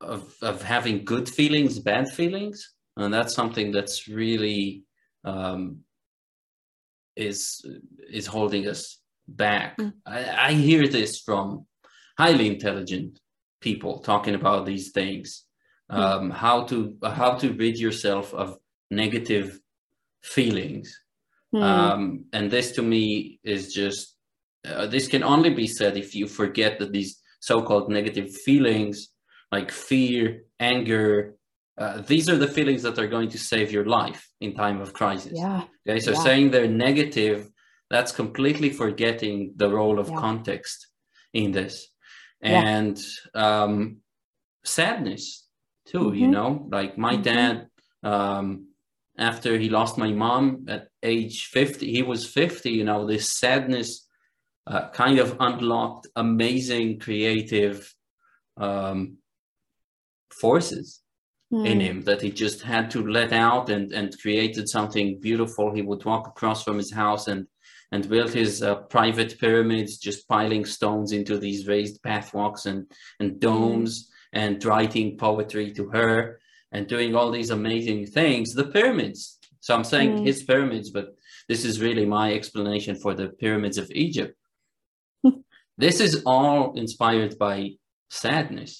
of 0.00 0.34
of 0.42 0.62
having 0.62 1.04
good 1.04 1.28
feelings, 1.28 1.78
bad 1.78 2.08
feelings, 2.08 2.74
and 2.96 3.12
that's 3.12 3.34
something 3.34 3.72
that's 3.72 4.08
really 4.08 4.84
um, 5.24 5.78
is 7.16 7.64
is 8.10 8.26
holding 8.26 8.68
us 8.68 8.98
back. 9.28 9.78
Mm. 9.78 9.92
I, 10.06 10.48
I 10.48 10.52
hear 10.52 10.86
this 10.88 11.20
from 11.20 11.66
highly 12.18 12.48
intelligent 12.48 13.18
people 13.60 14.00
talking 14.00 14.34
about 14.34 14.66
these 14.66 14.90
things. 14.90 15.44
Mm. 15.90 15.98
Um, 15.98 16.30
how 16.30 16.64
to 16.64 16.96
how 17.04 17.34
to 17.36 17.52
rid 17.52 17.78
yourself 17.78 18.34
of 18.34 18.58
negative 18.90 19.58
feelings, 20.22 20.98
mm. 21.54 21.62
um, 21.62 22.24
and 22.32 22.50
this 22.50 22.72
to 22.72 22.82
me 22.82 23.40
is 23.44 23.72
just 23.72 24.16
uh, 24.66 24.86
this 24.86 25.08
can 25.08 25.22
only 25.22 25.50
be 25.50 25.66
said 25.66 25.96
if 25.96 26.14
you 26.14 26.26
forget 26.26 26.78
that 26.78 26.92
these 26.92 27.20
so-called 27.40 27.90
negative 27.90 28.32
feelings 28.44 29.08
like 29.52 29.70
fear, 29.70 30.44
anger. 30.58 31.36
Uh, 31.78 32.00
these 32.00 32.28
are 32.28 32.38
the 32.38 32.48
feelings 32.48 32.82
that 32.82 32.98
are 32.98 33.06
going 33.06 33.28
to 33.28 33.38
save 33.38 33.70
your 33.70 33.84
life 33.84 34.28
in 34.40 34.54
time 34.54 34.80
of 34.80 34.92
crisis. 34.94 35.32
Yeah. 35.34 35.64
Okay. 35.86 36.00
So 36.00 36.12
yeah. 36.12 36.22
saying 36.22 36.50
they're 36.50 36.66
negative, 36.66 37.50
that's 37.90 38.12
completely 38.12 38.70
forgetting 38.70 39.52
the 39.56 39.68
role 39.68 39.98
of 40.00 40.08
yeah. 40.08 40.16
context 40.16 40.88
in 41.34 41.52
this. 41.52 41.88
And 42.40 42.98
yeah. 43.34 43.62
um, 43.62 43.98
sadness 44.64 45.46
too, 45.86 46.06
mm-hmm. 46.06 46.16
you 46.16 46.28
know, 46.28 46.66
like 46.72 46.98
my 46.98 47.12
mm-hmm. 47.12 47.22
dad, 47.22 47.66
um, 48.02 48.68
after 49.18 49.58
he 49.58 49.68
lost 49.68 49.98
my 49.98 50.10
mom 50.10 50.64
at 50.68 50.88
age 51.02 51.48
50, 51.52 51.92
he 51.92 52.02
was 52.02 52.26
50, 52.26 52.70
you 52.70 52.84
know, 52.84 53.06
this 53.06 53.38
sadness 53.38 54.08
uh, 54.66 54.88
kind 54.90 55.18
of 55.18 55.36
unlocked 55.38 56.08
amazing 56.16 56.98
creative 56.98 57.92
um, 58.56 59.18
forces 60.44 61.02
mm. 61.52 61.66
in 61.66 61.78
hmm. 61.78 61.86
him 61.86 62.02
that 62.02 62.22
he 62.22 62.30
just 62.30 62.62
had 62.62 62.90
to 62.90 63.06
let 63.18 63.32
out 63.32 63.68
and 63.68 63.92
and 63.92 64.20
created 64.24 64.68
something 64.68 65.20
beautiful 65.20 65.74
he 65.74 65.82
would 65.88 66.04
walk 66.04 66.26
across 66.26 66.64
from 66.64 66.78
his 66.78 66.92
house 66.92 67.28
and 67.28 67.46
and 67.92 68.08
built 68.08 68.32
his 68.32 68.62
uh, 68.62 68.76
private 68.96 69.38
pyramids 69.38 69.98
just 69.98 70.26
piling 70.26 70.64
stones 70.64 71.12
into 71.12 71.36
these 71.38 71.68
raised 71.72 72.02
pathwalks 72.02 72.64
and 72.70 72.80
and 73.20 73.40
domes 73.40 73.92
mm. 73.92 74.08
and 74.40 74.64
writing 74.64 75.08
poetry 75.16 75.68
to 75.72 75.84
her 75.96 76.40
and 76.72 76.86
doing 76.86 77.14
all 77.14 77.30
these 77.30 77.50
amazing 77.50 78.00
things 78.06 78.54
the 78.54 78.70
pyramids 78.78 79.20
so 79.60 79.74
i'm 79.74 79.88
saying 79.92 80.10
mm. 80.12 80.26
his 80.26 80.42
pyramids 80.42 80.90
but 80.90 81.06
this 81.50 81.64
is 81.68 81.84
really 81.86 82.06
my 82.06 82.32
explanation 82.32 82.94
for 82.96 83.12
the 83.14 83.28
pyramids 83.42 83.78
of 83.78 83.90
egypt 84.06 84.36
this 85.84 86.00
is 86.06 86.22
all 86.24 86.72
inspired 86.82 87.32
by 87.46 87.56
sadness 88.08 88.72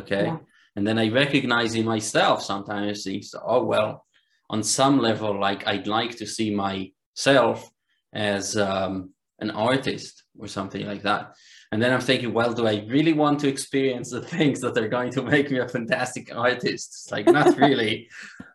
okay 0.00 0.26
yeah. 0.26 0.38
And 0.76 0.86
then 0.86 0.98
I 0.98 1.08
recognize 1.08 1.74
in 1.74 1.84
myself 1.84 2.42
sometimes, 2.42 3.04
so, 3.04 3.42
oh, 3.44 3.64
well, 3.64 4.04
on 4.50 4.62
some 4.62 4.98
level, 4.98 5.38
like 5.38 5.66
I'd 5.66 5.86
like 5.86 6.16
to 6.16 6.26
see 6.26 6.54
myself 6.54 7.70
as 8.12 8.56
um, 8.56 9.10
an 9.40 9.50
artist 9.50 10.24
or 10.38 10.48
something 10.48 10.86
like 10.86 11.02
that. 11.02 11.34
And 11.72 11.82
then 11.82 11.92
I'm 11.92 12.00
thinking, 12.00 12.32
well, 12.32 12.52
do 12.52 12.66
I 12.66 12.84
really 12.88 13.12
want 13.12 13.40
to 13.40 13.48
experience 13.48 14.10
the 14.10 14.20
things 14.36 14.60
that 14.60 14.76
are 14.78 14.88
going 14.88 15.12
to 15.12 15.22
make 15.22 15.50
me 15.50 15.58
a 15.58 15.68
fantastic 15.68 16.34
artist? 16.34 16.88
It's 16.88 17.12
like, 17.12 17.26
not 17.26 17.56
really. 17.66 18.08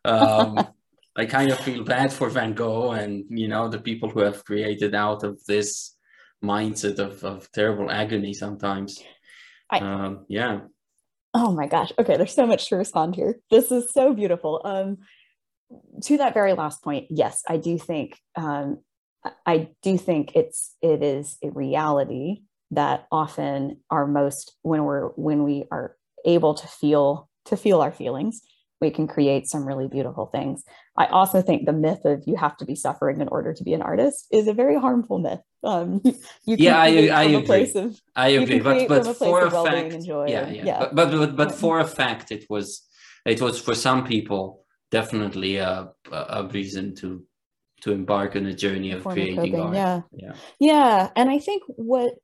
um, 0.06 0.68
I 1.16 1.26
kind 1.26 1.52
of 1.52 1.60
feel 1.60 1.84
bad 1.84 2.14
for 2.14 2.30
Van 2.30 2.54
Gogh 2.54 2.92
and, 2.92 3.26
you 3.30 3.48
know, 3.48 3.68
the 3.68 3.80
people 3.80 4.10
who 4.10 4.22
have 4.22 4.46
created 4.46 4.96
out 4.96 5.24
of 5.24 5.44
this 5.46 5.98
mindset 6.44 7.00
of, 7.00 7.24
of 7.24 7.52
terrible 7.52 7.92
agony 7.92 8.34
sometimes. 8.34 9.04
I, 9.70 9.80
um, 9.80 10.26
yeah. 10.30 10.62
Oh 11.34 11.52
my 11.52 11.68
gosh. 11.68 11.92
Okay, 12.00 12.18
there's 12.18 12.34
so 12.34 12.48
much 12.48 12.70
to 12.70 12.76
respond 12.76 13.16
here. 13.16 13.36
This 13.52 13.72
is 13.72 13.94
so 13.94 14.14
beautiful. 14.14 14.62
Um, 14.64 14.98
to 16.04 16.18
that 16.18 16.34
very 16.34 16.54
last 16.54 16.84
point, 16.84 17.08
yes, 17.10 17.44
I 17.48 17.58
do 17.58 17.78
think 17.78 18.18
um, 18.36 18.80
I 19.46 19.70
do 19.84 19.98
think 19.98 20.36
it's 20.36 20.76
it 20.82 21.04
is 21.04 21.38
a 21.44 21.52
reality 21.52 22.42
that 22.72 23.08
often 23.12 23.78
our 23.90 24.08
most 24.08 24.56
when 24.64 24.84
we're 24.86 25.10
when 25.10 25.44
we 25.44 25.66
are 25.72 25.96
able 26.26 26.54
to 26.56 26.68
feel 26.68 27.30
to 27.46 27.58
feel 27.58 27.82
our 27.82 27.92
feelings, 27.92 28.42
we 28.82 28.90
can 28.90 29.08
create 29.08 29.48
some 29.48 29.68
really 29.68 29.88
beautiful 29.88 30.28
things. 30.28 30.64
I 30.98 31.08
also 31.08 31.42
think 31.42 31.66
the 31.66 31.74
myth 31.74 32.06
of 32.06 32.24
you 32.26 32.36
have 32.38 32.58
to 32.58 32.66
be 32.66 32.76
suffering 32.76 33.22
in 33.22 33.28
order 33.28 33.54
to 33.54 33.64
be 33.64 33.74
an 33.74 33.82
artist 33.82 34.28
is 34.32 34.48
a 34.48 34.54
very 34.54 34.80
harmful 34.80 35.20
myth. 35.20 35.42
Um, 35.64 36.02
you 36.46 36.56
yeah, 36.58 36.80
I, 36.80 37.08
I 37.08 37.24
agree. 37.24 37.72
Of, 37.76 38.00
I 38.16 38.30
agree, 38.30 38.60
but 38.60 38.88
but 38.88 39.18
for 39.18 39.46
a 39.46 39.52
fact, 39.52 39.98
yeah, 40.06 40.26
yeah, 40.28 40.50
yeah. 40.50 40.80
But, 40.80 40.96
but 40.96 41.12
but, 41.12 41.36
but 41.36 41.52
for 41.56 41.80
a 41.80 41.88
fact, 41.88 42.32
it 42.32 42.46
was 42.50 42.88
it 43.26 43.42
was 43.42 43.60
for 43.60 43.76
some 43.76 44.06
people 44.06 44.66
definitely 44.92 45.58
a 45.58 45.90
a 46.12 46.48
reason 46.52 46.96
to 46.96 47.24
to 47.82 47.92
embark 47.92 48.36
on 48.36 48.46
a 48.46 48.54
journey 48.54 48.92
of 48.92 49.04
creating 49.04 49.60
art. 49.60 49.76
Yeah, 49.76 50.02
yeah, 50.14 50.34
yeah. 50.60 51.10
And 51.16 51.30
I 51.30 51.40
think 51.40 51.64
what 51.68 52.16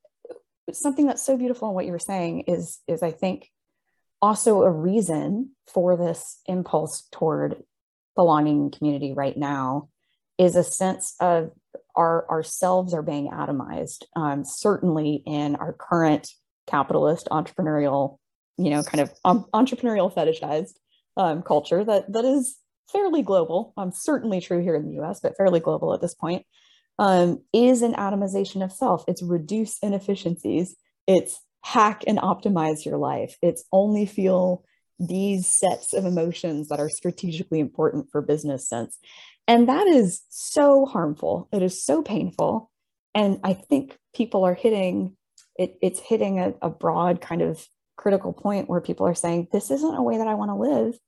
something 0.72 1.06
that's 1.06 1.22
so 1.22 1.36
beautiful 1.36 1.68
in 1.68 1.74
what 1.74 1.86
you 1.86 1.92
were 1.92 1.98
saying 1.98 2.44
is 2.46 2.80
is 2.88 3.02
I 3.02 3.12
think 3.12 3.50
also 4.22 4.62
a 4.62 4.70
reason 4.70 5.50
for 5.66 5.96
this 5.96 6.40
impulse 6.46 7.06
toward 7.12 7.62
belonging 8.14 8.70
community 8.70 9.12
right 9.12 9.36
now 9.36 9.88
is 10.38 10.56
a 10.56 10.64
sense 10.64 11.14
of 11.20 11.50
our 11.96 12.28
ourselves 12.28 12.94
are 12.94 13.02
being 13.02 13.30
atomized 13.30 14.04
um, 14.14 14.44
certainly 14.44 15.22
in 15.26 15.56
our 15.56 15.72
current 15.72 16.28
capitalist 16.66 17.28
entrepreneurial 17.30 18.18
you 18.58 18.70
know 18.70 18.82
kind 18.82 19.00
of 19.00 19.12
um, 19.24 19.46
entrepreneurial 19.54 20.12
fetishized 20.12 20.74
um, 21.16 21.42
culture 21.42 21.84
that 21.84 22.12
that 22.12 22.24
is 22.24 22.56
fairly 22.92 23.22
global 23.22 23.72
um, 23.76 23.90
certainly 23.92 24.40
true 24.40 24.62
here 24.62 24.74
in 24.74 24.88
the 24.88 25.02
us 25.02 25.20
but 25.20 25.36
fairly 25.36 25.60
global 25.60 25.94
at 25.94 26.00
this 26.00 26.14
point 26.14 26.44
um, 26.98 27.42
is 27.52 27.82
an 27.82 27.94
atomization 27.94 28.64
of 28.64 28.72
self. 28.72 29.04
It's 29.06 29.22
reduce 29.22 29.78
inefficiencies. 29.82 30.76
It's 31.06 31.40
hack 31.62 32.04
and 32.06 32.18
optimize 32.18 32.84
your 32.84 32.96
life. 32.96 33.36
It's 33.42 33.64
only 33.72 34.06
feel 34.06 34.64
these 34.98 35.46
sets 35.46 35.92
of 35.92 36.06
emotions 36.06 36.68
that 36.68 36.80
are 36.80 36.88
strategically 36.88 37.60
important 37.60 38.06
for 38.10 38.22
business 38.22 38.68
sense. 38.68 38.98
And 39.48 39.68
that 39.68 39.86
is 39.86 40.22
so 40.28 40.86
harmful. 40.86 41.48
It 41.52 41.62
is 41.62 41.84
so 41.84 42.02
painful. 42.02 42.70
And 43.14 43.40
I 43.44 43.54
think 43.54 43.96
people 44.14 44.44
are 44.44 44.54
hitting 44.54 45.16
it, 45.58 45.78
it's 45.80 46.00
hitting 46.00 46.38
a, 46.38 46.54
a 46.62 46.70
broad 46.70 47.20
kind 47.20 47.42
of 47.42 47.66
critical 47.96 48.32
point 48.32 48.68
where 48.68 48.80
people 48.80 49.06
are 49.06 49.14
saying, 49.14 49.48
this 49.52 49.70
isn't 49.70 49.94
a 49.94 50.02
way 50.02 50.18
that 50.18 50.28
I 50.28 50.34
want 50.34 50.50
to 50.50 50.54
live. 50.54 50.98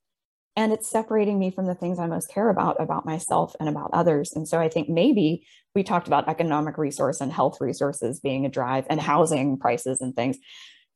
And 0.55 0.73
it's 0.73 0.89
separating 0.89 1.39
me 1.39 1.51
from 1.51 1.67
the 1.67 1.75
things 1.75 1.99
I 1.99 2.07
most 2.07 2.29
care 2.29 2.49
about, 2.49 2.81
about 2.81 3.05
myself 3.05 3.55
and 3.59 3.69
about 3.69 3.91
others. 3.93 4.33
And 4.33 4.47
so 4.47 4.59
I 4.59 4.67
think 4.67 4.89
maybe 4.89 5.45
we 5.75 5.83
talked 5.83 6.07
about 6.07 6.27
economic 6.27 6.77
resource 6.77 7.21
and 7.21 7.31
health 7.31 7.61
resources 7.61 8.19
being 8.19 8.45
a 8.45 8.49
drive 8.49 8.85
and 8.89 8.99
housing 8.99 9.57
prices 9.57 10.01
and 10.01 10.15
things. 10.15 10.37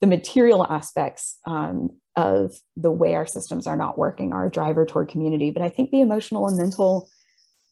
The 0.01 0.07
material 0.07 0.65
aspects 0.67 1.37
um, 1.45 1.91
of 2.17 2.53
the 2.75 2.91
way 2.91 3.15
our 3.15 3.27
systems 3.27 3.67
are 3.67 3.77
not 3.77 3.97
working 3.97 4.33
are 4.33 4.47
a 4.47 4.51
driver 4.51 4.85
toward 4.85 5.09
community. 5.09 5.51
But 5.51 5.61
I 5.61 5.69
think 5.69 5.91
the 5.91 6.01
emotional 6.01 6.47
and 6.47 6.57
mental 6.57 7.07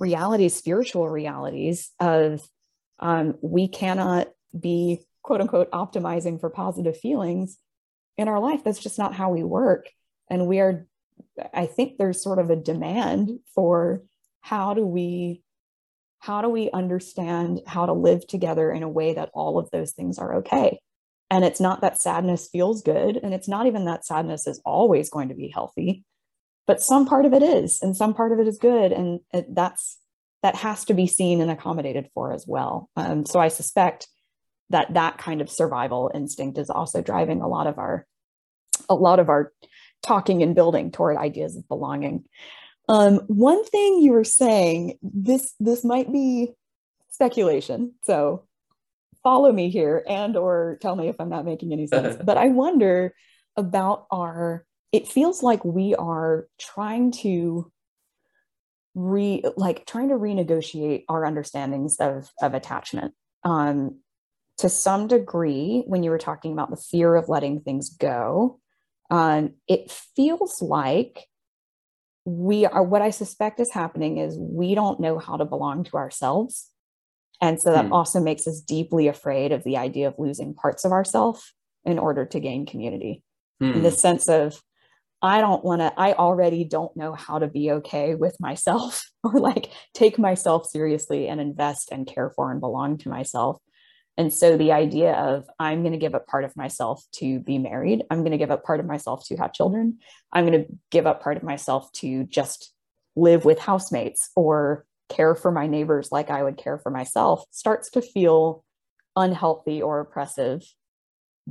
realities, 0.02 0.56
spiritual 0.56 1.08
realities 1.08 1.92
of 2.00 2.42
um, 3.00 3.36
we 3.42 3.68
cannot 3.68 4.30
be 4.60 5.06
quote 5.22 5.42
unquote 5.42 5.72
optimizing 5.72 6.40
for 6.40 6.50
positive 6.50 6.98
feelings 6.98 7.58
in 8.18 8.28
our 8.28 8.40
life. 8.40 8.64
That's 8.64 8.80
just 8.80 8.98
not 8.98 9.14
how 9.14 9.30
we 9.30 9.44
work. 9.44 9.90
And 10.30 10.48
we 10.48 10.60
are, 10.60 10.88
I 11.54 11.68
think 11.68 11.98
there's 11.98 12.22
sort 12.22 12.40
of 12.40 12.50
a 12.50 12.56
demand 12.56 13.30
for 13.54 14.02
how 14.42 14.74
do 14.74 14.86
we 14.86 15.44
how 16.20 16.44
do 16.44 16.50
we 16.50 16.70
understand 16.70 17.62
how 17.66 17.88
to 17.88 17.94
live 17.94 18.28
together 18.28 18.72
in 18.72 18.84
a 18.84 18.90
way 18.90 19.16
that 19.16 19.32
all 19.34 19.58
of 19.58 19.70
those 19.72 19.92
things 19.92 20.20
are 20.20 20.38
okay 20.38 20.80
and 21.32 21.44
it's 21.44 21.60
not 21.60 21.82
that 21.82 22.02
sadness 22.02 22.48
feels 22.52 22.84
good 22.84 23.18
and 23.18 23.34
it's 23.34 23.48
not 23.48 23.66
even 23.66 23.86
that 23.86 24.06
sadness 24.06 24.46
is 24.46 24.62
always 24.66 25.10
going 25.10 25.30
to 25.30 25.36
be 25.36 25.48
healthy 25.48 26.04
but 26.72 26.82
some 26.82 27.06
part 27.06 27.26
of 27.26 27.34
it 27.34 27.44
is 27.44 27.82
and 27.82 27.98
some 27.98 28.14
part 28.14 28.32
of 28.32 28.40
it 28.40 28.48
is 28.48 28.58
good 28.58 28.94
and 28.94 29.20
it, 29.34 29.54
that's 29.54 29.98
that 30.42 30.56
has 30.56 30.86
to 30.86 30.94
be 30.94 31.06
seen 31.06 31.42
and 31.42 31.52
accommodated 31.52 32.08
for 32.14 32.32
as 32.32 32.46
well. 32.48 32.90
Um, 32.96 33.26
so 33.26 33.42
i 33.42 33.50
suspect 33.50 34.08
that 34.70 34.94
that 34.94 35.18
kind 35.18 35.42
of 35.42 35.50
survival 35.50 36.10
instinct 36.16 36.58
is 36.58 36.70
also 36.70 37.02
driving 37.02 37.42
a 37.42 37.48
lot 37.50 37.68
of 37.68 37.78
our 37.78 38.08
a 38.88 38.96
lot 38.96 39.20
of 39.20 39.28
our 39.28 39.52
talking 40.02 40.42
and 40.42 40.56
building 40.56 40.92
toward 40.92 41.18
ideas 41.18 41.58
of 41.58 41.68
belonging. 41.68 42.24
Um, 42.88 43.16
one 43.28 43.66
thing 43.66 44.00
you 44.00 44.14
were 44.14 44.24
saying 44.24 44.98
this 45.02 45.54
this 45.60 45.84
might 45.84 46.10
be 46.10 46.54
speculation 47.10 47.96
so 48.04 48.46
follow 49.24 49.52
me 49.52 49.70
here 49.70 50.06
and 50.08 50.38
or 50.38 50.78
tell 50.82 50.96
me 50.96 51.10
if 51.10 51.18
i'm 51.20 51.28
not 51.28 51.44
making 51.44 51.74
any 51.74 51.86
sense 51.86 52.16
but 52.24 52.38
i 52.38 52.48
wonder 52.48 53.14
about 53.58 54.08
our 54.10 54.66
it 54.92 55.08
feels 55.08 55.42
like 55.42 55.64
we 55.64 55.96
are 55.96 56.48
trying 56.60 57.12
to 57.12 57.72
re 58.94 59.44
like 59.56 59.86
trying 59.86 60.10
to 60.10 60.16
renegotiate 60.16 61.06
our 61.08 61.26
understandings 61.26 61.96
of 62.00 62.30
of 62.42 62.54
attachment 62.54 63.14
um 63.44 64.00
to 64.58 64.68
some 64.68 65.08
degree 65.08 65.84
when 65.88 66.04
you 66.04 66.10
were 66.10 66.18
talking 66.18 66.52
about 66.52 66.70
the 66.70 66.76
fear 66.76 67.16
of 67.16 67.30
letting 67.30 67.62
things 67.62 67.90
go 67.90 68.60
um 69.10 69.54
it 69.68 69.90
feels 69.90 70.62
like 70.62 71.26
we 72.26 72.66
are 72.66 72.84
what 72.84 73.02
i 73.02 73.10
suspect 73.10 73.62
is 73.62 73.72
happening 73.72 74.18
is 74.18 74.38
we 74.38 74.76
don't 74.76 75.00
know 75.00 75.18
how 75.18 75.38
to 75.38 75.46
belong 75.46 75.86
to 75.86 75.96
ourselves 75.96 76.70
and 77.40 77.60
so 77.60 77.72
that 77.72 77.86
hmm. 77.86 77.94
also 77.94 78.20
makes 78.20 78.46
us 78.46 78.60
deeply 78.60 79.08
afraid 79.08 79.54
of 79.54 79.64
the 79.64 79.78
idea 79.78 80.08
of 80.08 80.16
losing 80.20 80.54
parts 80.54 80.84
of 80.84 80.92
ourselves 80.92 81.54
in 81.86 81.98
order 81.98 82.26
to 82.26 82.42
gain 82.42 82.66
community 82.66 83.24
hmm. 83.62 83.72
in 83.72 83.84
the 83.84 83.92
sense 83.92 84.28
of 84.28 84.62
I 85.22 85.42
don't 85.42 85.64
want 85.64 85.82
to, 85.82 85.94
I 85.98 86.14
already 86.14 86.64
don't 86.64 86.96
know 86.98 87.14
how 87.14 87.40
to 87.40 87.48
be 87.48 87.72
okay 87.72 88.16
with 88.16 88.36
myself 88.40 89.10
or 89.24 89.40
like 89.40 89.72
take 89.94 90.18
myself 90.18 90.68
seriously 90.68 91.28
and 91.28 91.40
invest 91.40 91.90
and 91.92 92.08
care 92.08 92.32
for 92.36 92.52
and 92.52 92.60
belong 92.60 92.98
to 93.00 93.10
myself. 93.10 93.58
And 94.18 94.34
so 94.34 94.58
the 94.58 94.72
idea 94.72 95.14
of 95.14 95.46
I'm 95.60 95.82
going 95.82 95.94
to 95.94 95.98
give 95.98 96.16
up 96.16 96.28
part 96.28 96.44
of 96.44 96.56
myself 96.58 97.04
to 97.14 97.40
be 97.40 97.58
married, 97.58 98.04
I'm 98.10 98.20
going 98.20 98.32
to 98.32 98.38
give 98.38 98.52
up 98.52 98.64
part 98.64 98.80
of 98.80 98.86
myself 98.86 99.26
to 99.28 99.38
have 99.38 99.54
children, 99.54 100.00
I'm 100.34 100.46
going 100.46 100.66
to 100.66 100.72
give 100.90 101.08
up 101.08 101.24
part 101.24 101.38
of 101.38 101.44
myself 101.44 101.92
to 101.94 102.26
just 102.26 102.74
live 103.16 103.46
with 103.46 103.60
housemates 103.60 104.30
or 104.36 104.86
care 105.10 105.36
for 105.36 105.52
my 105.52 105.68
neighbors 105.68 106.10
like 106.12 106.30
I 106.30 106.42
would 106.42 106.58
care 106.58 106.78
for 106.78 106.90
myself 106.90 107.44
starts 107.52 107.90
to 107.92 108.02
feel 108.02 108.64
unhealthy 109.18 109.82
or 109.82 110.00
oppressive 110.00 110.62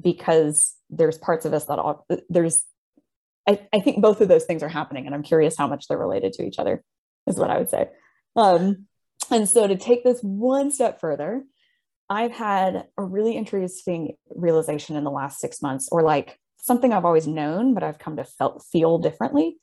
because 0.01 0.75
there's 0.89 1.19
parts 1.19 1.45
of 1.45 1.53
us 1.53 1.67
that 1.67 1.79
all, 1.79 2.07
there's 2.29 2.65
I, 3.47 3.61
I 3.73 3.81
think 3.81 4.03
both 4.03 4.21
of 4.21 4.29
those 4.29 4.45
things 4.45 4.63
are 4.63 4.69
happening 4.69 5.07
and 5.07 5.15
i'm 5.15 5.23
curious 5.23 5.57
how 5.57 5.67
much 5.67 5.89
they're 5.89 5.99
related 5.99 6.33
to 6.35 6.45
each 6.45 6.59
other 6.59 6.83
is 7.27 7.37
what 7.37 7.51
i 7.51 7.59
would 7.59 7.71
say. 7.71 7.89
Um, 8.37 8.87
and 9.31 9.49
so 9.49 9.67
to 9.67 9.77
take 9.77 10.05
this 10.05 10.21
one 10.21 10.71
step 10.71 11.01
further 11.01 11.45
i've 12.09 12.33
had 12.33 12.87
a 12.99 13.03
really 13.03 13.37
interesting 13.37 14.17
realization 14.31 14.97
in 14.97 15.05
the 15.05 15.11
last 15.11 15.41
six 15.41 15.63
months 15.63 15.89
or 15.91 16.03
like 16.03 16.39
something 16.59 16.93
i've 16.93 17.05
always 17.05 17.27
known 17.27 17.75
but 17.75 17.83
i've 17.83 17.99
come 17.99 18.17
to 18.17 18.25
felt, 18.25 18.65
feel 18.71 18.99
differently. 18.99 19.57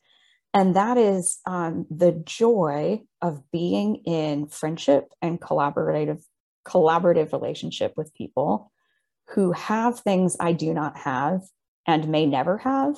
And 0.54 0.76
that 0.76 0.98
is 0.98 1.40
um, 1.46 1.86
the 1.92 2.14
joy 2.26 3.02
of 3.22 3.44
being 3.52 3.98
in 4.06 4.48
friendship 4.48 5.12
and 5.22 5.40
collaborative 5.40 6.24
collaborative 6.66 7.32
relationship 7.32 7.94
with 7.96 8.14
people 8.14 8.72
who 9.30 9.52
have 9.52 10.00
things 10.00 10.36
i 10.40 10.52
do 10.52 10.74
not 10.74 10.98
have 10.98 11.42
and 11.86 12.10
may 12.10 12.26
never 12.26 12.58
have 12.58 12.98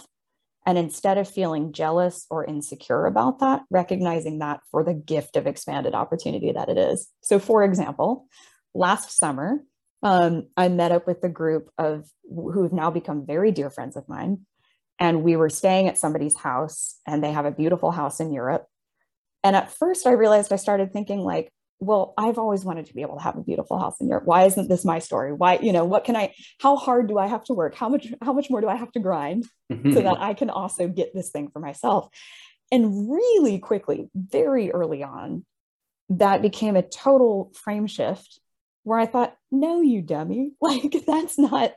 and 0.69 0.77
instead 0.77 1.17
of 1.17 1.27
feeling 1.27 1.73
jealous 1.73 2.27
or 2.29 2.45
insecure 2.45 3.07
about 3.07 3.39
that, 3.39 3.63
recognizing 3.71 4.37
that 4.37 4.59
for 4.69 4.83
the 4.83 4.93
gift 4.93 5.35
of 5.35 5.47
expanded 5.47 5.95
opportunity 5.95 6.51
that 6.51 6.69
it 6.69 6.77
is. 6.77 7.09
So, 7.21 7.39
for 7.39 7.63
example, 7.63 8.27
last 8.75 9.17
summer, 9.17 9.63
um, 10.03 10.45
I 10.55 10.69
met 10.69 10.91
up 10.91 11.07
with 11.07 11.23
a 11.23 11.27
group 11.27 11.71
of 11.79 12.07
who 12.23 12.61
have 12.61 12.71
now 12.71 12.91
become 12.91 13.25
very 13.25 13.51
dear 13.51 13.71
friends 13.71 13.95
of 13.95 14.07
mine. 14.07 14.45
And 14.99 15.23
we 15.23 15.35
were 15.35 15.49
staying 15.49 15.87
at 15.87 15.97
somebody's 15.97 16.37
house, 16.37 16.99
and 17.07 17.23
they 17.23 17.31
have 17.31 17.45
a 17.45 17.51
beautiful 17.51 17.89
house 17.89 18.19
in 18.19 18.31
Europe. 18.31 18.67
And 19.43 19.55
at 19.55 19.73
first, 19.73 20.05
I 20.05 20.11
realized 20.11 20.53
I 20.53 20.57
started 20.57 20.93
thinking, 20.93 21.21
like, 21.21 21.51
well, 21.79 22.13
I've 22.17 22.37
always 22.37 22.65
wanted 22.65 22.87
to 22.87 22.93
be 22.93 23.01
able 23.01 23.15
to 23.17 23.23
have 23.23 23.37
a 23.37 23.41
beautiful 23.41 23.79
house 23.79 24.01
in 24.01 24.09
Europe. 24.09 24.25
Why 24.25 24.43
isn't 24.45 24.67
this 24.67 24.83
my 24.83 24.99
story? 24.99 25.31
Why, 25.31 25.59
you 25.61 25.71
know, 25.71 25.85
what 25.85 26.03
can 26.03 26.15
I, 26.15 26.33
how 26.59 26.75
hard 26.75 27.07
do 27.07 27.17
I 27.17 27.27
have 27.27 27.45
to 27.45 27.53
work? 27.53 27.73
How 27.73 27.87
much, 27.87 28.07
how 28.21 28.33
much 28.33 28.49
more 28.49 28.59
do 28.59 28.67
I 28.67 28.75
have 28.75 28.91
to 28.93 28.99
grind 28.99 29.45
mm-hmm. 29.71 29.93
so 29.93 30.01
that 30.01 30.19
I 30.19 30.33
can 30.33 30.49
also 30.49 30.89
get 30.89 31.13
this 31.13 31.29
thing 31.29 31.49
for 31.51 31.59
myself? 31.59 32.09
And 32.71 33.09
really 33.09 33.59
quickly, 33.59 34.09
very 34.13 34.71
early 34.71 35.03
on, 35.03 35.45
that 36.09 36.41
became 36.41 36.75
a 36.75 36.81
total 36.81 37.51
frame 37.55 37.87
shift 37.87 38.39
where 38.83 38.99
I 38.99 39.05
thought, 39.05 39.35
no, 39.51 39.81
you 39.81 40.01
dummy. 40.01 40.51
Like 40.61 40.93
that's 41.07 41.39
not, 41.39 41.73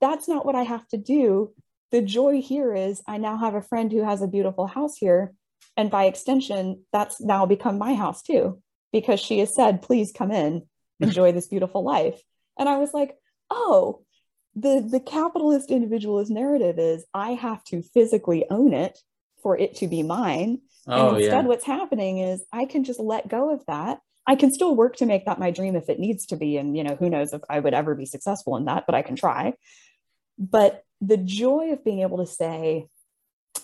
that's 0.00 0.28
not 0.28 0.46
what 0.46 0.54
I 0.54 0.62
have 0.62 0.86
to 0.88 0.96
do. 0.96 1.52
The 1.90 2.00
joy 2.00 2.40
here 2.40 2.74
is 2.74 3.02
I 3.06 3.18
now 3.18 3.36
have 3.36 3.54
a 3.54 3.62
friend 3.62 3.92
who 3.92 4.02
has 4.02 4.22
a 4.22 4.28
beautiful 4.28 4.66
house 4.66 4.96
here. 4.96 5.34
And 5.76 5.90
by 5.90 6.04
extension, 6.04 6.84
that's 6.90 7.20
now 7.20 7.44
become 7.44 7.78
my 7.78 7.94
house 7.94 8.22
too 8.22 8.62
because 8.92 9.20
she 9.20 9.38
has 9.40 9.54
said, 9.54 9.82
please 9.82 10.12
come 10.12 10.30
in, 10.30 10.66
enjoy 11.00 11.32
this 11.32 11.48
beautiful 11.48 11.82
life. 11.82 12.20
And 12.58 12.68
I 12.68 12.78
was 12.78 12.92
like, 12.92 13.16
oh, 13.50 14.04
the, 14.54 14.86
the 14.86 15.00
capitalist 15.00 15.70
individualist 15.70 16.30
narrative 16.30 16.78
is 16.78 17.04
I 17.14 17.32
have 17.32 17.64
to 17.64 17.82
physically 17.82 18.44
own 18.50 18.74
it 18.74 18.98
for 19.42 19.58
it 19.58 19.76
to 19.76 19.88
be 19.88 20.02
mine. 20.02 20.60
Oh, 20.86 21.08
and 21.08 21.16
instead, 21.18 21.44
yeah. 21.44 21.48
what's 21.48 21.64
happening 21.64 22.18
is 22.18 22.44
I 22.52 22.66
can 22.66 22.84
just 22.84 23.00
let 23.00 23.28
go 23.28 23.52
of 23.52 23.64
that. 23.66 24.00
I 24.26 24.36
can 24.36 24.52
still 24.52 24.76
work 24.76 24.96
to 24.96 25.06
make 25.06 25.26
that 25.26 25.40
my 25.40 25.50
dream 25.50 25.74
if 25.74 25.88
it 25.88 25.98
needs 25.98 26.26
to 26.26 26.36
be. 26.36 26.56
And, 26.56 26.76
you 26.76 26.84
know, 26.84 26.94
who 26.94 27.10
knows 27.10 27.32
if 27.32 27.40
I 27.48 27.58
would 27.58 27.74
ever 27.74 27.94
be 27.94 28.06
successful 28.06 28.56
in 28.56 28.66
that, 28.66 28.84
but 28.86 28.94
I 28.94 29.02
can 29.02 29.16
try. 29.16 29.54
But 30.38 30.84
the 31.00 31.16
joy 31.16 31.72
of 31.72 31.84
being 31.84 32.00
able 32.00 32.18
to 32.18 32.26
say, 32.26 32.86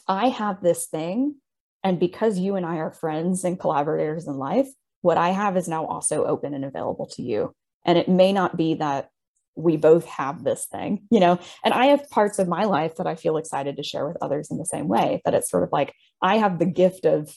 I 0.08 0.28
have 0.28 0.62
this 0.62 0.86
thing. 0.86 1.36
And 1.84 2.00
because 2.00 2.38
you 2.38 2.56
and 2.56 2.66
I 2.66 2.76
are 2.78 2.90
friends 2.90 3.44
and 3.44 3.60
collaborators 3.60 4.26
in 4.26 4.34
life, 4.34 4.68
what 5.02 5.18
I 5.18 5.30
have 5.30 5.56
is 5.56 5.68
now 5.68 5.86
also 5.86 6.24
open 6.24 6.54
and 6.54 6.64
available 6.64 7.06
to 7.14 7.22
you. 7.22 7.54
And 7.84 7.98
it 7.98 8.08
may 8.08 8.32
not 8.32 8.56
be 8.56 8.74
that 8.74 9.08
we 9.54 9.76
both 9.76 10.04
have 10.06 10.44
this 10.44 10.66
thing, 10.66 11.06
you 11.10 11.18
know, 11.18 11.38
and 11.64 11.74
I 11.74 11.86
have 11.86 12.08
parts 12.10 12.38
of 12.38 12.46
my 12.46 12.64
life 12.64 12.96
that 12.96 13.06
I 13.06 13.16
feel 13.16 13.36
excited 13.36 13.76
to 13.76 13.82
share 13.82 14.06
with 14.06 14.16
others 14.20 14.50
in 14.50 14.58
the 14.58 14.64
same 14.64 14.86
way 14.86 15.20
that 15.24 15.34
it's 15.34 15.50
sort 15.50 15.64
of 15.64 15.70
like 15.72 15.94
I 16.22 16.36
have 16.36 16.58
the 16.58 16.66
gift 16.66 17.04
of 17.06 17.36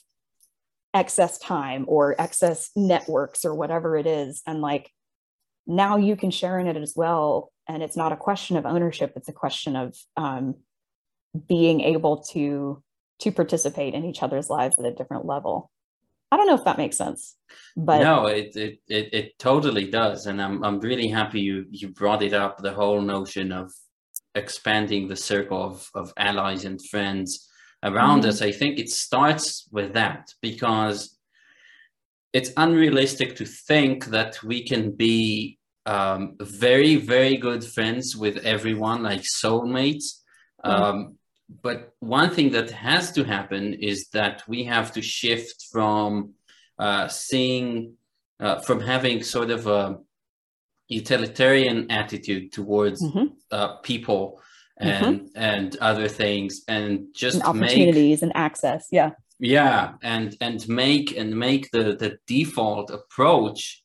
excess 0.94 1.40
time 1.40 1.86
or 1.88 2.20
excess 2.20 2.70
networks 2.76 3.44
or 3.46 3.56
whatever 3.56 3.98
it 3.98 4.06
is. 4.06 4.42
And 4.46 4.62
like 4.62 4.92
now 5.66 5.98
you 5.98 6.16
can 6.16 6.32
share 6.32 6.60
in 6.60 6.68
it 6.68 6.78
as 6.78 6.94
well. 6.96 7.52
And 7.68 7.82
it's 7.82 7.98
not 7.98 8.12
a 8.12 8.18
question 8.18 8.58
of 8.58 8.66
ownership, 8.66 9.14
it's 9.16 9.30
a 9.30 9.34
question 9.34 9.76
of 9.76 9.96
um, 10.18 10.56
being 11.48 11.82
able 11.82 12.24
to 12.32 12.84
to 13.20 13.32
participate 13.32 13.94
in 13.94 14.04
each 14.04 14.24
other's 14.24 14.50
lives 14.50 14.80
at 14.80 14.86
a 14.86 14.94
different 14.94 15.26
level 15.26 15.70
I 16.32 16.38
don't 16.38 16.48
know 16.48 16.56
if 16.56 16.64
that 16.64 16.78
makes 16.78 16.98
sense. 16.98 17.36
But 17.76 18.04
no, 18.04 18.28
it, 18.28 18.56
it 18.56 18.80
it 18.88 19.14
it 19.14 19.40
totally 19.40 19.90
does. 19.90 20.26
And 20.26 20.42
I'm 20.42 20.64
I'm 20.64 20.80
really 20.80 21.08
happy 21.08 21.42
you 21.42 21.66
you 21.70 21.90
brought 21.90 22.22
it 22.22 22.34
up, 22.34 22.58
the 22.58 22.74
whole 22.74 23.02
notion 23.02 23.52
of 23.52 23.72
expanding 24.36 25.08
the 25.08 25.16
circle 25.16 25.62
of, 25.62 25.90
of 25.94 26.14
allies 26.18 26.66
and 26.66 26.82
friends 26.88 27.50
around 27.84 28.22
mm-hmm. 28.22 28.30
us. 28.30 28.42
I 28.42 28.52
think 28.52 28.80
it 28.80 28.90
starts 28.90 29.68
with 29.72 29.94
that 29.94 30.34
because 30.42 31.18
it's 32.34 32.52
unrealistic 32.56 33.36
to 33.38 33.46
think 33.46 34.06
that 34.06 34.42
we 34.44 34.64
can 34.64 34.92
be 34.92 35.60
um, 35.86 36.36
very, 36.40 36.96
very 36.96 37.38
good 37.38 37.64
friends 37.64 38.16
with 38.16 38.38
everyone, 38.38 39.04
like 39.04 39.22
soulmates. 39.22 40.22
Mm-hmm. 40.64 40.84
Um, 40.84 41.16
but 41.62 41.94
one 42.00 42.30
thing 42.30 42.52
that 42.52 42.72
has 42.72 43.12
to 43.14 43.24
happen 43.24 43.74
is 43.74 44.08
that 44.10 44.44
we 44.48 44.64
have 44.66 44.92
to 44.94 45.02
shift 45.02 45.68
from 45.72 46.34
uh, 46.80 47.08
seeing, 47.08 47.94
uh, 48.40 48.60
from 48.60 48.80
having 48.80 49.24
sort 49.24 49.52
of 49.52 49.68
a 49.68 50.00
utilitarian 50.88 51.90
attitude 51.92 52.52
towards 52.52 53.02
mm-hmm. 53.02 53.26
uh, 53.52 53.78
people 53.78 54.42
and 54.78 55.22
mm-hmm. 55.22 55.26
and 55.36 55.76
other 55.78 56.08
things, 56.08 56.62
and 56.68 57.08
just 57.14 57.36
and 57.36 57.44
opportunities 57.46 58.22
make, 58.22 58.24
and 58.24 58.36
access. 58.36 58.88
Yeah, 58.92 59.12
yeah, 59.40 59.94
and 60.02 60.36
and 60.42 60.68
make 60.68 61.16
and 61.16 61.38
make 61.38 61.70
the 61.72 61.96
the 61.96 62.18
default 62.28 62.90
approach 62.90 63.84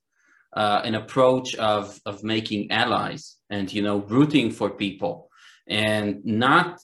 uh, 0.55 0.81
an 0.85 0.95
approach 0.95 1.55
of 1.57 2.01
of 2.07 2.25
making 2.25 2.71
allies 2.71 3.37
and 3.51 3.73
you 3.73 3.83
know 3.83 3.99
rooting 3.99 4.51
for 4.51 4.71
people 4.71 5.31
and 5.69 6.25
not 6.25 6.81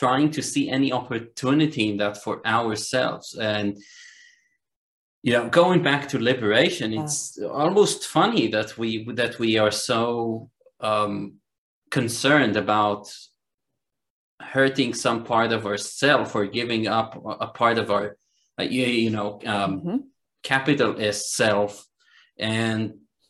trying 0.00 0.30
to 0.30 0.42
see 0.42 0.70
any 0.70 0.90
opportunity 1.00 1.90
in 1.90 1.98
that 1.98 2.16
for 2.24 2.34
ourselves 2.46 3.26
and 3.34 3.76
you 5.22 5.32
know 5.34 5.46
going 5.60 5.82
back 5.82 6.08
to 6.08 6.18
liberation 6.32 6.88
it's 6.94 7.18
yeah. 7.38 7.48
almost 7.62 7.98
funny 8.06 8.44
that 8.48 8.78
we 8.78 8.90
that 9.20 9.38
we 9.38 9.50
are 9.58 9.74
so 9.90 10.48
um 10.90 11.34
concerned 11.90 12.56
about 12.56 13.02
hurting 14.54 14.94
some 14.94 15.20
part 15.32 15.50
of 15.52 15.66
ourselves 15.66 16.34
or 16.34 16.46
giving 16.46 16.84
up 16.98 17.10
a 17.46 17.48
part 17.60 17.76
of 17.76 17.90
our 17.90 18.16
uh, 18.58 18.62
you, 18.62 18.86
you 19.04 19.10
know 19.16 19.30
um 19.54 19.70
mm-hmm. 19.70 19.96
capitalist 20.42 21.22
self 21.40 21.72
and 22.38 22.80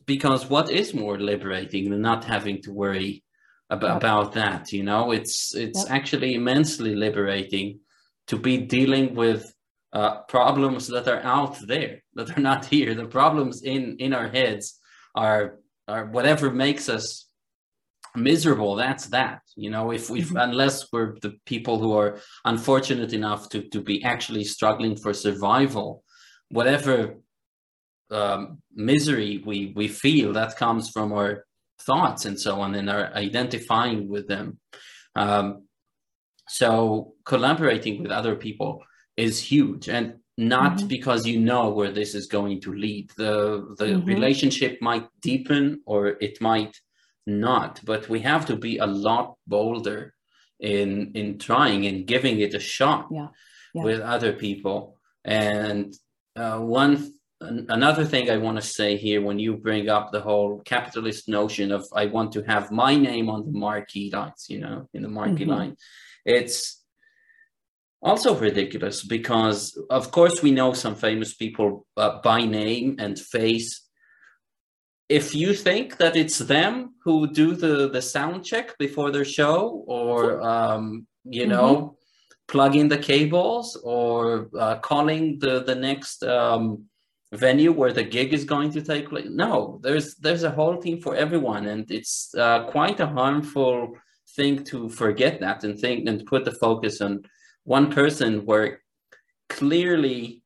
because 0.06 0.48
what 0.54 0.70
is 0.70 0.94
more 0.94 1.18
liberating 1.32 1.90
than 1.90 2.02
not 2.10 2.22
having 2.34 2.62
to 2.62 2.70
worry 2.84 3.24
about, 3.70 3.88
yep. 3.88 3.96
about 3.96 4.32
that 4.32 4.72
you 4.72 4.82
know 4.82 5.12
it's 5.12 5.54
it's 5.54 5.84
yep. 5.84 5.90
actually 5.90 6.34
immensely 6.34 6.94
liberating 6.94 7.78
to 8.26 8.36
be 8.36 8.58
dealing 8.58 9.14
with 9.14 9.54
uh, 9.92 10.22
problems 10.28 10.86
that 10.86 11.08
are 11.08 11.22
out 11.22 11.56
there 11.66 12.02
that 12.14 12.36
are 12.36 12.40
not 12.40 12.64
here 12.74 12.94
the 12.94 13.06
problems 13.06 13.62
in 13.62 13.96
in 13.98 14.12
our 14.12 14.28
heads 14.28 14.78
are 15.14 15.58
are 15.88 16.06
whatever 16.06 16.50
makes 16.50 16.88
us 16.88 17.26
miserable 18.16 18.74
that's 18.74 19.06
that 19.06 19.40
you 19.56 19.70
know 19.70 19.92
if 19.92 20.10
we 20.10 20.22
mm-hmm. 20.22 20.36
unless 20.36 20.92
we're 20.92 21.14
the 21.22 21.36
people 21.46 21.78
who 21.78 21.96
are 21.96 22.18
unfortunate 22.44 23.12
enough 23.12 23.48
to 23.48 23.62
to 23.68 23.80
be 23.80 24.02
actually 24.02 24.42
struggling 24.42 24.96
for 24.96 25.12
survival 25.14 26.02
whatever 26.50 27.14
um, 28.10 28.58
misery 28.74 29.42
we 29.46 29.72
we 29.76 29.86
feel 29.86 30.32
that 30.32 30.56
comes 30.56 30.90
from 30.90 31.12
our 31.12 31.44
thoughts 31.80 32.24
and 32.24 32.38
so 32.38 32.60
on 32.60 32.74
and 32.74 32.90
are 32.90 33.12
identifying 33.14 34.08
with 34.08 34.28
them 34.28 34.58
um, 35.16 35.64
so 36.48 37.14
collaborating 37.24 38.02
with 38.02 38.10
other 38.10 38.34
people 38.34 38.82
is 39.16 39.40
huge 39.40 39.88
and 39.88 40.14
not 40.36 40.78
mm-hmm. 40.78 40.86
because 40.86 41.26
you 41.26 41.38
know 41.38 41.70
where 41.70 41.92
this 41.92 42.14
is 42.14 42.26
going 42.26 42.60
to 42.60 42.72
lead 42.72 43.10
the 43.16 43.74
the 43.78 43.86
mm-hmm. 43.86 44.06
relationship 44.06 44.80
might 44.80 45.06
deepen 45.20 45.80
or 45.86 46.16
it 46.20 46.40
might 46.40 46.74
not 47.26 47.80
but 47.84 48.08
we 48.08 48.20
have 48.20 48.46
to 48.46 48.56
be 48.56 48.78
a 48.78 48.86
lot 48.86 49.34
bolder 49.46 50.14
in 50.58 51.12
in 51.14 51.38
trying 51.38 51.86
and 51.86 52.06
giving 52.06 52.40
it 52.40 52.54
a 52.54 52.60
shot 52.60 53.06
yeah. 53.10 53.28
Yeah. 53.74 53.82
with 53.82 54.00
other 54.00 54.32
people 54.32 54.98
and 55.24 55.94
uh, 56.36 56.58
one 56.58 57.12
another 57.40 58.04
thing 58.04 58.30
I 58.30 58.36
want 58.36 58.56
to 58.58 58.62
say 58.62 58.96
here 58.96 59.22
when 59.22 59.38
you 59.38 59.56
bring 59.56 59.88
up 59.88 60.12
the 60.12 60.20
whole 60.20 60.60
capitalist 60.60 61.28
notion 61.28 61.72
of 61.72 61.86
I 61.94 62.06
want 62.06 62.32
to 62.32 62.42
have 62.42 62.70
my 62.70 62.94
name 62.94 63.30
on 63.30 63.46
the 63.46 63.58
marquee 63.58 64.10
lights, 64.12 64.50
you 64.50 64.60
know, 64.60 64.88
in 64.92 65.02
the 65.02 65.08
marquee 65.08 65.44
mm-hmm. 65.44 65.50
line, 65.50 65.76
it's 66.24 66.82
also 68.02 68.38
ridiculous 68.38 69.02
because, 69.04 69.78
of 69.90 70.10
course, 70.10 70.42
we 70.42 70.50
know 70.50 70.72
some 70.72 70.94
famous 70.94 71.34
people 71.34 71.86
uh, 71.96 72.20
by 72.22 72.44
name 72.44 72.96
and 72.98 73.18
face. 73.18 73.86
If 75.08 75.34
you 75.34 75.54
think 75.54 75.96
that 75.96 76.16
it's 76.16 76.38
them 76.38 76.94
who 77.04 77.26
do 77.32 77.54
the, 77.54 77.90
the 77.90 78.02
sound 78.02 78.44
check 78.44 78.76
before 78.78 79.10
their 79.10 79.24
show 79.24 79.84
or, 79.86 80.40
um, 80.42 81.06
you 81.24 81.42
mm-hmm. 81.42 81.50
know, 81.50 81.96
plug 82.48 82.76
in 82.76 82.88
the 82.88 82.98
cables 82.98 83.80
or 83.82 84.50
uh, 84.58 84.78
calling 84.78 85.38
the, 85.38 85.62
the 85.62 85.74
next 85.74 86.22
um, 86.24 86.84
venue 87.32 87.72
where 87.72 87.92
the 87.92 88.02
gig 88.02 88.32
is 88.32 88.44
going 88.44 88.72
to 88.72 88.82
take 88.82 89.08
place. 89.08 89.28
No, 89.30 89.78
there's 89.82 90.16
there's 90.16 90.42
a 90.42 90.50
whole 90.50 90.76
team 90.78 91.00
for 91.00 91.14
everyone, 91.14 91.66
and 91.66 91.90
it's 91.90 92.34
uh, 92.34 92.64
quite 92.64 93.00
a 93.00 93.06
harmful 93.06 93.96
thing 94.36 94.64
to 94.64 94.88
forget 94.88 95.40
that 95.40 95.64
and 95.64 95.78
think 95.78 96.08
and 96.08 96.26
put 96.26 96.44
the 96.44 96.52
focus 96.52 97.00
on 97.00 97.22
one 97.64 97.90
person 97.90 98.44
where 98.46 98.80
clearly. 99.48 100.42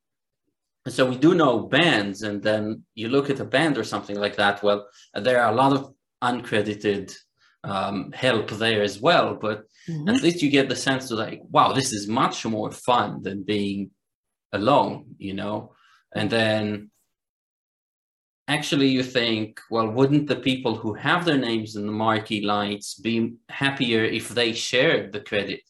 So 0.86 1.08
we 1.08 1.16
do 1.16 1.34
know 1.34 1.60
bands, 1.60 2.22
and 2.22 2.42
then 2.42 2.84
you 2.94 3.08
look 3.08 3.30
at 3.30 3.40
a 3.40 3.44
band 3.44 3.78
or 3.78 3.84
something 3.84 4.18
like 4.18 4.36
that. 4.36 4.62
Well, 4.62 4.86
there 5.14 5.40
are 5.42 5.50
a 5.50 5.56
lot 5.56 5.72
of 5.72 5.94
uncredited 6.22 7.14
um, 7.62 8.12
help 8.12 8.50
there 8.50 8.82
as 8.82 9.00
well, 9.00 9.34
but 9.34 9.64
mm-hmm. 9.88 10.10
at 10.10 10.20
least 10.20 10.42
you 10.42 10.50
get 10.50 10.68
the 10.68 10.76
sense 10.76 11.10
of 11.10 11.18
like, 11.18 11.40
wow, 11.48 11.72
this 11.72 11.94
is 11.94 12.06
much 12.06 12.44
more 12.44 12.70
fun 12.70 13.22
than 13.22 13.42
being 13.42 13.92
alone, 14.52 15.06
you 15.16 15.32
know 15.32 15.73
and 16.14 16.30
then 16.30 16.90
actually 18.48 18.88
you 18.88 19.02
think, 19.02 19.60
well, 19.70 19.88
wouldn't 19.88 20.28
the 20.28 20.36
people 20.36 20.74
who 20.76 20.94
have 20.94 21.24
their 21.24 21.38
names 21.38 21.76
in 21.76 21.86
the 21.86 21.92
marquee 21.92 22.42
lights 22.42 22.94
be 22.94 23.34
happier 23.48 24.04
if 24.04 24.28
they 24.28 24.52
shared 24.52 25.12
the 25.12 25.20
credit 25.20 25.60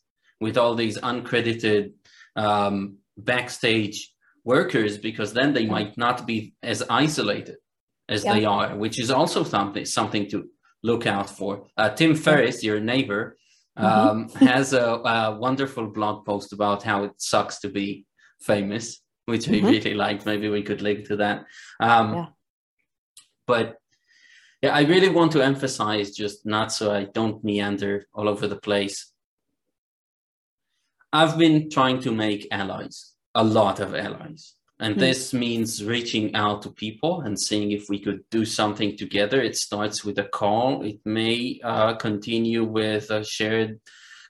with 0.40 0.58
all 0.58 0.74
these 0.74 0.98
uncredited 0.98 1.92
um, 2.36 2.98
backstage 3.16 4.12
workers 4.44 4.98
because 4.98 5.32
then 5.32 5.52
they 5.52 5.66
might 5.66 5.96
not 5.96 6.26
be 6.26 6.54
as 6.62 6.82
isolated 6.90 7.56
as 8.08 8.24
yeah. 8.24 8.34
they 8.34 8.44
are, 8.44 8.76
which 8.76 9.00
is 9.00 9.10
also 9.10 9.44
something 9.44 9.84
something 9.86 10.28
to 10.28 10.48
look 10.82 11.06
out 11.06 11.30
for. 11.30 11.66
Uh, 11.76 11.88
Tim 11.88 12.14
Ferriss, 12.14 12.62
your 12.62 12.80
neighbor, 12.80 13.38
mm-hmm. 13.78 13.86
um, 13.86 14.28
mm-hmm. 14.28 14.44
has 14.44 14.74
a, 14.74 14.84
a, 14.84 15.38
wonderful 15.38 15.86
blog 15.86 16.26
post 16.26 16.52
about 16.52 16.82
how 16.82 17.04
it 17.04 17.12
sucks 17.16 17.60
to 17.60 17.68
be 17.68 18.04
famous 18.40 19.00
which 19.26 19.48
we 19.48 19.58
mm-hmm. 19.58 19.68
really 19.68 19.94
liked. 19.94 20.26
Maybe 20.26 20.48
we 20.48 20.62
could 20.62 20.82
link 20.82 21.06
to 21.08 21.16
that. 21.16 21.46
Um, 21.80 22.14
yeah. 22.14 22.26
But 23.46 23.78
yeah, 24.62 24.74
I 24.74 24.82
really 24.82 25.08
want 25.08 25.32
to 25.32 25.42
emphasize 25.42 26.12
just 26.12 26.46
not 26.46 26.72
so 26.72 26.92
I 26.92 27.04
don't 27.04 27.44
meander 27.44 28.06
all 28.14 28.28
over 28.28 28.46
the 28.46 28.56
place. 28.56 29.12
I've 31.12 31.38
been 31.38 31.70
trying 31.70 32.00
to 32.00 32.12
make 32.12 32.48
allies, 32.50 33.12
a 33.34 33.44
lot 33.44 33.80
of 33.80 33.94
allies. 33.94 34.54
And 34.80 34.96
mm 34.96 35.00
this 35.00 35.32
means 35.32 35.84
reaching 35.84 36.34
out 36.34 36.62
to 36.62 36.70
people 36.70 37.20
and 37.20 37.38
seeing 37.38 37.70
if 37.70 37.88
we 37.88 38.00
could 38.00 38.20
do 38.30 38.44
something 38.44 38.96
together. 38.96 39.40
It 39.40 39.56
starts 39.56 40.04
with 40.04 40.18
a 40.18 40.24
call. 40.24 40.82
It 40.82 40.98
may 41.04 41.60
uh, 41.62 41.94
continue 41.94 42.64
with 42.64 43.10
a 43.10 43.24
shared 43.24 43.80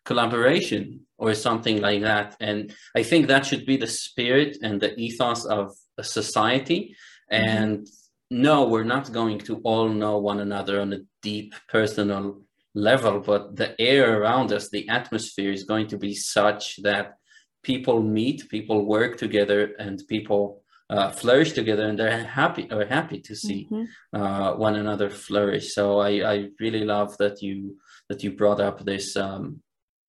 collaboration 0.05 1.01
or 1.19 1.35
something 1.35 1.81
like 1.81 2.03
that. 2.03 2.37
And 2.41 2.75
I 2.95 3.03
think 3.03 3.27
that 3.27 3.47
should 3.47 3.67
be 3.67 3.77
the 3.77 3.87
spirit 3.87 4.59
and 4.63 4.81
the 4.81 4.95
ethos 4.99 5.45
of 5.45 5.73
a 5.99 6.05
society. 6.05 6.97
Mm-hmm. 7.33 7.49
And 7.49 7.89
no, 8.31 8.65
we're 8.65 8.85
not 8.85 9.13
going 9.13 9.39
to 9.41 9.61
all 9.65 9.89
know 9.89 10.19
one 10.19 10.41
another 10.41 10.81
on 10.81 10.93
a 10.93 11.01
deep 11.23 11.55
personal 11.69 12.43
level, 12.75 13.21
but 13.21 13.57
the 13.57 13.81
air 13.81 14.21
around 14.21 14.53
us, 14.53 14.69
the 14.69 14.89
atmosphere 14.89 15.53
is 15.53 15.65
going 15.65 15.87
to 15.89 15.99
be 15.99 16.15
such 16.15 16.83
that 16.83 17.15
people 17.63 18.03
meet, 18.03 18.49
people 18.49 18.85
work 18.85 19.17
together, 19.17 19.75
and 19.79 20.03
people 20.09 20.63
uh, 20.91 21.11
flourish 21.11 21.53
together, 21.53 21.87
and 21.87 21.99
they're 21.99 22.25
happy 22.25 22.69
or 22.71 22.85
happy 22.85 23.21
to 23.21 23.35
see 23.35 23.67
mm-hmm. 23.71 24.21
uh, 24.21 24.55
one 24.57 24.77
another 24.77 25.09
flourish. 25.09 25.75
So 25.75 26.01
I, 26.01 26.11
I 26.35 26.49
really 26.61 26.85
love 26.85 27.17
that 27.19 27.41
you 27.41 27.77
that 28.09 28.23
you 28.23 28.33
brought 28.33 28.61
up 28.61 28.85
this 28.85 29.17
um, 29.17 29.63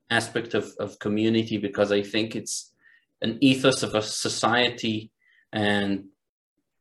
aspect 0.09 0.53
of, 0.53 0.71
of 0.79 0.99
community 0.99 1.57
because 1.57 1.91
I 1.91 2.01
think 2.01 2.35
it's 2.35 2.73
an 3.21 3.37
ethos 3.41 3.83
of 3.83 3.95
a 3.95 4.01
society 4.01 5.11
and 5.51 6.05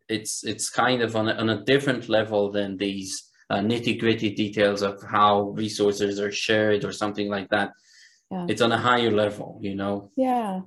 it's 0.08 0.44
it's 0.44 0.68
kind 0.68 1.00
of 1.00 1.16
on 1.16 1.28
a, 1.28 1.32
on 1.34 1.48
a 1.48 1.64
different 1.64 2.08
level 2.08 2.50
than 2.50 2.76
these 2.76 3.30
uh, 3.50 3.58
nitty 3.58 3.98
gritty 3.98 4.34
details 4.34 4.82
of 4.82 5.02
how 5.02 5.50
resources 5.50 6.20
are 6.20 6.32
shared 6.32 6.84
or 6.84 6.92
something 6.92 7.28
like 7.28 7.48
that. 7.50 7.72
Yeah. 8.30 8.46
It's 8.48 8.62
on 8.62 8.72
a 8.72 8.78
higher 8.78 9.10
level, 9.10 9.58
you 9.62 9.74
know? 9.74 10.10
Yeah. 10.16 10.62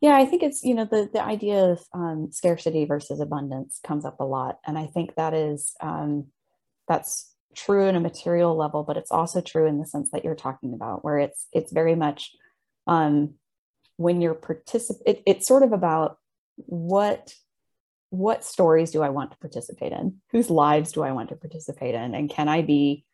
Yeah, 0.00 0.16
I 0.16 0.24
think 0.24 0.42
it's, 0.42 0.64
you 0.64 0.74
know, 0.74 0.86
the, 0.86 1.10
the 1.12 1.22
idea 1.22 1.72
of 1.72 1.84
um, 1.92 2.28
scarcity 2.32 2.86
versus 2.86 3.20
abundance 3.20 3.80
comes 3.84 4.04
up 4.04 4.18
a 4.18 4.24
lot. 4.24 4.58
And 4.66 4.78
I 4.78 4.86
think 4.86 5.14
that 5.16 5.34
is, 5.34 5.74
um, 5.82 6.28
that's 6.88 7.34
true 7.54 7.86
in 7.86 7.96
a 7.96 8.00
material 8.00 8.56
level, 8.56 8.82
but 8.82 8.96
it's 8.96 9.10
also 9.10 9.40
true 9.40 9.66
in 9.66 9.78
the 9.78 9.86
sense 9.86 10.10
that 10.12 10.24
you're 10.24 10.34
talking 10.34 10.74
about, 10.74 11.04
where 11.04 11.18
it's, 11.18 11.46
it's 11.52 11.72
very 11.72 11.94
much 11.94 12.32
um, 12.86 13.34
when 13.96 14.20
you're 14.20 14.34
participate, 14.34 15.02
it, 15.06 15.22
it's 15.26 15.46
sort 15.46 15.62
of 15.62 15.72
about 15.72 16.18
what, 16.56 17.34
what 18.10 18.44
stories 18.44 18.90
do 18.90 19.02
I 19.02 19.10
want 19.10 19.32
to 19.32 19.38
participate 19.38 19.92
in? 19.92 20.16
Whose 20.32 20.50
lives 20.50 20.92
do 20.92 21.02
I 21.02 21.12
want 21.12 21.28
to 21.30 21.36
participate 21.36 21.94
in? 21.94 22.14
And 22.14 22.30
can 22.30 22.48
I 22.48 22.62
be, 22.62 23.04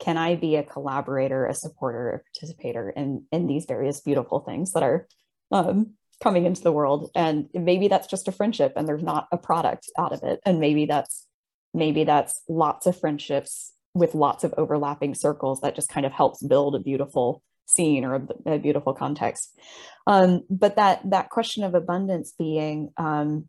can 0.00 0.16
I 0.16 0.34
be 0.34 0.56
a 0.56 0.62
collaborator, 0.62 1.46
a 1.46 1.54
supporter, 1.54 2.10
a 2.10 2.18
participator 2.18 2.90
in, 2.90 3.24
in 3.32 3.46
these 3.46 3.64
various 3.64 4.00
beautiful 4.00 4.40
things 4.40 4.72
that 4.72 4.82
are 4.82 5.08
um, 5.50 5.94
coming 6.22 6.46
into 6.46 6.62
the 6.62 6.72
world 6.72 7.10
and 7.14 7.48
maybe 7.52 7.88
that's 7.88 8.06
just 8.06 8.28
a 8.28 8.32
friendship 8.32 8.72
and 8.76 8.88
there's 8.88 9.02
not 9.02 9.28
a 9.32 9.36
product 9.36 9.90
out 9.98 10.12
of 10.12 10.22
it 10.22 10.40
and 10.46 10.58
maybe 10.60 10.86
that's 10.86 11.26
maybe 11.72 12.04
that's 12.04 12.40
lots 12.48 12.86
of 12.86 12.98
friendships 12.98 13.73
with 13.94 14.14
lots 14.14 14.44
of 14.44 14.52
overlapping 14.58 15.14
circles 15.14 15.60
that 15.60 15.76
just 15.76 15.88
kind 15.88 16.04
of 16.04 16.12
helps 16.12 16.42
build 16.42 16.74
a 16.74 16.80
beautiful 16.80 17.42
scene 17.66 18.04
or 18.04 18.16
a, 18.16 18.54
a 18.54 18.58
beautiful 18.58 18.92
context. 18.92 19.58
Um, 20.06 20.42
but 20.50 20.76
that 20.76 21.00
that 21.10 21.30
question 21.30 21.64
of 21.64 21.74
abundance 21.74 22.34
being 22.38 22.90
um, 22.96 23.48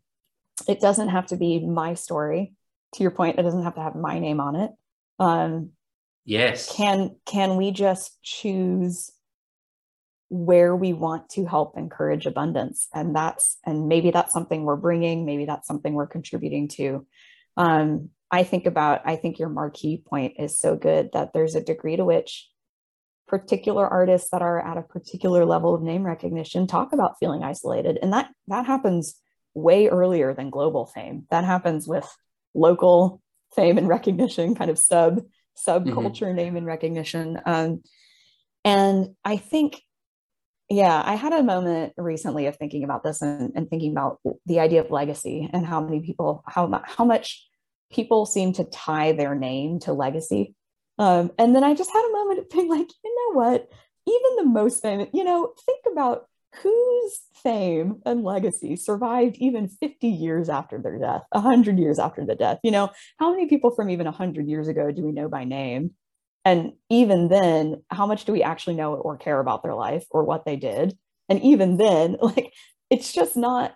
it 0.66 0.80
doesn't 0.80 1.10
have 1.10 1.26
to 1.26 1.36
be 1.36 1.60
my 1.60 1.94
story 1.94 2.54
to 2.94 3.02
your 3.02 3.10
point 3.10 3.38
it 3.38 3.42
doesn't 3.42 3.64
have 3.64 3.74
to 3.74 3.82
have 3.82 3.94
my 3.94 4.18
name 4.18 4.40
on 4.40 4.56
it. 4.56 4.70
Um, 5.18 5.70
yes. 6.24 6.74
can 6.74 7.16
can 7.26 7.56
we 7.56 7.72
just 7.72 8.22
choose 8.22 9.10
where 10.28 10.74
we 10.74 10.92
want 10.92 11.28
to 11.30 11.44
help 11.44 11.76
encourage 11.76 12.26
abundance? 12.26 12.88
And 12.94 13.14
that's 13.14 13.58
and 13.66 13.88
maybe 13.88 14.12
that's 14.12 14.32
something 14.32 14.62
we're 14.62 14.76
bringing 14.76 15.26
maybe 15.26 15.44
that's 15.44 15.66
something 15.66 15.92
we're 15.92 16.06
contributing 16.06 16.68
to. 16.68 17.06
Um, 17.56 18.10
i 18.30 18.42
think 18.42 18.66
about 18.66 19.02
i 19.04 19.16
think 19.16 19.38
your 19.38 19.48
marquee 19.48 20.02
point 20.04 20.34
is 20.38 20.58
so 20.58 20.76
good 20.76 21.10
that 21.12 21.32
there's 21.32 21.54
a 21.54 21.62
degree 21.62 21.96
to 21.96 22.04
which 22.04 22.48
particular 23.26 23.86
artists 23.86 24.30
that 24.30 24.42
are 24.42 24.60
at 24.60 24.76
a 24.76 24.82
particular 24.82 25.44
level 25.44 25.74
of 25.74 25.82
name 25.82 26.04
recognition 26.04 26.66
talk 26.66 26.92
about 26.92 27.18
feeling 27.18 27.42
isolated. 27.42 27.98
And 28.00 28.12
that 28.12 28.30
that 28.48 28.66
happens 28.66 29.20
way 29.54 29.88
earlier 29.88 30.34
than 30.34 30.50
global 30.50 30.86
fame. 30.86 31.26
That 31.30 31.44
happens 31.44 31.88
with 31.88 32.08
local 32.54 33.20
fame 33.54 33.78
and 33.78 33.88
recognition 33.88 34.54
kind 34.54 34.70
of 34.70 34.78
sub 34.78 35.22
subculture 35.66 36.22
mm-hmm. 36.22 36.36
name 36.36 36.56
and 36.56 36.66
recognition. 36.66 37.38
Um, 37.44 37.82
and 38.64 39.14
i 39.24 39.36
think 39.36 39.80
yeah, 40.68 41.00
I 41.06 41.14
had 41.14 41.32
a 41.32 41.44
moment 41.44 41.92
recently 41.96 42.46
of 42.46 42.56
thinking 42.56 42.82
about 42.82 43.04
this 43.04 43.22
and, 43.22 43.52
and, 43.54 43.70
thinking 43.70 43.92
about 43.92 44.18
the 44.46 44.58
idea 44.58 44.80
of 44.80 44.90
legacy 44.90 45.48
and 45.52 45.64
how 45.64 45.80
many 45.80 46.00
people, 46.00 46.42
how 46.44 46.82
how 46.84 47.04
much 47.04 47.46
people 47.90 48.26
seem 48.26 48.52
to 48.54 48.64
tie 48.64 49.12
their 49.12 49.34
name 49.34 49.78
to 49.80 49.92
legacy. 49.92 50.54
Um, 50.98 51.30
and 51.38 51.54
then 51.54 51.64
I 51.64 51.74
just 51.74 51.90
had 51.90 52.06
a 52.08 52.12
moment 52.12 52.40
of 52.40 52.50
being 52.50 52.68
like, 52.68 52.88
you 53.04 53.32
know 53.34 53.40
what? 53.40 53.68
Even 54.08 54.36
the 54.36 54.50
most 54.50 54.82
famous, 54.82 55.08
you 55.12 55.24
know, 55.24 55.52
think 55.64 55.80
about 55.90 56.26
whose 56.62 57.20
fame 57.42 58.00
and 58.06 58.24
legacy 58.24 58.76
survived 58.76 59.36
even 59.36 59.68
50 59.68 60.08
years 60.08 60.48
after 60.48 60.78
their 60.78 60.98
death, 60.98 61.22
100 61.32 61.78
years 61.78 61.98
after 61.98 62.24
the 62.24 62.34
death. 62.34 62.58
You 62.62 62.70
know, 62.70 62.90
how 63.18 63.30
many 63.30 63.46
people 63.46 63.70
from 63.70 63.90
even 63.90 64.06
100 64.06 64.48
years 64.48 64.68
ago 64.68 64.90
do 64.90 65.02
we 65.02 65.12
know 65.12 65.28
by 65.28 65.44
name? 65.44 65.92
And 66.44 66.72
even 66.88 67.28
then, 67.28 67.82
how 67.90 68.06
much 68.06 68.24
do 68.24 68.32
we 68.32 68.42
actually 68.42 68.76
know 68.76 68.94
or 68.94 69.16
care 69.16 69.40
about 69.40 69.62
their 69.62 69.74
life 69.74 70.06
or 70.10 70.24
what 70.24 70.44
they 70.44 70.56
did? 70.56 70.96
And 71.28 71.42
even 71.42 71.76
then, 71.76 72.16
like, 72.22 72.52
it's 72.88 73.12
just 73.12 73.36
not 73.36 73.74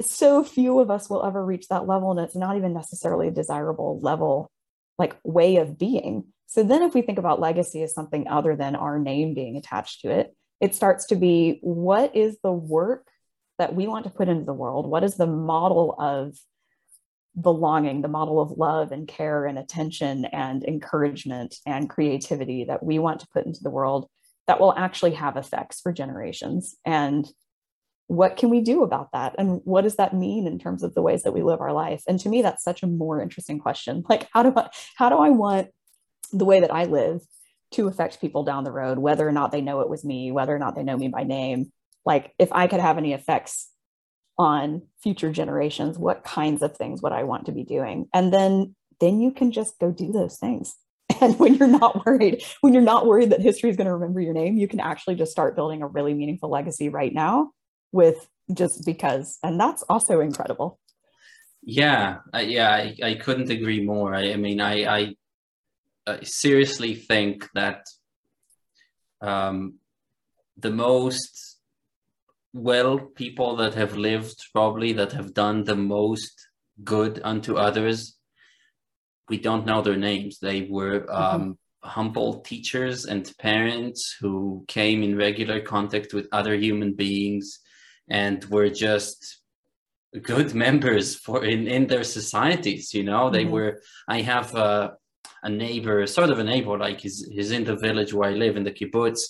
so 0.00 0.44
few 0.44 0.80
of 0.80 0.90
us 0.90 1.10
will 1.10 1.24
ever 1.24 1.44
reach 1.44 1.68
that 1.68 1.86
level. 1.86 2.10
And 2.10 2.20
it's 2.20 2.36
not 2.36 2.56
even 2.56 2.72
necessarily 2.72 3.28
a 3.28 3.32
desirable 3.32 4.00
level, 4.00 4.50
like, 4.98 5.16
way 5.24 5.56
of 5.56 5.78
being. 5.78 6.24
So 6.46 6.62
then, 6.62 6.82
if 6.82 6.94
we 6.94 7.02
think 7.02 7.18
about 7.18 7.40
legacy 7.40 7.82
as 7.82 7.94
something 7.94 8.26
other 8.28 8.56
than 8.56 8.74
our 8.76 8.98
name 8.98 9.34
being 9.34 9.56
attached 9.56 10.00
to 10.02 10.10
it, 10.10 10.34
it 10.60 10.74
starts 10.74 11.06
to 11.06 11.16
be 11.16 11.58
what 11.62 12.14
is 12.16 12.38
the 12.42 12.52
work 12.52 13.06
that 13.58 13.74
we 13.74 13.86
want 13.86 14.04
to 14.04 14.10
put 14.10 14.28
into 14.28 14.44
the 14.44 14.52
world? 14.52 14.86
What 14.86 15.04
is 15.04 15.16
the 15.16 15.26
model 15.26 15.94
of 15.98 16.36
belonging, 17.40 18.02
the 18.02 18.08
model 18.08 18.40
of 18.40 18.52
love 18.52 18.92
and 18.92 19.06
care 19.06 19.46
and 19.46 19.58
attention 19.58 20.24
and 20.26 20.64
encouragement 20.64 21.56
and 21.66 21.88
creativity 21.88 22.64
that 22.64 22.82
we 22.82 22.98
want 22.98 23.20
to 23.20 23.28
put 23.32 23.46
into 23.46 23.62
the 23.62 23.70
world 23.70 24.08
that 24.46 24.60
will 24.60 24.74
actually 24.76 25.12
have 25.12 25.36
effects 25.36 25.80
for 25.80 25.92
generations. 25.92 26.76
And 26.84 27.26
what 28.10 28.36
can 28.36 28.50
we 28.50 28.60
do 28.60 28.82
about 28.82 29.12
that? 29.12 29.36
And 29.38 29.60
what 29.62 29.82
does 29.82 29.94
that 29.94 30.12
mean 30.12 30.48
in 30.48 30.58
terms 30.58 30.82
of 30.82 30.94
the 30.94 31.00
ways 31.00 31.22
that 31.22 31.30
we 31.30 31.44
live 31.44 31.60
our 31.60 31.72
life? 31.72 32.02
And 32.08 32.18
to 32.18 32.28
me, 32.28 32.42
that's 32.42 32.64
such 32.64 32.82
a 32.82 32.88
more 32.88 33.22
interesting 33.22 33.60
question. 33.60 34.02
Like, 34.10 34.28
how 34.32 34.42
do 34.42 34.52
I, 34.56 34.68
how 34.96 35.08
do 35.08 35.18
I 35.18 35.30
want 35.30 35.68
the 36.32 36.44
way 36.44 36.58
that 36.58 36.74
I 36.74 36.86
live 36.86 37.20
to 37.72 37.86
affect 37.86 38.20
people 38.20 38.42
down 38.42 38.64
the 38.64 38.72
road, 38.72 38.98
whether 38.98 39.26
or 39.26 39.30
not 39.30 39.52
they 39.52 39.60
know 39.60 39.80
it 39.80 39.88
was 39.88 40.04
me, 40.04 40.32
whether 40.32 40.52
or 40.52 40.58
not 40.58 40.74
they 40.74 40.82
know 40.82 40.96
me 40.96 41.06
by 41.06 41.22
name? 41.22 41.70
Like, 42.04 42.34
if 42.36 42.52
I 42.52 42.66
could 42.66 42.80
have 42.80 42.98
any 42.98 43.12
effects 43.12 43.68
on 44.36 44.82
future 45.02 45.30
generations 45.30 45.98
what 45.98 46.24
kinds 46.24 46.62
of 46.62 46.74
things 46.74 47.02
would 47.02 47.12
i 47.12 47.24
want 47.24 47.44
to 47.44 47.52
be 47.52 47.62
doing 47.62 48.08
and 48.14 48.32
then 48.32 48.74
then 48.98 49.20
you 49.20 49.30
can 49.30 49.52
just 49.52 49.78
go 49.78 49.90
do 49.90 50.12
those 50.12 50.38
things 50.38 50.76
and 51.20 51.38
when 51.38 51.56
you're 51.56 51.68
not 51.68 52.06
worried 52.06 52.42
when 52.62 52.72
you're 52.72 52.82
not 52.82 53.04
worried 53.04 53.28
that 53.28 53.42
history 53.42 53.68
is 53.68 53.76
going 53.76 53.86
to 53.86 53.92
remember 53.92 54.18
your 54.18 54.32
name 54.32 54.56
you 54.56 54.66
can 54.66 54.80
actually 54.80 55.14
just 55.14 55.30
start 55.30 55.54
building 55.54 55.82
a 55.82 55.86
really 55.86 56.14
meaningful 56.14 56.48
legacy 56.48 56.88
right 56.88 57.12
now 57.12 57.50
with 57.92 58.28
just 58.52 58.84
because. 58.84 59.38
And 59.42 59.58
that's 59.58 59.82
also 59.88 60.20
incredible. 60.20 60.78
Yeah 61.62 62.18
uh, 62.34 62.38
yeah 62.38 62.70
I, 62.70 62.96
I 63.02 63.14
couldn't 63.14 63.50
agree 63.50 63.84
more. 63.84 64.14
I, 64.14 64.32
I 64.32 64.36
mean 64.36 64.60
I, 64.60 65.00
I, 65.00 65.14
I 66.06 66.20
seriously 66.22 66.94
think 66.94 67.48
that 67.54 67.84
um, 69.20 69.74
the 70.56 70.70
most 70.70 71.58
well 72.52 72.98
people 72.98 73.56
that 73.56 73.74
have 73.74 73.96
lived 73.96 74.42
probably 74.52 74.92
that 74.94 75.12
have 75.12 75.34
done 75.34 75.64
the 75.64 75.76
most 75.76 76.48
good 76.82 77.20
unto 77.22 77.56
others 77.56 78.16
we 79.30 79.38
don't 79.38 79.64
know 79.64 79.80
their 79.80 79.96
names. 79.96 80.38
They 80.40 80.62
were 80.62 81.06
um, 81.10 81.40
mm-hmm. 81.40 81.88
humble 81.88 82.40
teachers 82.40 83.06
and 83.06 83.32
parents 83.38 84.16
who 84.20 84.64
came 84.66 85.02
in 85.02 85.16
regular 85.16 85.60
contact 85.60 86.12
with 86.12 86.26
other 86.32 86.54
human 86.56 86.92
beings 86.94 87.60
and 88.10 88.44
were 88.46 88.68
just 88.68 89.40
good 90.22 90.54
members 90.54 91.16
for 91.16 91.44
in, 91.44 91.66
in 91.68 91.86
their 91.86 92.04
societies 92.04 92.92
you 92.92 93.04
know 93.04 93.30
they 93.30 93.44
mm-hmm. 93.44 93.52
were 93.52 93.80
i 94.08 94.20
have 94.20 94.54
a, 94.56 94.92
a 95.44 95.48
neighbor 95.48 96.04
sort 96.06 96.30
of 96.30 96.38
a 96.38 96.44
neighbor 96.44 96.76
like 96.76 97.00
he's, 97.00 97.24
he's 97.30 97.52
in 97.52 97.64
the 97.64 97.76
village 97.76 98.12
where 98.12 98.28
i 98.28 98.32
live 98.32 98.56
in 98.56 98.64
the 98.64 98.72
kibbutz 98.72 99.20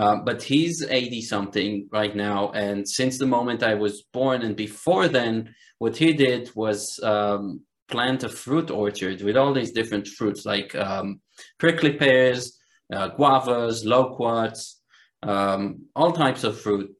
um, 0.00 0.24
but 0.24 0.42
he's 0.42 0.82
80 0.82 1.20
something 1.20 1.88
right 1.92 2.16
now. 2.16 2.52
And 2.52 2.88
since 2.88 3.18
the 3.18 3.26
moment 3.26 3.62
I 3.62 3.74
was 3.74 4.02
born 4.12 4.40
and 4.40 4.56
before 4.56 5.08
then, 5.08 5.54
what 5.78 5.96
he 5.96 6.14
did 6.14 6.50
was 6.54 6.98
um, 7.02 7.62
plant 7.88 8.22
a 8.22 8.30
fruit 8.30 8.70
orchard 8.70 9.22
with 9.22 9.36
all 9.36 9.52
these 9.52 9.72
different 9.72 10.08
fruits 10.08 10.46
like 10.46 10.74
um, 10.74 11.20
prickly 11.58 11.92
pears, 11.92 12.58
uh, 12.92 13.10
guavas, 13.10 13.84
loquats, 13.84 14.80
um, 15.22 15.82
all 15.94 16.12
types 16.12 16.44
of 16.44 16.58
fruit. 16.58 16.94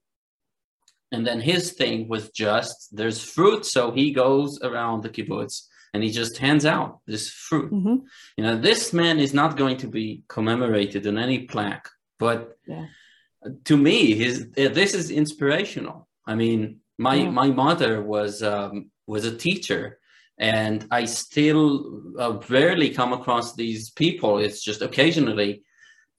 And 1.12 1.26
then 1.26 1.40
his 1.40 1.72
thing 1.72 2.08
was 2.08 2.30
just 2.30 2.96
there's 2.96 3.22
fruit, 3.22 3.66
so 3.66 3.90
he 3.90 4.12
goes 4.12 4.60
around 4.62 5.02
the 5.02 5.08
kibbutz 5.08 5.66
and 5.92 6.04
he 6.04 6.10
just 6.10 6.38
hands 6.38 6.64
out 6.64 7.00
this 7.06 7.28
fruit. 7.30 7.72
Mm-hmm. 7.72 7.96
You 8.36 8.44
know, 8.44 8.56
this 8.56 8.92
man 8.92 9.18
is 9.18 9.34
not 9.34 9.56
going 9.56 9.76
to 9.78 9.88
be 9.88 10.22
commemorated 10.28 11.06
on 11.06 11.18
any 11.18 11.40
plaque 11.40 11.88
but 12.20 12.58
yeah. 12.68 12.86
to 13.64 13.76
me, 13.76 14.14
his 14.14 14.50
this 14.52 14.94
is 14.94 15.10
inspirational. 15.10 16.06
I 16.26 16.36
mean, 16.36 16.80
my 16.98 17.14
yeah. 17.14 17.30
my 17.30 17.48
mother 17.48 18.02
was 18.02 18.42
um, 18.42 18.90
was 19.08 19.24
a 19.24 19.36
teacher, 19.36 19.98
and 20.38 20.86
I 20.92 21.06
still 21.06 22.02
uh, 22.18 22.38
rarely 22.48 22.90
come 22.90 23.12
across 23.14 23.56
these 23.56 23.90
people. 23.90 24.38
It's 24.38 24.62
just 24.62 24.82
occasionally. 24.82 25.64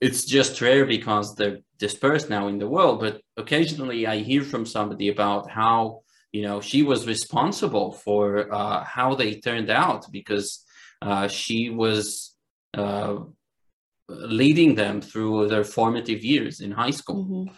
It's 0.06 0.24
just 0.24 0.60
rare 0.60 0.84
because 0.84 1.26
they're 1.36 1.60
dispersed 1.78 2.28
now 2.28 2.44
in 2.48 2.58
the 2.58 2.72
world. 2.76 2.96
But 3.04 3.14
occasionally, 3.36 4.00
I 4.14 4.16
hear 4.30 4.42
from 4.42 4.64
somebody 4.66 5.08
about 5.16 5.48
how 5.60 5.76
you 6.36 6.42
know 6.46 6.60
she 6.60 6.80
was 6.82 7.06
responsible 7.14 7.88
for 8.04 8.52
uh, 8.60 8.82
how 8.96 9.14
they 9.14 9.30
turned 9.48 9.70
out 9.70 10.02
because 10.18 10.48
uh, 11.08 11.28
she 11.28 11.70
was 11.70 12.34
uh, 12.82 13.16
leading 14.42 14.74
them 14.74 15.00
through 15.00 15.48
their 15.48 15.64
formative 15.76 16.24
years 16.24 16.60
in 16.60 16.70
high 16.72 16.96
school. 17.00 17.24
Mm-hmm. 17.24 17.54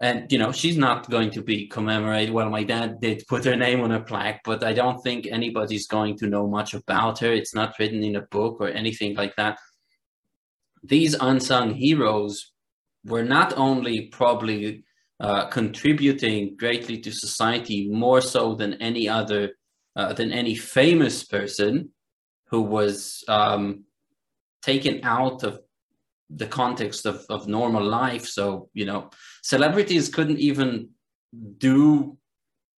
And 0.00 0.30
you 0.32 0.38
know, 0.38 0.52
she's 0.52 0.76
not 0.76 1.10
going 1.10 1.30
to 1.30 1.42
be 1.42 1.66
commemorated. 1.66 2.32
Well, 2.32 2.50
my 2.50 2.62
dad 2.62 3.00
did 3.00 3.26
put 3.26 3.44
her 3.46 3.56
name 3.56 3.80
on 3.80 3.92
a 3.92 4.00
plaque, 4.10 4.42
but 4.44 4.62
I 4.62 4.72
don't 4.72 5.00
think 5.02 5.26
anybody's 5.26 5.86
going 5.88 6.16
to 6.18 6.26
know 6.26 6.46
much 6.46 6.74
about 6.74 7.18
her. 7.20 7.32
It's 7.32 7.54
not 7.54 7.78
written 7.78 8.04
in 8.04 8.16
a 8.16 8.28
book 8.36 8.58
or 8.60 8.68
anything 8.68 9.16
like 9.16 9.34
that. 9.36 9.58
These 10.82 11.14
unsung 11.14 11.74
heroes 11.74 12.52
were 13.04 13.24
not 13.24 13.54
only 13.56 14.08
probably 14.08 14.84
uh, 15.20 15.46
contributing 15.48 16.56
greatly 16.56 16.98
to 16.98 17.12
society 17.12 17.88
more 17.88 18.20
so 18.20 18.54
than 18.54 18.74
any 18.74 19.08
other 19.08 19.50
uh, 19.96 20.12
than 20.12 20.30
any 20.30 20.54
famous 20.54 21.24
person 21.24 21.90
who 22.50 22.62
was 22.62 23.24
um, 23.26 23.84
taken 24.62 25.00
out 25.02 25.42
of 25.42 25.60
the 26.30 26.46
context 26.46 27.04
of, 27.04 27.24
of 27.30 27.48
normal 27.48 27.82
life 27.82 28.26
so 28.26 28.68
you 28.74 28.84
know 28.84 29.10
celebrities 29.42 30.08
couldn't 30.08 30.38
even 30.38 30.88
do 31.56 32.16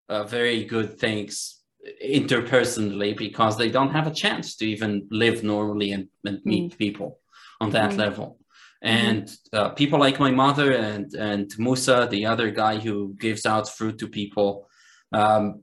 uh, 0.08 0.22
very 0.24 0.64
good 0.64 0.98
things 0.98 1.62
interpersonally 2.04 3.16
because 3.16 3.56
they 3.56 3.70
don't 3.70 3.90
have 3.90 4.06
a 4.06 4.14
chance 4.14 4.54
to 4.56 4.66
even 4.66 5.06
live 5.10 5.42
normally 5.42 5.92
and, 5.92 6.08
and 6.24 6.40
meet 6.44 6.72
mm. 6.72 6.78
people 6.78 7.18
on 7.60 7.70
that 7.70 7.92
mm. 7.92 7.98
level 7.98 8.38
and 8.82 9.24
mm-hmm. 9.24 9.56
uh, 9.56 9.68
people 9.70 9.98
like 9.98 10.20
my 10.20 10.30
mother 10.30 10.72
and 10.72 11.12
and 11.14 11.52
Musa, 11.58 12.06
the 12.10 12.26
other 12.26 12.50
guy 12.50 12.78
who 12.78 13.14
gives 13.18 13.44
out 13.44 13.68
fruit 13.68 13.98
to 13.98 14.08
people, 14.08 14.68
um, 15.12 15.62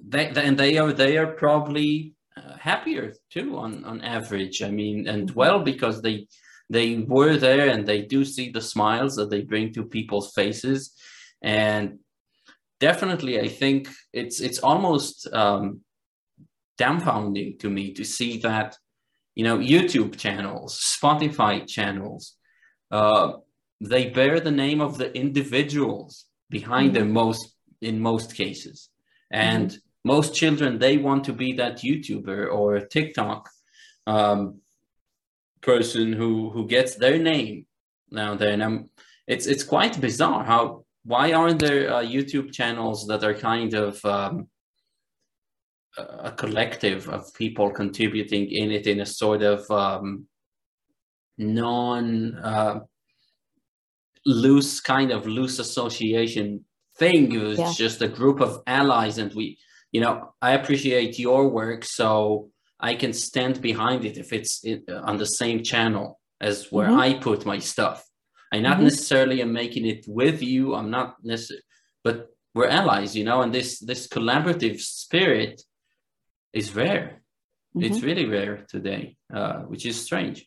they, 0.00 0.30
they 0.30 0.44
and 0.44 0.56
they 0.56 0.78
are 0.78 0.92
they 0.92 1.18
are 1.18 1.26
probably 1.26 2.14
uh, 2.36 2.56
happier 2.56 3.12
too 3.30 3.58
on 3.58 3.84
on 3.84 4.00
average. 4.00 4.62
I 4.62 4.70
mean, 4.70 5.06
and 5.08 5.28
mm-hmm. 5.28 5.38
well 5.38 5.60
because 5.62 6.00
they 6.00 6.26
they 6.70 6.96
were 6.96 7.36
there 7.36 7.68
and 7.68 7.86
they 7.86 8.02
do 8.02 8.24
see 8.24 8.50
the 8.50 8.60
smiles 8.60 9.16
that 9.16 9.30
they 9.30 9.42
bring 9.42 9.72
to 9.74 9.84
people's 9.84 10.32
faces, 10.32 10.94
and 11.42 11.98
definitely 12.80 13.40
I 13.40 13.48
think 13.48 13.88
it's 14.14 14.40
it's 14.40 14.60
almost 14.60 15.28
um, 15.34 15.82
dumbfounding 16.80 17.58
to 17.58 17.68
me 17.68 17.92
to 17.92 18.04
see 18.04 18.38
that 18.38 18.78
you 19.38 19.44
know, 19.44 19.56
YouTube 19.56 20.18
channels, 20.18 20.72
Spotify 21.00 21.64
channels, 21.64 22.34
uh, 22.90 23.34
they 23.80 24.10
bear 24.10 24.40
the 24.40 24.50
name 24.50 24.80
of 24.80 24.98
the 24.98 25.16
individuals 25.16 26.24
behind 26.50 26.88
mm-hmm. 26.88 27.04
them 27.04 27.12
most 27.12 27.54
in 27.80 28.00
most 28.00 28.34
cases. 28.34 28.88
And 29.30 29.68
mm-hmm. 29.70 30.08
most 30.14 30.34
children, 30.34 30.80
they 30.80 30.96
want 30.98 31.22
to 31.24 31.32
be 31.32 31.52
that 31.52 31.82
YouTuber 31.86 32.52
or 32.52 32.80
TikTok 32.80 33.48
um, 34.08 34.60
person 35.60 36.12
who 36.12 36.50
who 36.50 36.66
gets 36.66 36.96
their 36.96 37.18
name 37.18 37.66
now 38.10 38.34
there. 38.34 38.52
And 38.52 38.64
I'm, 38.64 38.90
it's 39.28 39.46
it's 39.46 39.62
quite 39.62 40.00
bizarre 40.00 40.42
how 40.42 40.84
why 41.04 41.32
aren't 41.32 41.60
there 41.60 41.84
uh, 41.94 42.02
YouTube 42.02 42.52
channels 42.52 43.06
that 43.06 43.22
are 43.22 43.34
kind 43.34 43.74
of 43.74 44.04
um, 44.04 44.48
a 45.98 46.32
collective 46.32 47.08
of 47.08 47.32
people 47.34 47.70
contributing 47.70 48.50
in 48.50 48.70
it 48.70 48.86
in 48.86 49.00
a 49.00 49.06
sort 49.06 49.42
of 49.42 49.70
um, 49.70 50.26
non 51.36 52.34
uh, 52.36 52.80
loose 54.26 54.80
kind 54.80 55.10
of 55.10 55.26
loose 55.26 55.58
association 55.58 56.64
thing. 56.98 57.32
It 57.32 57.42
was 57.42 57.58
yeah. 57.58 57.72
just 57.72 58.02
a 58.02 58.08
group 58.08 58.40
of 58.40 58.62
allies, 58.66 59.18
and 59.18 59.32
we, 59.34 59.58
you 59.92 60.00
know, 60.00 60.34
I 60.42 60.52
appreciate 60.52 61.18
your 61.18 61.48
work, 61.48 61.84
so 61.84 62.50
I 62.80 62.94
can 62.94 63.12
stand 63.12 63.60
behind 63.60 64.04
it 64.04 64.18
if 64.18 64.32
it's 64.32 64.64
in, 64.64 64.84
on 64.90 65.16
the 65.16 65.26
same 65.26 65.62
channel 65.62 66.20
as 66.40 66.70
where 66.70 66.88
mm-hmm. 66.88 67.00
I 67.00 67.14
put 67.14 67.46
my 67.46 67.58
stuff. 67.58 68.04
I 68.52 68.60
not 68.60 68.76
mm-hmm. 68.76 68.84
necessarily 68.84 69.42
am 69.42 69.52
making 69.52 69.86
it 69.86 70.04
with 70.08 70.42
you. 70.42 70.74
I'm 70.74 70.90
not 70.90 71.16
necessarily, 71.22 71.64
but 72.04 72.28
we're 72.54 72.68
allies, 72.68 73.16
you 73.16 73.24
know, 73.24 73.42
and 73.42 73.54
this 73.54 73.78
this 73.78 74.08
collaborative 74.08 74.80
spirit 74.80 75.62
is 76.52 76.74
rare. 76.74 77.22
Mm-hmm. 77.76 77.82
It's 77.82 78.02
really 78.02 78.26
rare 78.26 78.64
today, 78.68 79.16
uh, 79.32 79.60
which 79.60 79.84
is 79.86 80.00
strange. 80.02 80.46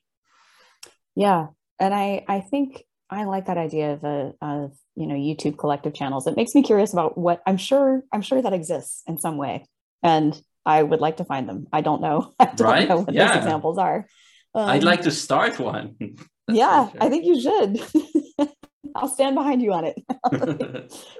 Yeah, 1.15 1.47
and 1.79 1.93
I 1.93 2.25
I 2.27 2.41
think 2.41 2.83
I 3.09 3.25
like 3.25 3.45
that 3.45 3.57
idea 3.57 3.93
of 3.93 4.03
a 4.03 4.33
of 4.41 4.71
you 4.95 5.07
know 5.07 5.15
YouTube 5.15 5.57
collective 5.57 5.93
channels. 5.93 6.27
It 6.27 6.35
makes 6.35 6.55
me 6.55 6.63
curious 6.63 6.93
about 6.93 7.17
what 7.17 7.41
I'm 7.45 7.57
sure 7.57 8.03
I'm 8.13 8.21
sure 8.21 8.41
that 8.41 8.53
exists 8.53 9.03
in 9.07 9.19
some 9.19 9.37
way, 9.37 9.65
and 10.01 10.39
I 10.65 10.81
would 10.81 11.01
like 11.01 11.17
to 11.17 11.25
find 11.25 11.47
them. 11.47 11.67
I 11.71 11.81
don't 11.81 12.01
know. 12.01 12.33
I 12.39 12.45
don't 12.45 12.67
right? 12.67 12.89
know 12.89 12.99
what 13.01 13.13
yeah. 13.13 13.27
those 13.27 13.37
examples 13.37 13.77
are. 13.77 14.07
Um, 14.53 14.69
I'd 14.69 14.83
like 14.83 15.03
to 15.03 15.11
start 15.11 15.59
one. 15.59 15.95
yeah, 16.47 16.89
sure. 16.89 17.03
I 17.03 17.09
think 17.09 17.25
you 17.25 17.39
should. 17.39 18.49
I'll 18.95 19.07
stand 19.07 19.35
behind 19.35 19.61
you 19.61 19.71
on 19.71 19.85
it. 19.85 19.97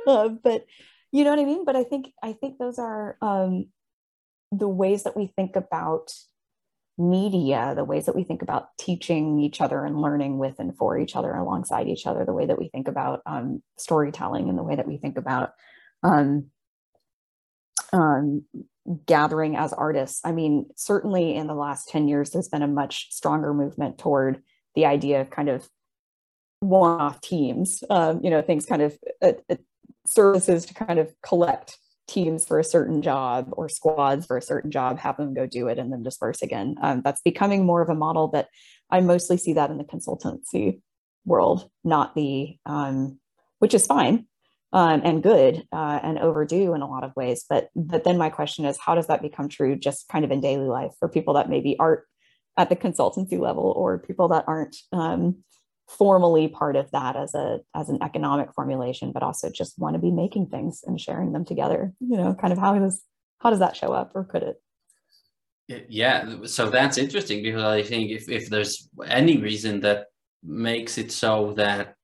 uh, 0.08 0.30
but 0.30 0.66
you 1.12 1.24
know 1.24 1.30
what 1.30 1.40
I 1.40 1.46
mean. 1.46 1.66
But 1.66 1.76
I 1.76 1.84
think 1.84 2.12
I 2.22 2.34
think 2.34 2.58
those 2.58 2.80
are 2.80 3.18
um, 3.22 3.68
the 4.52 4.68
ways 4.68 5.04
that 5.04 5.16
we 5.16 5.28
think 5.28 5.56
about 5.56 6.14
media, 6.98 7.74
the 7.76 7.84
ways 7.84 8.06
that 8.06 8.16
we 8.16 8.24
think 8.24 8.42
about 8.42 8.70
teaching 8.78 9.40
each 9.40 9.62
other 9.62 9.86
and 9.86 10.02
learning 10.02 10.38
with 10.38 10.60
and 10.60 10.76
for 10.78 11.00
each 11.00 11.16
other 11.16 11.34
alongside 11.34 11.88
each 11.88 12.06
other, 12.06 12.26
the 12.26 12.34
way 12.34 12.46
that 12.46 12.60
we 12.60 12.68
think 12.70 12.88
about 12.88 13.22
um, 13.26 13.64
storytelling 13.78 14.50
and 14.50 14.58
the 14.58 14.64
way 14.64 14.76
that 14.76 14.88
we 14.88 14.98
think 14.98 15.18
about 15.18 15.54
um, 16.04 16.48
um, 17.94 18.44
gathering 19.06 19.56
as 19.56 19.74
artists. 19.74 20.22
I 20.24 20.32
mean, 20.32 20.68
certainly 20.76 21.36
in 21.36 21.48
the 21.48 21.56
last 21.56 21.90
10 21.90 22.08
years, 22.08 22.32
there's 22.32 22.50
been 22.50 22.62
a 22.62 22.68
much 22.68 23.12
stronger 23.12 23.54
movement 23.54 23.98
toward 23.98 24.42
the 24.76 24.86
idea 24.86 25.22
of 25.22 25.30
kind 25.30 25.50
of 25.50 25.68
one-off 26.60 27.22
teams, 27.22 27.84
um, 27.90 28.22
you 28.24 28.30
know, 28.30 28.42
things 28.42 28.66
kind 28.66 28.82
of 28.82 28.98
uh, 29.22 29.34
uh, 29.50 29.56
services 30.06 30.66
to 30.68 30.74
kind 30.74 31.00
of 31.00 31.14
collect 31.22 31.78
teams 32.08 32.46
for 32.46 32.60
a 32.60 32.64
certain 32.64 33.02
job 33.02 33.50
or 33.54 33.70
squads 33.70 34.26
for 34.26 34.38
a 34.38 34.42
certain 34.42 34.72
job, 34.72 35.00
have 35.00 35.18
them 35.18 35.34
go 35.34 35.46
do 35.46 35.68
it 35.68 35.80
and 35.80 35.92
then 35.92 36.04
disperse 36.04 36.42
again. 36.42 36.76
Um, 36.82 37.02
that's 37.04 37.22
becoming 37.22 37.66
more 37.66 37.82
of 37.82 37.90
a 37.90 37.96
model 37.96 38.28
but 38.28 38.48
I 38.92 39.00
mostly 39.00 39.38
see 39.38 39.54
that 39.54 39.72
in 39.72 39.78
the 39.78 39.84
consultancy 39.84 40.82
world, 41.26 41.70
not 41.84 42.14
the, 42.14 42.58
um, 42.66 43.20
which 43.60 43.74
is 43.74 43.88
fine 43.88 44.26
um, 44.74 45.02
and 45.04 45.24
good 45.24 45.64
uh, 45.72 46.00
and 46.04 46.20
overdue 46.20 46.74
in 46.74 46.82
a 46.82 46.90
lot 46.90 47.04
of 47.04 47.16
ways. 47.16 47.46
But, 47.50 47.70
but 47.76 48.04
then 48.04 48.18
my 48.18 48.30
question 48.30 48.66
is, 48.66 48.78
how 48.78 48.96
does 48.96 49.08
that 49.08 49.22
become 49.22 49.48
true 49.48 49.76
just 49.76 50.10
kind 50.10 50.26
of 50.26 50.32
in 50.32 50.42
daily 50.42 50.68
life 50.68 50.92
for 51.00 51.08
people 51.08 51.36
that 51.36 51.50
maybe 51.50 51.78
aren't 51.80 52.02
at 52.58 52.70
the 52.70 52.76
consultancy 52.76 53.40
level 53.40 53.74
or 53.76 54.00
people 54.00 54.28
that 54.30 54.44
aren't 54.48 54.76
um, 54.92 55.44
formally 55.98 56.48
part 56.48 56.76
of 56.76 56.90
that 56.92 57.16
as 57.16 57.36
a 57.36 57.60
as 57.76 57.90
an 57.90 58.02
economic 58.02 58.54
formulation 58.54 59.12
but 59.12 59.24
also 59.24 59.50
just 59.50 59.78
want 59.78 59.94
to 59.94 60.00
be 60.00 60.12
making 60.12 60.48
things 60.48 60.84
and 60.88 61.00
sharing 61.00 61.34
them 61.34 61.44
together 61.44 61.94
you 62.00 62.16
know 62.16 62.34
kind 62.34 62.54
of 62.54 62.60
how 62.60 62.78
does 62.78 63.04
how 63.40 63.50
does 63.50 63.60
that 63.60 63.76
show 63.76 63.92
up 63.92 64.12
or 64.16 64.24
could 64.24 64.44
it? 64.44 64.62
Yeah 65.90 66.46
so 66.46 66.70
that's 66.70 66.98
interesting 66.98 67.44
because 67.44 67.64
i 67.64 67.82
think 67.82 68.12
if, 68.12 68.30
if 68.30 68.50
there's 68.50 68.90
any 69.06 69.38
reason 69.38 69.82
that 69.82 70.08
makes 70.44 70.98
it 70.98 71.12
so 71.12 71.54
that 71.54 71.96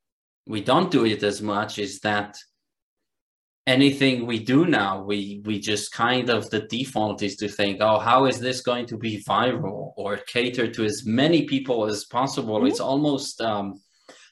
we 0.46 0.62
don't 0.62 0.92
do 0.92 1.06
it 1.06 1.24
as 1.24 1.42
much 1.42 1.80
is 1.80 2.00
that 2.02 2.38
anything 3.68 4.26
we 4.26 4.40
do 4.40 4.66
now 4.66 5.04
we 5.04 5.42
we 5.46 5.60
just 5.60 5.92
kind 5.92 6.30
of 6.30 6.50
the 6.50 6.62
default 6.62 7.22
is 7.22 7.36
to 7.36 7.50
think 7.50 7.80
oh 7.82 8.00
how 8.00 8.26
is 8.26 8.40
this 8.40 8.62
going 8.62 8.86
to 8.86 8.98
be 8.98 9.22
viral 9.26 9.92
or 9.98 10.16
cater 10.18 10.72
to 10.72 10.86
as 10.86 11.06
many 11.06 11.44
people 11.44 11.86
as 11.86 12.06
possible 12.06 12.56
mm-hmm. 12.56 12.68
it's 12.68 12.80
almost 12.80 13.42
um, 13.42 13.80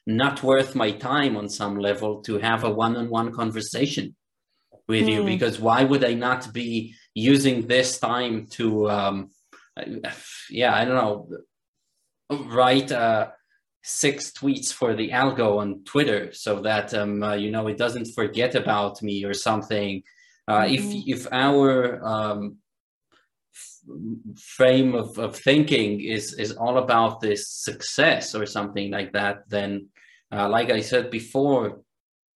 not 0.06 0.42
worth 0.42 0.74
my 0.74 0.90
time 0.90 1.36
on 1.36 1.48
some 1.50 1.76
level 1.78 2.22
to 2.22 2.38
have 2.38 2.64
a 2.64 2.70
one-on-one 2.70 3.30
conversation 3.30 4.16
with 4.88 5.06
mm. 5.06 5.12
you 5.12 5.24
because 5.24 5.60
why 5.60 5.84
would 5.84 6.02
i 6.02 6.14
not 6.14 6.50
be 6.54 6.94
using 7.14 7.66
this 7.66 7.98
time 7.98 8.46
to 8.46 8.90
um, 8.90 9.30
yeah 10.48 10.74
i 10.74 10.84
don't 10.84 10.94
know 10.94 11.28
write 12.46 12.90
uh, 12.90 13.28
six 13.88 14.32
tweets 14.32 14.72
for 14.72 14.96
the 14.96 15.10
algo 15.10 15.58
on 15.58 15.80
Twitter 15.84 16.32
so 16.32 16.60
that 16.60 16.92
um, 16.92 17.22
uh, 17.22 17.34
you 17.34 17.52
know 17.52 17.68
it 17.68 17.78
doesn't 17.78 18.12
forget 18.14 18.54
about 18.56 19.00
me 19.00 19.24
or 19.24 19.32
something. 19.32 20.02
Uh, 20.48 20.62
mm-hmm. 20.62 20.74
If 20.74 21.20
if 21.20 21.32
our 21.32 22.04
um, 22.04 22.56
frame 24.36 24.94
of, 24.94 25.16
of 25.18 25.36
thinking 25.36 26.00
is 26.00 26.34
is 26.34 26.52
all 26.52 26.78
about 26.78 27.20
this 27.20 27.48
success 27.48 28.34
or 28.34 28.44
something 28.44 28.90
like 28.90 29.12
that, 29.12 29.48
then 29.48 29.88
uh, 30.32 30.48
like 30.48 30.70
I 30.70 30.80
said 30.80 31.10
before, 31.10 31.80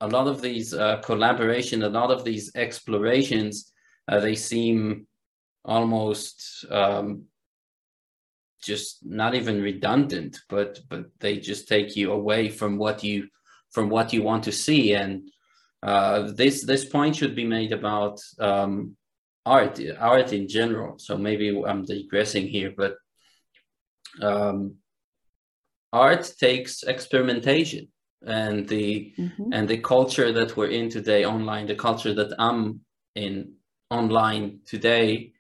a 0.00 0.06
lot 0.06 0.28
of 0.28 0.40
these 0.40 0.72
uh, 0.72 0.98
collaboration, 0.98 1.82
a 1.82 1.88
lot 1.88 2.12
of 2.12 2.22
these 2.22 2.52
explorations, 2.54 3.72
uh, 4.06 4.20
they 4.20 4.36
seem 4.36 5.08
almost 5.64 6.64
um, 6.70 7.24
just 8.62 9.04
not 9.04 9.34
even 9.34 9.62
redundant, 9.62 10.38
but 10.48 10.80
but 10.88 11.06
they 11.20 11.38
just 11.38 11.68
take 11.68 11.96
you 11.96 12.12
away 12.12 12.48
from 12.48 12.78
what 12.78 13.02
you 13.02 13.28
from 13.70 13.88
what 13.88 14.12
you 14.12 14.22
want 14.22 14.44
to 14.44 14.52
see. 14.52 14.94
And 14.94 15.30
uh, 15.82 16.32
this 16.32 16.64
this 16.64 16.84
point 16.84 17.16
should 17.16 17.34
be 17.34 17.46
made 17.46 17.72
about 17.72 18.20
um, 18.38 18.96
art 19.46 19.80
art 19.98 20.32
in 20.32 20.48
general. 20.48 20.98
So 20.98 21.16
maybe 21.16 21.62
I'm 21.66 21.84
digressing 21.84 22.48
here, 22.48 22.72
but 22.76 22.96
um, 24.20 24.76
art 25.92 26.32
takes 26.38 26.82
experimentation 26.82 27.88
and 28.26 28.68
the 28.68 29.12
mm-hmm. 29.18 29.52
and 29.52 29.68
the 29.68 29.78
culture 29.78 30.32
that 30.32 30.56
we're 30.56 30.68
in 30.68 30.88
today 30.88 31.24
online 31.24 31.66
the 31.66 31.74
culture 31.74 32.12
that 32.12 32.32
i'm 32.38 32.80
in 33.14 33.52
online 33.90 34.60
today 34.66 35.32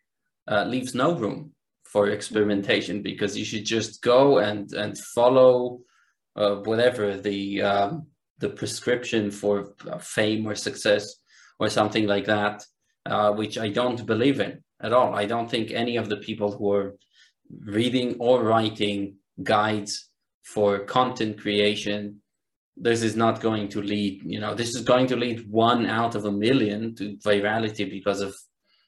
uh, 0.48 0.64
leaves 0.64 0.94
no 0.94 1.14
room 1.14 1.52
for 1.92 2.08
experimentation 2.08 3.02
because 3.02 3.36
you 3.36 3.44
should 3.44 3.64
just 3.64 4.02
go 4.02 4.38
and 4.38 4.72
and 4.72 4.96
follow 4.96 5.80
uh, 6.36 6.56
whatever 6.56 7.16
the 7.16 7.62
um, 7.62 8.06
the 8.38 8.48
prescription 8.48 9.30
for 9.30 9.74
fame 10.00 10.46
or 10.46 10.54
success 10.54 11.16
or 11.58 11.68
something 11.68 12.06
like 12.06 12.24
that, 12.24 12.64
uh, 13.06 13.32
which 13.32 13.58
I 13.58 13.68
don't 13.68 14.06
believe 14.06 14.40
in 14.40 14.62
at 14.80 14.92
all. 14.92 15.14
I 15.14 15.26
don't 15.26 15.50
think 15.50 15.70
any 15.70 15.96
of 15.96 16.08
the 16.08 16.16
people 16.16 16.56
who 16.56 16.72
are 16.72 16.96
reading 17.64 18.16
or 18.18 18.42
writing 18.42 19.16
guides 19.42 20.08
for 20.42 20.80
content 20.80 21.38
creation 21.40 22.20
this 22.76 23.02
is 23.02 23.14
not 23.14 23.40
going 23.40 23.68
to 23.68 23.82
lead 23.82 24.22
you 24.24 24.40
know 24.40 24.54
this 24.54 24.74
is 24.74 24.82
going 24.82 25.06
to 25.06 25.16
lead 25.16 25.48
one 25.50 25.86
out 25.86 26.14
of 26.14 26.24
a 26.24 26.32
million 26.32 26.94
to 26.94 27.16
virality 27.18 27.88
because 27.88 28.20
of 28.20 28.34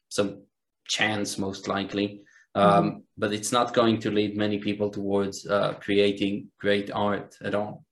some 0.09 0.43
chance 0.87 1.39
most 1.39 1.69
likely 1.69 2.23
um, 2.55 2.85
mm-hmm. 2.85 2.99
but 3.17 3.33
it's 3.33 3.53
not 3.53 3.75
going 3.75 3.99
to 4.01 4.11
lead 4.11 4.37
many 4.37 4.59
people 4.59 4.91
towards 4.91 5.47
uh, 5.47 5.75
creating 5.81 6.49
great 6.59 6.91
art 6.93 7.37
at 7.43 7.55
all 7.55 7.85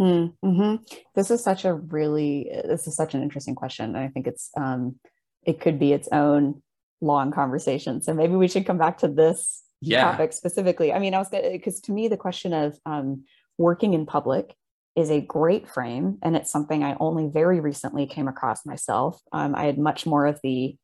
mm-hmm. 0.00 0.76
this 1.14 1.30
is 1.30 1.42
such 1.42 1.64
a 1.64 1.74
really 1.74 2.50
this 2.64 2.86
is 2.86 2.96
such 2.96 3.14
an 3.14 3.22
interesting 3.22 3.54
question 3.54 3.84
and 3.84 3.98
i 3.98 4.08
think 4.08 4.26
it's 4.26 4.50
um, 4.56 4.96
it 5.44 5.60
could 5.60 5.78
be 5.78 5.92
its 5.92 6.08
own 6.12 6.62
long 7.00 7.30
conversation 7.30 8.00
so 8.00 8.14
maybe 8.14 8.34
we 8.34 8.48
should 8.48 8.66
come 8.66 8.78
back 8.78 8.98
to 8.98 9.08
this 9.08 9.62
yeah. 9.80 10.10
topic 10.10 10.32
specifically 10.32 10.92
i 10.92 10.98
mean 10.98 11.14
i 11.14 11.18
was 11.18 11.28
because 11.28 11.80
to 11.80 11.92
me 11.92 12.08
the 12.08 12.16
question 12.16 12.52
of 12.52 12.78
um, 12.86 13.24
working 13.58 13.94
in 13.94 14.06
public 14.06 14.54
is 14.94 15.10
a 15.10 15.20
great 15.20 15.68
frame 15.68 16.18
and 16.22 16.36
it's 16.36 16.50
something 16.50 16.82
i 16.82 16.96
only 17.00 17.28
very 17.28 17.60
recently 17.60 18.06
came 18.06 18.28
across 18.28 18.64
myself 18.64 19.20
um, 19.32 19.54
i 19.54 19.64
had 19.64 19.78
much 19.78 20.06
more 20.06 20.26
of 20.26 20.40
the 20.42 20.76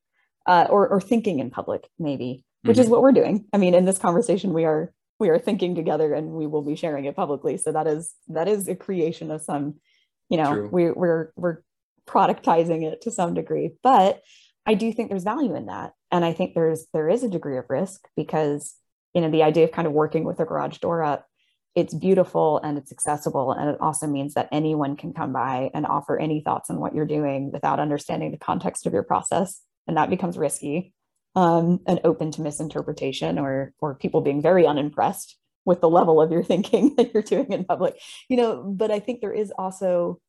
uh, 0.47 0.67
or, 0.71 0.89
or 0.89 1.01
thinking 1.01 1.39
in 1.39 1.51
public 1.51 1.89
maybe 1.99 2.45
which 2.63 2.77
mm-hmm. 2.77 2.83
is 2.83 2.89
what 2.89 3.03
we're 3.03 3.13
doing. 3.13 3.47
I 3.53 3.59
mean 3.59 3.75
in 3.75 3.85
this 3.85 3.99
conversation 3.99 4.53
we 4.53 4.65
are 4.65 4.93
we 5.19 5.29
are 5.29 5.39
thinking 5.39 5.75
together 5.75 6.15
and 6.15 6.31
we 6.31 6.47
will 6.47 6.63
be 6.63 6.77
sharing 6.77 7.05
it 7.05 7.17
publicly. 7.17 7.57
So 7.57 7.73
that 7.73 7.87
is 7.87 8.15
that 8.29 8.49
is 8.49 8.69
a 8.69 8.75
creation 8.75 9.31
of 9.31 9.43
some 9.43 9.75
you 10.29 10.37
know 10.37 10.69
we, 10.73 10.91
we're 10.91 11.33
we're 11.37 11.59
productizing 12.07 12.85
it 12.91 13.03
to 13.03 13.11
some 13.11 13.35
degree. 13.35 13.73
But 13.83 14.21
i 14.65 14.75
do 14.75 14.93
think 14.93 15.09
there's 15.09 15.25
value 15.25 15.55
in 15.55 15.67
that. 15.67 15.93
And 16.11 16.25
i 16.25 16.33
think 16.33 16.55
there's 16.55 16.87
there 16.93 17.09
is 17.09 17.23
a 17.23 17.29
degree 17.29 17.59
of 17.59 17.67
risk 17.69 18.09
because 18.17 18.75
you 19.15 19.21
know 19.21 19.31
the 19.31 19.43
idea 19.43 19.65
of 19.65 19.73
kind 19.73 19.87
of 19.87 19.93
working 19.93 20.25
with 20.25 20.41
a 20.41 20.45
garage 20.45 20.79
door 20.79 21.03
up 21.03 21.27
it's 21.75 21.95
beautiful 21.95 22.61
and 22.63 22.77
it's 22.77 22.93
accessible. 22.93 23.53
And 23.53 23.71
it 23.71 23.81
also 23.81 24.07
means 24.07 24.35
that 24.35 24.49
anyone 24.53 24.97
can 24.97 25.15
come 25.15 25.33
by 25.33 25.71
and 25.75 25.87
offer 25.87 26.19
any 26.19 26.43
thoughts 26.43 26.69
on 26.69 26.79
what 26.79 26.95
you're 26.95 27.07
doing 27.07 27.51
without 27.51 27.81
understanding 27.81 28.31
the 28.31 28.37
context 28.37 28.87
of 28.87 28.93
your 28.93 29.03
process. 29.03 29.63
And 29.87 29.97
that 29.97 30.11
becomes 30.11 30.37
risky 30.37 30.93
um, 31.35 31.81
and 31.87 32.01
open 32.05 32.31
to 32.33 32.43
misinterpretation 32.43 33.39
or 33.39 33.73
or 33.79 33.95
people 33.95 34.21
being 34.21 34.43
very 34.43 34.67
unimpressed 34.67 35.39
with 35.65 35.81
the 35.81 35.89
level 35.89 36.21
of 36.21 36.31
your 36.31 36.43
thinking 36.53 36.95
that 36.97 37.13
you're 37.15 37.23
doing 37.23 37.53
in 37.53 37.65
public. 37.65 37.99
You 38.29 38.37
know 38.37 38.63
but 38.63 38.91
i 38.91 38.99
think 38.99 39.21
there 39.21 39.33
is 39.33 39.53
also 39.57 40.21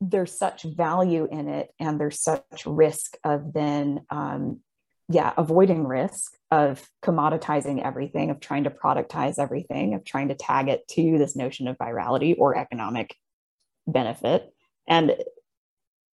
there's 0.00 0.36
such 0.38 0.62
value 0.62 1.26
in 1.30 1.48
it 1.48 1.70
and 1.80 2.00
there's 2.00 2.22
such 2.22 2.64
risk 2.66 3.16
of 3.24 3.52
then 3.52 4.04
um, 4.10 4.60
yeah 5.08 5.32
avoiding 5.36 5.84
risk 5.86 6.32
of 6.50 6.86
commoditizing 7.02 7.84
everything 7.84 8.30
of 8.30 8.40
trying 8.40 8.64
to 8.64 8.70
productize 8.70 9.38
everything 9.38 9.94
of 9.94 10.04
trying 10.04 10.28
to 10.28 10.34
tag 10.34 10.68
it 10.68 10.86
to 10.88 11.18
this 11.18 11.36
notion 11.36 11.68
of 11.68 11.76
virality 11.78 12.34
or 12.38 12.56
economic 12.56 13.14
benefit. 13.86 14.52
And 14.86 15.16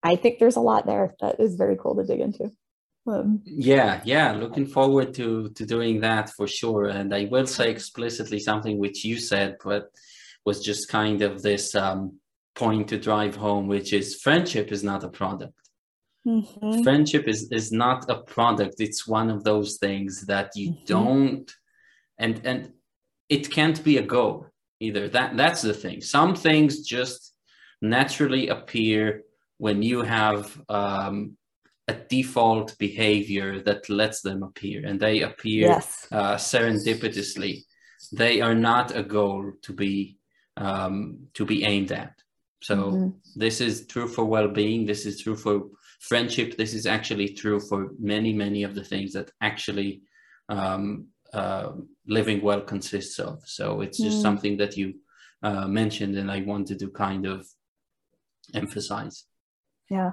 i 0.02 0.16
think 0.16 0.38
there's 0.38 0.56
a 0.56 0.60
lot 0.60 0.86
there 0.86 1.14
that 1.20 1.40
is 1.40 1.56
very 1.56 1.76
cool 1.80 1.96
to 1.96 2.04
dig 2.04 2.20
into 2.20 2.50
um, 3.06 3.40
yeah 3.44 4.00
yeah 4.04 4.32
looking 4.32 4.66
forward 4.66 5.12
to 5.14 5.50
to 5.50 5.66
doing 5.66 6.00
that 6.00 6.30
for 6.30 6.46
sure 6.46 6.86
and 6.86 7.14
i 7.14 7.26
will 7.30 7.46
say 7.46 7.70
explicitly 7.70 8.38
something 8.38 8.78
which 8.78 9.04
you 9.04 9.18
said 9.18 9.56
but 9.64 9.90
was 10.44 10.62
just 10.62 10.88
kind 10.88 11.22
of 11.22 11.42
this 11.42 11.74
um, 11.74 12.18
point 12.54 12.88
to 12.88 12.98
drive 12.98 13.36
home 13.36 13.66
which 13.66 13.92
is 13.92 14.20
friendship 14.22 14.72
is 14.72 14.82
not 14.82 15.04
a 15.04 15.08
product 15.08 15.54
Mm-hmm. 16.26 16.82
Friendship 16.82 17.28
is 17.28 17.48
is 17.52 17.70
not 17.70 18.08
a 18.08 18.22
product. 18.22 18.76
It's 18.78 19.06
one 19.06 19.30
of 19.30 19.44
those 19.44 19.76
things 19.76 20.24
that 20.26 20.52
you 20.56 20.70
mm-hmm. 20.70 20.84
don't 20.86 21.54
and 22.18 22.40
and 22.44 22.72
it 23.28 23.50
can't 23.50 23.82
be 23.84 23.98
a 23.98 24.02
goal 24.02 24.46
either. 24.80 25.08
That 25.08 25.36
that's 25.36 25.62
the 25.62 25.74
thing. 25.74 26.00
Some 26.00 26.34
things 26.34 26.80
just 26.80 27.34
naturally 27.82 28.48
appear 28.48 29.22
when 29.58 29.82
you 29.82 30.02
have 30.02 30.58
um, 30.68 31.36
a 31.88 31.94
default 31.94 32.76
behavior 32.78 33.60
that 33.60 33.88
lets 33.88 34.22
them 34.22 34.42
appear, 34.42 34.86
and 34.86 34.98
they 34.98 35.20
appear 35.20 35.68
yes. 35.68 36.06
uh, 36.10 36.34
serendipitously. 36.36 37.64
They 38.12 38.40
are 38.40 38.54
not 38.54 38.96
a 38.96 39.02
goal 39.02 39.52
to 39.62 39.72
be 39.72 40.18
um, 40.56 41.26
to 41.34 41.44
be 41.44 41.64
aimed 41.64 41.92
at. 41.92 42.14
So 42.62 42.76
mm-hmm. 42.76 43.08
this 43.36 43.60
is 43.60 43.86
true 43.86 44.08
for 44.08 44.24
well-being. 44.24 44.86
This 44.86 45.04
is 45.04 45.20
true 45.20 45.36
for 45.36 45.64
friendship 46.08 46.56
this 46.56 46.74
is 46.74 46.86
actually 46.86 47.28
true 47.32 47.58
for 47.58 47.92
many 47.98 48.32
many 48.32 48.62
of 48.62 48.74
the 48.74 48.84
things 48.84 49.12
that 49.12 49.30
actually 49.40 50.02
um, 50.50 51.06
uh, 51.32 51.72
living 52.06 52.42
well 52.42 52.60
consists 52.60 53.18
of 53.18 53.40
so 53.44 53.80
it's 53.80 53.98
just 53.98 54.18
mm. 54.18 54.22
something 54.22 54.56
that 54.58 54.76
you 54.76 54.94
uh, 55.42 55.66
mentioned 55.66 56.16
and 56.16 56.30
i 56.30 56.40
wanted 56.42 56.78
to 56.78 56.88
kind 56.90 57.26
of 57.26 57.46
emphasize 58.54 59.24
yeah 59.88 60.12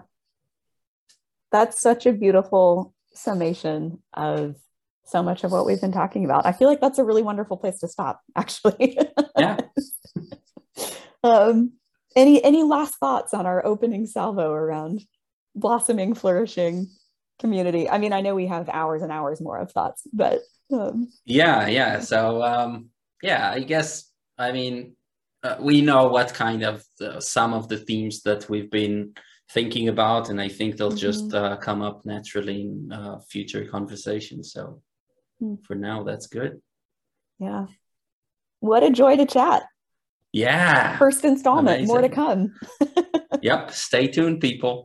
that's 1.52 1.82
such 1.82 2.06
a 2.06 2.14
beautiful 2.14 2.94
summation 3.14 4.00
of 4.14 4.56
so 5.04 5.22
much 5.22 5.44
of 5.44 5.52
what 5.52 5.66
we've 5.66 5.82
been 5.82 5.92
talking 5.92 6.26
about 6.26 6.46
i 6.46 6.52
feel 6.52 6.68
like 6.68 6.82
that's 6.82 7.00
a 7.00 7.04
really 7.04 7.24
wonderful 7.24 7.58
place 7.58 7.80
to 7.80 7.88
stop 7.88 8.22
actually 8.36 8.98
yeah 9.38 9.58
um 11.24 11.72
any 12.16 12.44
any 12.44 12.64
last 12.64 12.96
thoughts 13.00 13.34
on 13.34 13.46
our 13.46 13.66
opening 13.66 14.06
salvo 14.06 14.52
around 14.52 15.02
blossoming, 15.56 16.14
flourishing 16.14 16.90
community. 17.40 17.90
I 17.90 17.98
mean, 17.98 18.14
I 18.14 18.22
know 18.22 18.36
we 18.36 18.48
have 18.48 18.70
hours 18.70 19.02
and 19.02 19.12
hours 19.12 19.42
more 19.42 19.58
of 19.58 19.72
thoughts, 19.72 20.04
but 20.14 20.40
um, 20.72 21.10
yeah, 21.26 21.68
yeah. 21.68 22.00
So 22.00 22.42
um, 22.44 22.90
yeah, 23.22 23.52
I 23.52 23.62
guess 23.62 24.10
I 24.38 24.52
mean 24.52 24.96
uh, 25.44 25.58
we 25.60 25.82
know 25.82 26.08
what 26.08 26.34
kind 26.34 26.64
of 26.64 26.84
uh, 27.02 27.20
some 27.20 27.54
of 27.54 27.68
the 27.68 27.78
themes 27.78 28.22
that 28.24 28.50
we've 28.50 28.72
been 28.72 29.14
thinking 29.54 29.90
about, 29.90 30.30
and 30.30 30.40
I 30.40 30.48
think 30.48 30.78
they'll 30.78 30.90
mm-hmm. 30.90 30.98
just 30.98 31.34
uh, 31.34 31.58
come 31.58 31.82
up 31.82 32.06
naturally 32.06 32.62
in 32.62 32.92
uh, 32.92 33.20
future 33.20 33.66
conversations. 33.66 34.54
So 34.54 34.82
mm. 35.42 35.64
for 35.66 35.76
now, 35.76 36.04
that's 36.04 36.28
good. 36.28 36.62
Yeah. 37.40 37.66
What 38.60 38.84
a 38.84 38.92
joy 38.92 39.18
to 39.18 39.26
chat. 39.26 39.64
Yeah. 40.32 40.98
First 40.98 41.26
installment, 41.26 41.80
Amazing. 41.80 41.88
more 41.88 42.02
to 42.02 42.10
come. 42.10 42.54
yep. 43.42 43.72
Stay 43.72 44.08
tuned, 44.08 44.40
people. 44.40 44.80